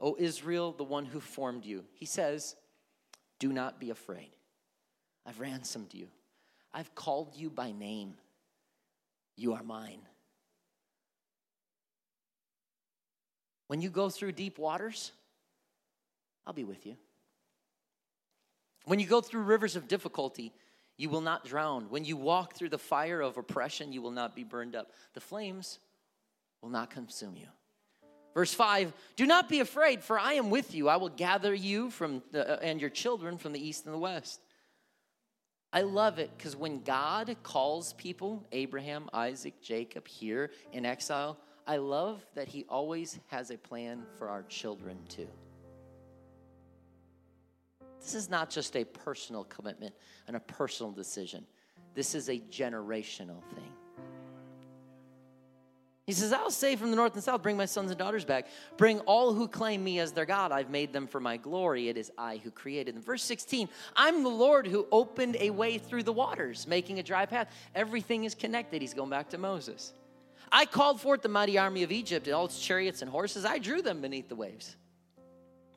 O 0.01 0.17
Israel, 0.19 0.73
the 0.73 0.85
one 0.85 1.05
who 1.05 1.21
formed 1.21 1.65
you. 1.65 1.85
He 1.95 2.07
says, 2.07 2.57
Do 3.39 3.53
not 3.53 3.79
be 3.79 3.91
afraid. 3.91 4.31
I've 5.27 5.41
ransomed 5.41 5.95
you, 5.95 6.09
I've 6.73 6.95
called 6.95 7.37
you 7.37 7.51
by 7.51 7.73
name. 7.73 8.15
You 9.37 9.55
are 9.55 9.63
mine. 9.63 10.01
When 13.69 13.81
you 13.81 13.89
go 13.89 14.11
through 14.11 14.33
deep 14.33 14.59
waters, 14.59 15.13
I'll 16.47 16.53
be 16.53 16.65
with 16.65 16.85
you. 16.85 16.97
When 18.85 18.99
you 18.99 19.07
go 19.07 19.21
through 19.21 19.43
rivers 19.43 19.77
of 19.77 19.89
difficulty, 19.89 20.53
you 20.97 21.09
will 21.09 21.21
not 21.21 21.45
drown. 21.45 21.87
When 21.89 22.05
you 22.05 22.17
walk 22.17 22.55
through 22.55 22.71
the 22.71 22.79
fire 22.79 23.21
of 23.21 23.37
oppression, 23.37 23.93
you 23.93 24.03
will 24.03 24.11
not 24.11 24.35
be 24.35 24.45
burned 24.45 24.75
up. 24.75 24.91
The 25.15 25.21
flames 25.21 25.79
will 26.61 26.69
not 26.69 26.91
consume 26.91 27.37
you. 27.37 27.47
Verse 28.35 28.53
5 28.53 28.93
Do 29.17 29.27
not 29.27 29.49
be 29.49 29.61
afraid, 29.61 30.03
for 30.03 30.19
I 30.19 30.35
am 30.35 30.51
with 30.51 30.75
you. 30.75 30.89
I 30.89 30.97
will 30.97 31.09
gather 31.09 31.55
you 31.55 31.91
from 31.91 32.23
the, 32.33 32.59
uh, 32.59 32.61
and 32.61 32.81
your 32.81 32.91
children 32.91 33.39
from 33.39 33.53
the 33.53 33.65
east 33.65 33.87
and 33.87 33.95
the 33.95 33.99
west. 33.99 34.41
I 35.73 35.83
love 35.83 36.19
it 36.19 36.31
because 36.37 36.57
when 36.57 36.83
God 36.83 37.35
calls 37.43 37.93
people, 37.93 38.45
Abraham, 38.51 39.09
Isaac, 39.13 39.61
Jacob, 39.63 40.09
here 40.09 40.51
in 40.73 40.85
exile, 40.85 41.39
I 41.67 41.77
love 41.77 42.25
that 42.35 42.49
he 42.49 42.65
always 42.69 43.21
has 43.29 43.51
a 43.51 43.57
plan 43.57 44.03
for 44.19 44.29
our 44.29 44.43
children 44.45 44.99
too. 45.09 45.29
This 48.01 48.15
is 48.15 48.29
not 48.29 48.51
just 48.51 48.75
a 48.77 48.85
personal 48.85 49.45
commitment 49.45 49.95
and 50.27 50.37
a 50.37 50.41
personal 50.41 50.91
decision, 50.91 51.47
this 51.95 52.15
is 52.15 52.29
a 52.29 52.39
generational 52.39 53.43
thing. 53.55 53.73
He 56.11 56.15
says, 56.15 56.33
I'll 56.33 56.51
say 56.51 56.75
from 56.75 56.91
the 56.91 56.97
north 56.97 57.15
and 57.15 57.23
south, 57.23 57.41
bring 57.41 57.57
my 57.57 57.67
sons 57.67 57.93
and 57.93 57.97
daughters 57.97 58.25
back. 58.25 58.49
Bring 58.77 58.99
all 59.03 59.33
who 59.33 59.47
claim 59.47 59.85
me 59.85 60.01
as 60.01 60.11
their 60.11 60.27
God. 60.27 60.51
I've 60.51 60.69
made 60.69 60.93
them 60.93 61.07
for 61.07 61.21
my 61.21 61.37
glory. 61.37 61.89
It 61.89 61.97
is 61.97 62.11
I 62.19 62.39
who 62.39 62.51
created 62.51 62.97
them. 62.97 63.03
Verse 63.05 63.23
16, 63.23 63.69
I'm 63.95 64.25
the 64.25 64.29
Lord 64.29 64.67
who 64.67 64.89
opened 64.91 65.37
a 65.39 65.51
way 65.51 65.79
through 65.79 66.03
the 66.03 66.13
waters, 66.13 66.67
making 66.67 66.99
a 66.99 67.05
dry 67.05 67.27
path. 67.27 67.47
Everything 67.77 68.25
is 68.25 68.35
connected. 68.35 68.83
He's 68.83 68.93
going 68.93 69.09
back 69.09 69.29
to 69.29 69.39
Moses. 69.39 69.93
I 70.51 70.67
called 70.67 71.01
forth 71.01 71.23
the 71.23 71.29
mighty 71.29 71.59
army 71.59 71.85
of 71.85 71.93
Egypt 71.93 72.27
and 72.27 72.35
all 72.35 72.47
its 72.47 72.59
chariots 72.59 73.03
and 73.03 73.11
horses. 73.13 73.45
I 73.45 73.59
drew 73.59 73.81
them 73.81 74.01
beneath 74.01 74.29
the 74.29 74.35
waves. 74.35 74.75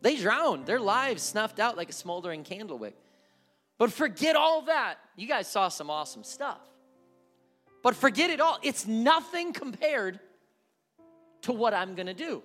They 0.01 0.15
drowned, 0.15 0.65
their 0.65 0.79
lives 0.79 1.21
snuffed 1.21 1.59
out 1.59 1.77
like 1.77 1.91
a 1.91 1.93
smoldering 1.93 2.43
candle 2.43 2.79
wick. 2.79 2.95
But 3.77 3.91
forget 3.91 4.36
all 4.36 4.63
that. 4.63 4.95
You 5.15 5.27
guys 5.27 5.47
saw 5.47 5.67
some 5.67 5.91
awesome 5.91 6.23
stuff. 6.23 6.57
But 7.84 7.95
forget 7.95 8.31
it 8.31 8.41
all. 8.41 8.57
It's 8.63 8.88
nothing 8.88 9.53
compared 9.53 10.19
to 11.43 11.51
what 11.51 11.75
I'm 11.75 11.93
going 11.93 12.07
to 12.07 12.13
do. 12.15 12.41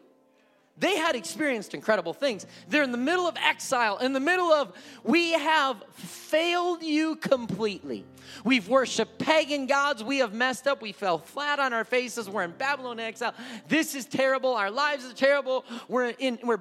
They 0.77 0.97
had 0.97 1.17
experienced 1.17 1.75
incredible 1.75 2.13
things. 2.13 2.47
They're 2.69 2.85
in 2.85 2.93
the 2.93 2.99
middle 2.99 3.27
of 3.27 3.37
exile, 3.37 3.99
in 3.99 4.13
the 4.13 4.21
middle 4.21 4.53
of, 4.53 4.73
we 5.03 5.33
have 5.33 5.83
failed 5.93 6.85
you 6.85 7.17
completely. 7.17 8.05
We've 8.45 8.69
worshiped 8.69 9.19
pagan 9.19 9.67
gods. 9.67 10.05
We 10.05 10.19
have 10.19 10.35
messed 10.35 10.69
up. 10.69 10.81
We 10.81 10.93
fell 10.93 11.19
flat 11.19 11.59
on 11.59 11.73
our 11.73 11.85
faces. 11.85 12.29
We're 12.29 12.45
in 12.45 12.53
Babylon 12.53 13.01
exile. 13.01 13.35
This 13.67 13.97
is 13.97 14.05
terrible. 14.07 14.55
Our 14.55 14.71
lives 14.71 15.05
are 15.05 15.15
terrible. 15.15 15.65
We're 15.89 16.15
in, 16.19 16.39
we're 16.45 16.61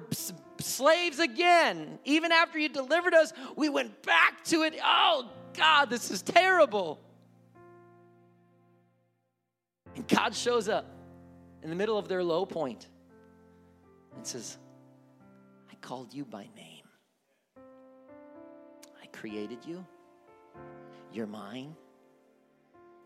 slaves 0.58 1.20
again. 1.20 2.00
Even 2.04 2.32
after 2.32 2.58
you 2.58 2.68
delivered 2.68 3.14
us, 3.14 3.32
we 3.54 3.68
went 3.68 4.02
back 4.02 4.42
to 4.46 4.62
it. 4.62 4.74
Oh, 4.82 5.30
God, 5.56 5.90
this 5.90 6.10
is 6.10 6.22
terrible. 6.22 6.98
And 9.98 10.06
God 10.06 10.32
shows 10.32 10.68
up 10.68 10.86
in 11.64 11.70
the 11.70 11.74
middle 11.74 11.98
of 11.98 12.06
their 12.06 12.22
low 12.22 12.46
point 12.46 12.86
and 14.14 14.24
says, 14.24 14.56
I 15.68 15.74
called 15.80 16.14
you 16.14 16.24
by 16.24 16.46
name. 16.54 16.84
I 19.02 19.06
created 19.12 19.58
you. 19.66 19.84
You're 21.12 21.26
mine. 21.26 21.74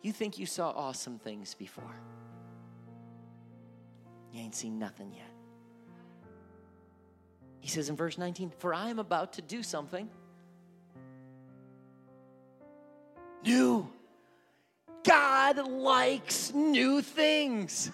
You 0.03 0.13
think 0.13 0.39
you 0.39 0.45
saw 0.45 0.69
awesome 0.69 1.19
things 1.19 1.55
before. 1.55 1.97
You 4.31 4.43
ain't 4.43 4.55
seen 4.55 4.79
nothing 4.79 5.15
yet. 5.15 5.33
He 7.61 7.69
says 7.69 7.89
in 7.89 7.97
verse 7.97 8.19
19, 8.19 8.53
For 8.59 8.75
I 8.75 8.91
am 8.91 8.99
about 8.99 9.33
to 9.35 9.41
do 9.41 9.63
something 9.63 10.11
new. 13.43 13.91
God 15.05 15.69
likes 15.69 16.53
new 16.55 17.03
things. 17.03 17.91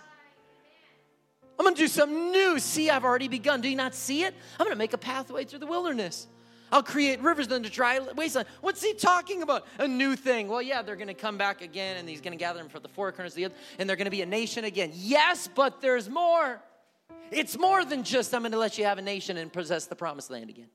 I'm 1.59 1.65
gonna 1.65 1.77
do 1.77 1.89
something 1.89 2.31
new. 2.31 2.59
See, 2.59 2.89
I've 2.89 3.05
already 3.05 3.29
begun. 3.29 3.61
Do 3.61 3.69
you 3.69 3.77
not 3.77 3.95
see 3.95 4.23
it? 4.23 4.35
I'm 4.59 4.67
gonna 4.67 4.77
make 4.77 4.93
a 4.93 4.99
pathway 4.99 5.45
through 5.45 5.59
the 5.59 5.67
wilderness. 5.67 6.29
I'll 6.71 6.83
create 6.83 7.21
rivers 7.21 7.47
in 7.49 7.63
to 7.63 7.71
dry 7.71 7.99
wasteland. 8.15 8.49
What's 8.61 8.83
he 8.83 8.93
talking 8.93 9.43
about? 9.43 9.67
A 9.79 9.89
new 9.89 10.17
thing. 10.17 10.49
Well, 10.49 10.61
yeah, 10.61 10.83
they're 10.83 10.97
to 11.09 11.15
come 11.15 11.39
back 11.39 11.63
again 11.63 11.97
and 11.97 12.09
he's 12.09 12.21
to 12.33 12.39
gather 12.39 12.59
them 12.59 12.69
for 12.69 12.79
the 12.79 12.89
four 12.89 13.11
corners 13.11 13.33
of 13.33 13.37
the 13.37 13.47
earth 13.47 13.55
and 13.79 13.89
they're 13.89 13.97
to 14.05 14.11
be 14.11 14.23
a 14.23 14.27
nation 14.27 14.65
again. 14.65 14.91
Yes, 14.95 15.49
but 15.53 15.81
there's 15.81 16.11
more. 16.11 16.61
It's 17.31 17.59
more 17.59 17.85
than 17.85 18.05
just 18.05 18.35
I'm 18.35 18.43
to 18.53 18.59
let 18.59 18.79
you 18.79 18.85
have 18.85 18.99
a 18.99 19.03
nation 19.03 19.37
and 19.37 19.53
possess 19.53 19.87
the 19.87 19.97
promised 19.97 20.31
land 20.31 20.51
again. 20.51 20.69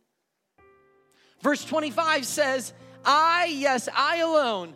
Verse 1.41 1.63
25 1.63 2.25
says, 2.25 2.73
I, 3.05 3.45
yes, 3.45 3.89
I 3.93 4.17
alone, 4.17 4.73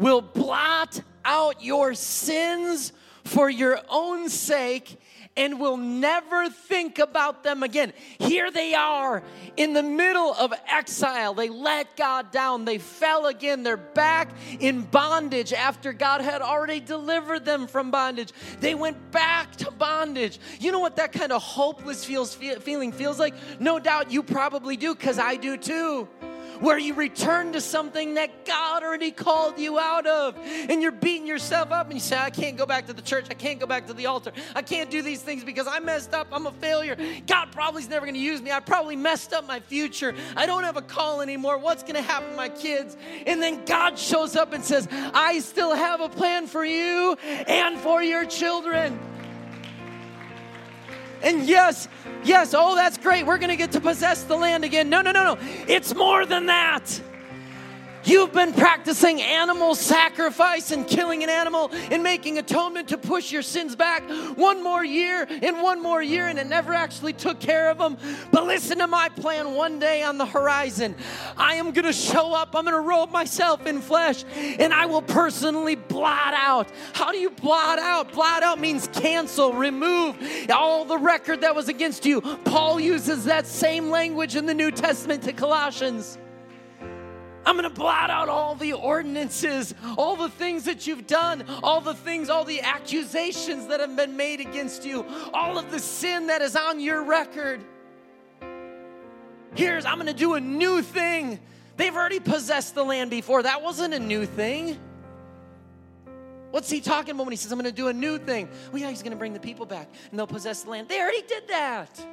will 0.00 0.22
blot 0.22 1.00
out 1.24 1.62
your 1.62 1.94
sins 1.94 2.92
for 3.24 3.48
your 3.48 3.78
own 3.88 4.28
sake 4.28 4.98
and 5.36 5.60
will 5.60 5.76
never 5.76 6.50
think 6.50 6.98
about 6.98 7.44
them 7.44 7.62
again. 7.62 7.92
Here 8.18 8.50
they 8.50 8.74
are 8.74 9.22
in 9.56 9.74
the 9.74 9.82
middle 9.82 10.34
of 10.34 10.52
exile. 10.68 11.34
They 11.34 11.48
let 11.48 11.96
God 11.96 12.32
down. 12.32 12.64
They 12.64 12.78
fell 12.78 13.26
again. 13.26 13.62
They're 13.62 13.76
back 13.76 14.30
in 14.58 14.82
bondage 14.82 15.52
after 15.52 15.92
God 15.92 16.20
had 16.20 16.42
already 16.42 16.80
delivered 16.80 17.44
them 17.44 17.68
from 17.68 17.90
bondage. 17.90 18.32
They 18.58 18.74
went 18.74 19.12
back 19.12 19.54
to 19.56 19.70
bondage. 19.70 20.40
You 20.58 20.72
know 20.72 20.80
what 20.80 20.96
that 20.96 21.12
kind 21.12 21.30
of 21.30 21.42
hopeless 21.42 22.04
feels, 22.04 22.34
feeling 22.34 22.90
feels 22.90 23.18
like? 23.18 23.34
No 23.60 23.78
doubt 23.78 24.10
you 24.10 24.22
probably 24.22 24.76
do 24.76 24.94
because 24.94 25.18
I 25.18 25.36
do 25.36 25.56
too 25.56 26.08
where 26.60 26.78
you 26.78 26.94
return 26.94 27.52
to 27.52 27.60
something 27.60 28.14
that 28.14 28.44
God 28.44 28.82
already 28.82 29.10
called 29.10 29.58
you 29.58 29.78
out 29.78 30.06
of. 30.06 30.36
And 30.38 30.82
you're 30.82 30.92
beating 30.92 31.26
yourself 31.26 31.72
up 31.72 31.86
and 31.86 31.94
you 31.94 32.00
say, 32.00 32.16
I 32.16 32.30
can't 32.30 32.56
go 32.56 32.66
back 32.66 32.86
to 32.86 32.92
the 32.92 33.02
church. 33.02 33.26
I 33.30 33.34
can't 33.34 33.58
go 33.58 33.66
back 33.66 33.86
to 33.88 33.94
the 33.94 34.06
altar. 34.06 34.32
I 34.54 34.62
can't 34.62 34.90
do 34.90 35.02
these 35.02 35.22
things 35.22 35.42
because 35.44 35.66
I 35.66 35.80
messed 35.80 36.14
up. 36.14 36.28
I'm 36.32 36.46
a 36.46 36.52
failure. 36.52 36.96
God 37.26 37.52
probably 37.52 37.82
is 37.82 37.88
never 37.88 38.06
going 38.06 38.14
to 38.14 38.20
use 38.20 38.42
me. 38.42 38.52
I 38.52 38.60
probably 38.60 38.96
messed 38.96 39.32
up 39.32 39.46
my 39.46 39.60
future. 39.60 40.14
I 40.36 40.46
don't 40.46 40.64
have 40.64 40.76
a 40.76 40.82
call 40.82 41.20
anymore. 41.20 41.58
What's 41.58 41.82
going 41.82 41.94
to 41.94 42.02
happen 42.02 42.30
to 42.30 42.36
my 42.36 42.48
kids? 42.48 42.96
And 43.26 43.42
then 43.42 43.64
God 43.64 43.98
shows 43.98 44.36
up 44.36 44.52
and 44.52 44.64
says, 44.64 44.88
I 44.90 45.38
still 45.40 45.74
have 45.74 46.00
a 46.00 46.08
plan 46.08 46.46
for 46.46 46.64
you 46.64 47.14
and 47.46 47.78
for 47.78 48.02
your 48.02 48.24
children. 48.26 48.98
And 51.22 51.46
yes, 51.46 51.88
yes, 52.24 52.54
oh, 52.56 52.74
that's 52.74 52.98
great. 52.98 53.26
We're 53.26 53.38
going 53.38 53.50
to 53.50 53.56
get 53.56 53.72
to 53.72 53.80
possess 53.80 54.24
the 54.24 54.36
land 54.36 54.64
again. 54.64 54.88
No, 54.88 55.02
no, 55.02 55.12
no, 55.12 55.34
no. 55.34 55.38
It's 55.68 55.94
more 55.94 56.26
than 56.26 56.46
that. 56.46 57.00
You've 58.04 58.32
been 58.32 58.52
practicing 58.52 59.20
animal 59.20 59.74
sacrifice 59.74 60.70
and 60.70 60.86
killing 60.86 61.22
an 61.22 61.28
animal 61.28 61.70
and 61.90 62.02
making 62.02 62.38
atonement 62.38 62.88
to 62.88 62.98
push 62.98 63.30
your 63.30 63.42
sins 63.42 63.76
back 63.76 64.02
one 64.36 64.62
more 64.62 64.84
year 64.84 65.26
and 65.28 65.62
one 65.62 65.82
more 65.82 66.02
year, 66.02 66.28
and 66.28 66.38
it 66.38 66.46
never 66.46 66.72
actually 66.72 67.12
took 67.12 67.40
care 67.40 67.70
of 67.70 67.78
them. 67.78 67.98
But 68.30 68.46
listen 68.46 68.78
to 68.78 68.86
my 68.86 69.08
plan 69.10 69.54
one 69.54 69.78
day 69.78 70.02
on 70.02 70.18
the 70.18 70.26
horizon. 70.26 70.94
I 71.36 71.54
am 71.54 71.72
going 71.72 71.84
to 71.84 71.92
show 71.92 72.32
up, 72.32 72.54
I'm 72.54 72.64
going 72.64 72.74
to 72.74 72.80
robe 72.80 73.10
myself 73.10 73.66
in 73.66 73.80
flesh, 73.80 74.24
and 74.34 74.72
I 74.72 74.86
will 74.86 75.02
personally 75.02 75.74
blot 75.74 76.34
out. 76.34 76.68
How 76.92 77.12
do 77.12 77.18
you 77.18 77.30
blot 77.30 77.78
out? 77.78 78.12
Blot 78.12 78.42
out 78.42 78.58
means 78.58 78.88
cancel, 78.88 79.52
remove 79.52 80.16
all 80.50 80.84
the 80.84 80.98
record 80.98 81.42
that 81.42 81.54
was 81.54 81.68
against 81.68 82.06
you. 82.06 82.20
Paul 82.20 82.80
uses 82.80 83.24
that 83.24 83.46
same 83.46 83.90
language 83.90 84.36
in 84.36 84.46
the 84.46 84.54
New 84.54 84.70
Testament 84.70 85.22
to 85.24 85.32
Colossians. 85.32 86.18
I'm 87.50 87.56
going 87.56 87.68
to 87.68 87.80
blot 87.80 88.10
out 88.10 88.28
all 88.28 88.54
the 88.54 88.74
ordinances, 88.74 89.74
all 89.98 90.14
the 90.14 90.28
things 90.28 90.66
that 90.66 90.86
you've 90.86 91.08
done, 91.08 91.44
all 91.64 91.80
the 91.80 91.94
things, 91.94 92.30
all 92.30 92.44
the 92.44 92.60
accusations 92.60 93.66
that 93.66 93.80
have 93.80 93.96
been 93.96 94.16
made 94.16 94.38
against 94.38 94.84
you, 94.84 95.04
all 95.34 95.58
of 95.58 95.68
the 95.72 95.80
sin 95.80 96.28
that 96.28 96.42
is 96.42 96.54
on 96.54 96.78
your 96.78 97.02
record. 97.02 97.60
Here's, 99.56 99.84
I'm 99.84 99.96
going 99.96 100.06
to 100.06 100.12
do 100.12 100.34
a 100.34 100.40
new 100.40 100.80
thing. 100.80 101.40
They've 101.76 101.92
already 101.92 102.20
possessed 102.20 102.76
the 102.76 102.84
land 102.84 103.10
before. 103.10 103.42
That 103.42 103.62
wasn't 103.62 103.94
a 103.94 103.98
new 103.98 104.26
thing. 104.26 104.78
What's 106.52 106.70
he 106.70 106.80
talking 106.80 107.16
about 107.16 107.26
when 107.26 107.32
he 107.32 107.36
says, 107.36 107.50
I'm 107.50 107.58
going 107.58 107.68
to 107.68 107.76
do 107.76 107.88
a 107.88 107.92
new 107.92 108.18
thing? 108.18 108.48
Well, 108.70 108.80
yeah, 108.80 108.90
he's 108.90 109.02
going 109.02 109.10
to 109.10 109.18
bring 109.18 109.32
the 109.32 109.40
people 109.40 109.66
back 109.66 109.88
and 110.10 110.16
they'll 110.16 110.28
possess 110.28 110.62
the 110.62 110.70
land. 110.70 110.88
They 110.88 111.00
already 111.00 111.22
did 111.22 111.48
that. 111.48 112.06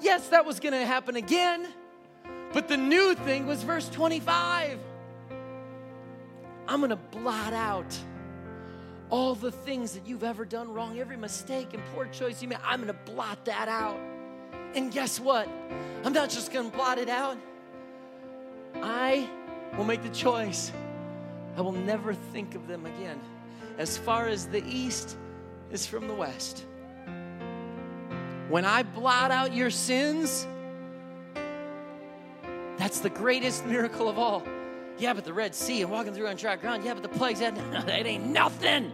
Yes, 0.00 0.30
that 0.30 0.46
was 0.46 0.58
going 0.58 0.72
to 0.72 0.86
happen 0.86 1.16
again. 1.16 1.68
But 2.52 2.68
the 2.68 2.76
new 2.76 3.14
thing 3.14 3.46
was 3.46 3.62
verse 3.62 3.88
25. 3.88 4.78
I'm 6.68 6.80
going 6.80 6.90
to 6.90 6.96
blot 6.96 7.52
out 7.52 7.96
all 9.08 9.34
the 9.34 9.52
things 9.52 9.92
that 9.92 10.06
you've 10.06 10.24
ever 10.24 10.44
done 10.44 10.72
wrong, 10.72 10.98
every 10.98 11.16
mistake 11.16 11.74
and 11.74 11.82
poor 11.94 12.06
choice 12.06 12.42
you 12.42 12.48
made. 12.48 12.58
I'm 12.64 12.82
going 12.82 12.92
to 12.92 13.12
blot 13.12 13.44
that 13.44 13.68
out. 13.68 13.98
And 14.74 14.90
guess 14.90 15.20
what? 15.20 15.48
I'm 16.04 16.12
not 16.12 16.28
just 16.28 16.52
going 16.52 16.70
to 16.70 16.76
blot 16.76 16.98
it 16.98 17.08
out. 17.08 17.38
I 18.82 19.28
will 19.76 19.84
make 19.84 20.02
the 20.02 20.10
choice. 20.10 20.72
I 21.56 21.60
will 21.60 21.72
never 21.72 22.14
think 22.14 22.54
of 22.54 22.66
them 22.66 22.84
again. 22.84 23.20
As 23.78 23.96
far 23.96 24.26
as 24.26 24.46
the 24.46 24.64
east 24.66 25.16
is 25.70 25.86
from 25.86 26.08
the 26.08 26.14
west. 26.14 26.64
When 28.48 28.64
I 28.64 28.82
blot 28.82 29.30
out 29.30 29.54
your 29.54 29.70
sins, 29.70 30.46
that's 32.78 33.00
the 33.00 33.10
greatest 33.10 33.66
miracle 33.66 34.08
of 34.08 34.18
all. 34.18 34.42
Yeah, 34.98 35.12
but 35.12 35.24
the 35.24 35.32
Red 35.32 35.54
Sea 35.54 35.82
and 35.82 35.90
walking 35.90 36.14
through 36.14 36.28
on 36.28 36.36
dry 36.36 36.56
ground. 36.56 36.84
Yeah, 36.84 36.94
but 36.94 37.02
the 37.02 37.08
plagues, 37.08 37.40
that, 37.40 37.54
that 37.72 38.06
ain't 38.06 38.26
nothing 38.26 38.92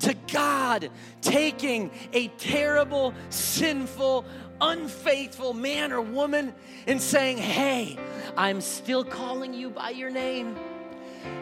to 0.00 0.14
God 0.32 0.90
taking 1.20 1.90
a 2.12 2.28
terrible, 2.28 3.14
sinful, 3.30 4.24
unfaithful 4.60 5.54
man 5.54 5.92
or 5.92 6.00
woman 6.00 6.54
and 6.86 7.00
saying, 7.00 7.38
Hey, 7.38 7.98
I'm 8.36 8.60
still 8.60 9.04
calling 9.04 9.54
you 9.54 9.70
by 9.70 9.90
your 9.90 10.10
name. 10.10 10.56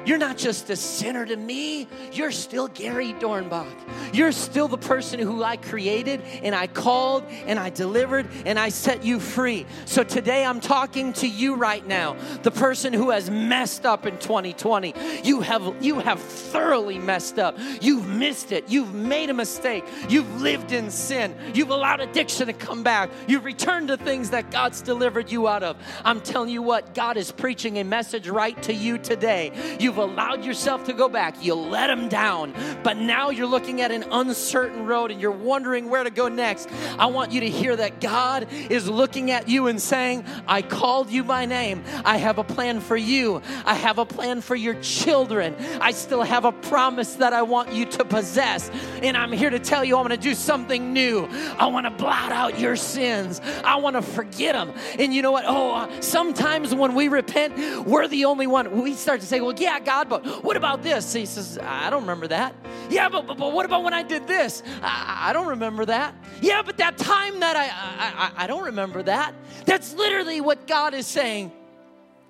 You're 0.05 0.19
not 0.19 0.37
just 0.37 0.69
a 0.69 0.77
sinner 0.77 1.25
to 1.25 1.37
me, 1.37 1.89
you're 2.13 2.31
still 2.31 2.69
Gary 2.69 3.15
Dornbach. 3.15 3.73
You're 4.13 4.33
still 4.33 4.69
the 4.69 4.79
person 4.79 5.19
who 5.19 5.43
I 5.43 5.57
created 5.57 6.21
and 6.43 6.55
I 6.55 6.67
called 6.67 7.25
and 7.47 7.59
I 7.59 7.71
delivered 7.71 8.29
and 8.45 8.59
I 8.59 8.69
set 8.69 9.03
you 9.03 9.19
free. 9.19 9.67
So 9.87 10.05
today 10.05 10.45
I'm 10.45 10.61
talking 10.61 11.13
to 11.15 11.29
you 11.29 11.55
right 11.55 11.85
now, 11.87 12.17
the 12.43 12.51
person 12.51 12.93
who 12.93 13.11
has 13.11 13.31
messed 13.31 13.87
up 13.87 14.07
in 14.07 14.19
2020. 14.19 14.95
You 15.25 15.41
have 15.41 15.75
you 15.83 15.99
have 16.01 16.21
thoroughly 16.21 16.99
messed 16.99 17.39
up. 17.39 17.59
You've 17.81 18.07
missed 18.07 18.53
it. 18.53 18.69
You've 18.69 18.95
made 18.95 19.31
a 19.31 19.35
mistake. 19.35 19.85
You've 20.09 20.41
lived 20.41 20.73
in 20.73 20.91
sin. 20.91 21.35
You've 21.55 21.71
allowed 21.71 22.01
addiction 22.01 22.47
to 22.47 22.53
come 22.53 22.83
back. 22.83 23.11
You've 23.27 23.45
returned 23.45 23.89
to 23.89 23.97
things 23.97 24.31
that 24.31 24.51
God's 24.51 24.83
delivered 24.83 25.33
you 25.33 25.49
out 25.49 25.63
of. 25.63 25.77
I'm 26.05 26.21
telling 26.21 26.51
you 26.51 26.63
what, 26.63 26.95
God 26.95 27.17
is 27.17 27.33
preaching 27.33 27.79
a 27.79 27.85
message 27.85 28.29
right 28.29 28.61
to 28.65 28.75
you 28.75 28.99
today 28.99 29.51
You've 29.79 29.99
allowed 29.99 30.45
yourself 30.45 30.85
to 30.85 30.93
go 30.93 31.09
back. 31.09 31.43
You 31.45 31.55
let 31.55 31.89
them 31.89 32.09
down. 32.09 32.55
But 32.83 32.97
now 32.97 33.31
you're 33.31 33.47
looking 33.47 33.81
at 33.81 33.91
an 33.91 34.05
uncertain 34.11 34.87
road 34.87 35.11
and 35.11 35.21
you're 35.21 35.31
wondering 35.31 35.89
where 35.89 36.05
to 36.05 36.11
go 36.11 36.29
next. 36.29 36.69
I 36.99 37.07
want 37.07 37.33
you 37.33 37.41
to 37.41 37.51
hear 37.51 37.77
that 37.77 38.01
God 38.01 38.49
is 38.53 38.89
looking 38.89 39.31
at 39.31 39.49
you 39.49 39.67
and 39.67 39.81
saying, 39.81 40.25
I 40.47 40.63
called 40.63 41.11
you 41.11 41.25
by 41.25 41.47
name. 41.47 41.83
I 42.05 42.17
have 42.19 42.39
a 42.39 42.45
plan 42.45 42.81
for 42.81 42.97
you. 42.97 43.43
I 43.65 43.75
have 43.75 43.99
a 43.99 44.07
plan 44.07 44.41
for 44.41 44.55
your 44.55 44.75
children. 44.81 45.55
I 45.81 45.93
still 45.93 46.23
have 46.23 46.45
a 46.45 46.53
promise 46.53 47.15
that 47.15 47.33
I 47.33 47.43
want 47.43 47.73
you 47.73 47.87
to 47.87 48.05
possess. 48.05 48.71
And 49.03 49.17
I'm 49.17 49.33
here 49.33 49.51
to 49.51 49.59
tell 49.59 49.85
you, 49.85 49.97
I'm 49.97 50.07
going 50.07 50.19
to 50.19 50.23
do 50.23 50.35
something 50.35 50.93
new. 50.93 51.27
I 51.59 51.67
want 51.67 51.87
to 51.87 51.91
blot 51.91 52.33
out 52.33 52.59
your 52.59 52.77
sins. 52.77 53.41
I 53.65 53.77
want 53.77 53.97
to 53.97 54.03
forget 54.03 54.55
them. 54.55 54.73
And 54.99 55.15
you 55.15 55.23
know 55.23 55.33
what? 55.33 55.45
Oh, 55.47 55.89
sometimes 56.01 56.75
when 56.75 56.95
we 56.95 57.09
repent, 57.09 57.87
we're 57.87 58.09
the 58.09 58.25
only 58.25 58.47
one. 58.47 58.83
We 58.83 58.95
start 58.95 59.21
to 59.21 59.27
say, 59.27 59.41
well, 59.41 59.53
yeah, 59.65 59.81
God, 59.81 60.09
but 60.09 60.45
what 60.45 60.57
about 60.57 60.83
this? 60.83 61.13
He 61.13 61.27
says, 61.27 61.59
I 61.59 61.91
don't 61.91 62.03
remember 62.03 62.29
that. 62.29 62.55
Yeah, 62.91 63.09
but, 63.09 63.27
but, 63.27 63.39
but 63.39 63.53
what 63.53 63.65
about 63.65 63.83
when 63.83 63.95
I 63.95 64.03
did 64.03 64.27
this? 64.27 64.63
I, 64.83 65.31
I 65.31 65.33
don't 65.33 65.49
remember 65.49 65.85
that. 65.87 66.15
Yeah, 66.41 66.63
but 66.63 66.77
that 66.77 66.99
time 66.99 67.41
that 67.41 67.57
I, 67.57 67.65
I, 67.65 68.27
I, 68.27 68.45
I 68.45 68.47
don't 68.47 68.65
remember 68.65 69.03
that. 69.05 69.35
That's 69.65 69.95
literally 69.95 70.41
what 70.41 70.67
God 70.67 70.95
is 70.95 71.07
saying 71.07 71.51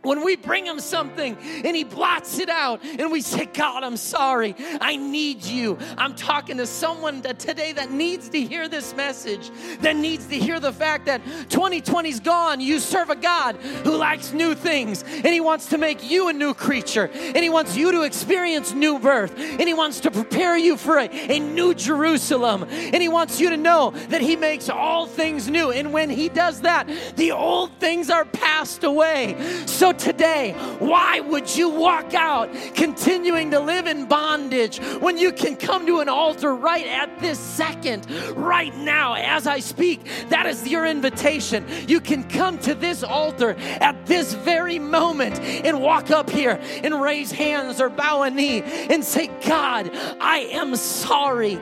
when 0.05 0.25
we 0.25 0.37
bring 0.37 0.67
him 0.67 0.79
something 0.79 1.37
and 1.65 1.77
he 1.77 1.83
blots 1.83 2.39
it 2.39 2.49
out 2.49 2.81
and 2.85 3.11
we 3.11 3.21
say, 3.21 3.47
God, 3.47 3.83
I'm 3.83 3.97
sorry. 3.97 4.55
I 4.81 4.97
need 4.97 5.45
you. 5.45 5.79
I'm 5.99 6.15
talking 6.15 6.59
to 6.59 6.67
someone 6.67 7.23
that 7.23 7.39
today 7.39 7.73
that 7.73 7.91
needs 7.91 8.29
to 8.29 8.41
hear 8.41 8.69
this 8.69 8.95
message, 8.95 9.51
that 9.81 9.97
needs 9.97 10.27
to 10.27 10.37
hear 10.37 10.61
the 10.61 10.73
fact 10.73 11.07
that 11.07 11.25
2020's 11.49 12.21
gone. 12.21 12.61
You 12.61 12.79
serve 12.79 13.11
a 13.11 13.17
God 13.17 13.57
who 13.57 13.97
likes 13.97 14.33
new 14.33 14.55
things 14.55 15.03
and 15.03 15.27
he 15.27 15.41
wants 15.41 15.67
to 15.67 15.79
make 15.79 16.09
you 16.09 16.29
a 16.29 16.33
new 16.33 16.55
creature 16.55 17.11
and 17.13 17.39
he 17.39 17.49
wants 17.49 17.77
you 17.77 17.91
to 17.93 18.03
experience 18.03 18.73
new 18.73 18.99
birth 18.99 19.35
and 19.39 19.63
he 19.63 19.75
wants 19.75 20.01
to 20.01 20.11
prepare 20.11 20.57
you 20.57 20.77
for 20.77 20.99
a, 20.99 21.09
a 21.11 21.41
new 21.41 21.75
Jerusalem 21.75 22.65
and 22.71 22.97
he 22.97 23.09
wants 23.09 23.41
you 23.41 23.51
to 23.51 23.57
know 23.57 23.91
that 24.09 24.21
he 24.21 24.37
makes 24.37 24.69
all 24.69 25.07
things 25.07 25.49
new. 25.49 25.71
And 25.71 25.93
when 25.93 26.11
he 26.11 26.29
does 26.29 26.61
that, 26.61 26.89
the 27.17 27.33
old 27.33 27.73
things 27.79 28.11
are 28.11 28.25
passed 28.25 28.85
away. 28.85 29.37
So 29.67 29.94
today, 29.99 30.53
why 30.79 31.21
would 31.21 31.55
you 31.57 31.69
walk 31.69 32.15
out 32.15 32.53
continuing 32.75 33.51
to 33.51 33.61
live 33.61 33.87
in 33.87 34.07
bondage 34.07 34.79
when 35.01 35.19
you 35.19 35.33
can 35.33 35.57
come 35.57 35.87
to 35.87 36.01
an 36.01 36.09
altar 36.09 36.55
right 36.55 36.87
at 36.87 37.21
this 37.21 37.39
second, 37.39 38.11
right 38.37 38.75
now, 38.77 39.15
as 39.15 39.47
I 39.47 39.61
speak? 39.61 40.01
That 40.29 40.47
is 40.47 40.67
your 40.67 40.87
invitation. 40.87 41.67
You 41.87 42.01
can 42.01 42.25
come 42.25 42.59
to 42.61 42.75
this 42.75 43.03
altar 43.03 43.57
at 43.59 44.07
this 44.07 44.35
very 44.35 44.79
moment 44.79 45.39
and 45.41 45.81
walk 45.81 46.11
up 46.11 46.31
here 46.31 46.61
and 46.83 47.01
raise 47.01 47.31
hands 47.31 47.81
or 47.81 47.89
bow 47.89 48.23
a 48.23 48.31
knee 48.31 48.63
and 48.63 49.05
say, 49.05 49.29
God, 49.47 49.91
I 50.21 50.49
am 50.53 50.77
sorry. 50.77 51.59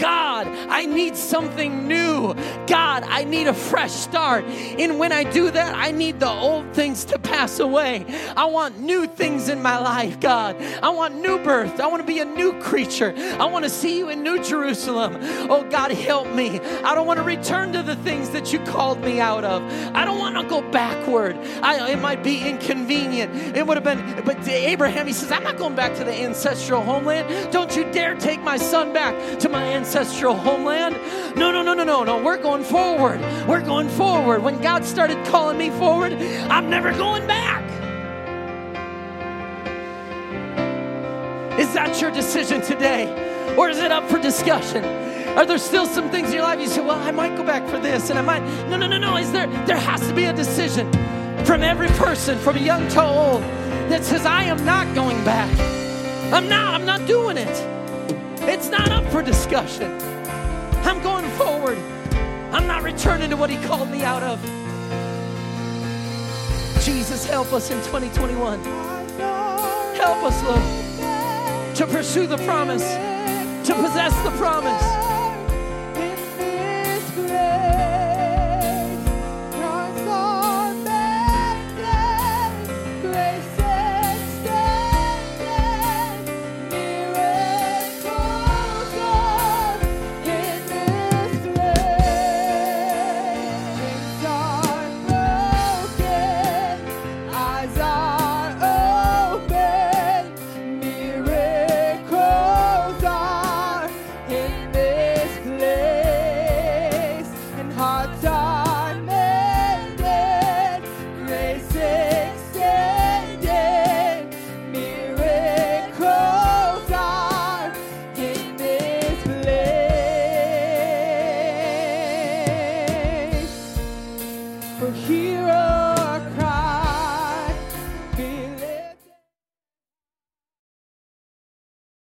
God, 0.00 0.48
I 0.48 0.86
need 0.86 1.16
something 1.16 1.86
new. 1.86 2.34
God, 2.66 3.04
I 3.04 3.24
need 3.24 3.46
a 3.46 3.54
fresh 3.54 3.92
start. 3.92 4.44
And 4.44 4.98
when 4.98 5.12
I 5.12 5.24
do 5.24 5.50
that, 5.50 5.76
I 5.76 5.90
need 5.90 6.18
the 6.20 6.28
old 6.28 6.72
things 6.74 7.04
to 7.06 7.18
pass 7.18 7.60
away. 7.60 7.73
I 7.78 8.44
want 8.46 8.78
new 8.78 9.06
things 9.06 9.48
in 9.48 9.62
my 9.62 9.78
life, 9.78 10.20
God. 10.20 10.60
I 10.82 10.90
want 10.90 11.14
new 11.16 11.38
birth. 11.42 11.80
I 11.80 11.86
want 11.86 12.02
to 12.02 12.06
be 12.06 12.20
a 12.20 12.24
new 12.24 12.58
creature. 12.60 13.14
I 13.16 13.44
want 13.46 13.64
to 13.64 13.70
see 13.70 13.98
you 13.98 14.08
in 14.10 14.22
New 14.22 14.42
Jerusalem. 14.42 15.18
Oh, 15.50 15.64
God, 15.70 15.90
help 15.90 16.28
me. 16.28 16.60
I 16.60 16.94
don't 16.94 17.06
want 17.06 17.18
to 17.18 17.24
return 17.24 17.72
to 17.72 17.82
the 17.82 17.96
things 17.96 18.30
that 18.30 18.52
you 18.52 18.58
called 18.60 19.00
me 19.00 19.20
out 19.20 19.44
of. 19.44 19.62
I 19.94 20.04
don't 20.04 20.18
want 20.18 20.36
to 20.36 20.44
go 20.48 20.62
backward. 20.70 21.36
I, 21.62 21.92
it 21.92 22.00
might 22.00 22.22
be 22.22 22.46
inconvenient. 22.46 23.56
It 23.56 23.66
would 23.66 23.76
have 23.76 23.84
been, 23.84 24.24
but 24.24 24.46
Abraham, 24.48 25.06
he 25.06 25.12
says, 25.12 25.32
I'm 25.32 25.42
not 25.42 25.56
going 25.56 25.74
back 25.74 25.94
to 25.96 26.04
the 26.04 26.12
ancestral 26.12 26.82
homeland. 26.82 27.52
Don't 27.52 27.74
you 27.76 27.90
dare 27.92 28.14
take 28.14 28.40
my 28.40 28.56
son 28.56 28.92
back 28.92 29.38
to 29.40 29.48
my 29.48 29.64
ancestral 29.64 30.34
homeland. 30.34 30.96
No, 31.36 31.50
no, 31.50 31.62
no, 31.62 31.74
no, 31.74 31.84
no, 31.84 32.04
no. 32.04 32.22
We're 32.22 32.40
going 32.40 32.64
forward. 32.64 33.20
We're 33.48 33.64
going 33.64 33.88
forward. 33.88 34.42
When 34.42 34.60
God 34.60 34.84
started 34.84 35.24
calling 35.26 35.58
me 35.58 35.70
forward, 35.70 36.12
I'm 36.12 36.70
never 36.70 36.92
going 36.92 37.26
back. 37.26 37.63
Is 41.58 41.72
that 41.74 42.00
your 42.00 42.10
decision 42.10 42.60
today? 42.62 43.06
Or 43.56 43.68
is 43.68 43.78
it 43.78 43.92
up 43.92 44.08
for 44.10 44.18
discussion? 44.18 44.84
Are 45.36 45.46
there 45.46 45.58
still 45.58 45.86
some 45.86 46.10
things 46.10 46.28
in 46.28 46.34
your 46.34 46.42
life 46.42 46.60
you 46.60 46.66
say, 46.66 46.80
well, 46.80 46.98
I 46.98 47.10
might 47.10 47.36
go 47.36 47.44
back 47.44 47.68
for 47.68 47.78
this 47.78 48.10
and 48.10 48.18
I 48.18 48.22
might. 48.22 48.42
No, 48.68 48.76
no, 48.76 48.86
no, 48.86 48.98
no. 48.98 49.16
Is 49.16 49.30
there 49.32 49.46
there 49.66 49.76
has 49.76 50.00
to 50.08 50.14
be 50.14 50.24
a 50.24 50.32
decision 50.32 50.90
from 51.44 51.62
every 51.62 51.88
person, 51.88 52.38
from 52.38 52.56
young 52.56 52.88
to 52.88 53.02
old, 53.02 53.42
that 53.90 54.04
says, 54.04 54.24
I 54.26 54.44
am 54.44 54.64
not 54.64 54.94
going 54.94 55.22
back. 55.24 55.50
I'm 56.32 56.48
not, 56.48 56.74
I'm 56.74 56.86
not 56.86 57.06
doing 57.06 57.36
it. 57.36 57.48
It's 58.42 58.68
not 58.68 58.90
up 58.90 59.04
for 59.12 59.22
discussion. 59.22 59.92
I'm 60.84 61.02
going 61.02 61.28
forward. 61.32 61.78
I'm 62.52 62.66
not 62.66 62.82
returning 62.82 63.30
to 63.30 63.36
what 63.36 63.50
He 63.50 63.56
called 63.66 63.90
me 63.90 64.02
out 64.02 64.22
of. 64.22 64.40
Jesus, 66.84 67.24
help 67.26 67.52
us 67.52 67.70
in 67.70 67.78
2021. 67.78 68.62
Help 69.96 70.22
us, 70.22 70.42
Lord, 70.42 70.83
to 71.74 71.86
pursue 71.88 72.26
the 72.28 72.36
promise, 72.38 72.84
to 73.66 73.74
possess 73.74 74.14
the 74.22 74.30
promise. 74.38 75.03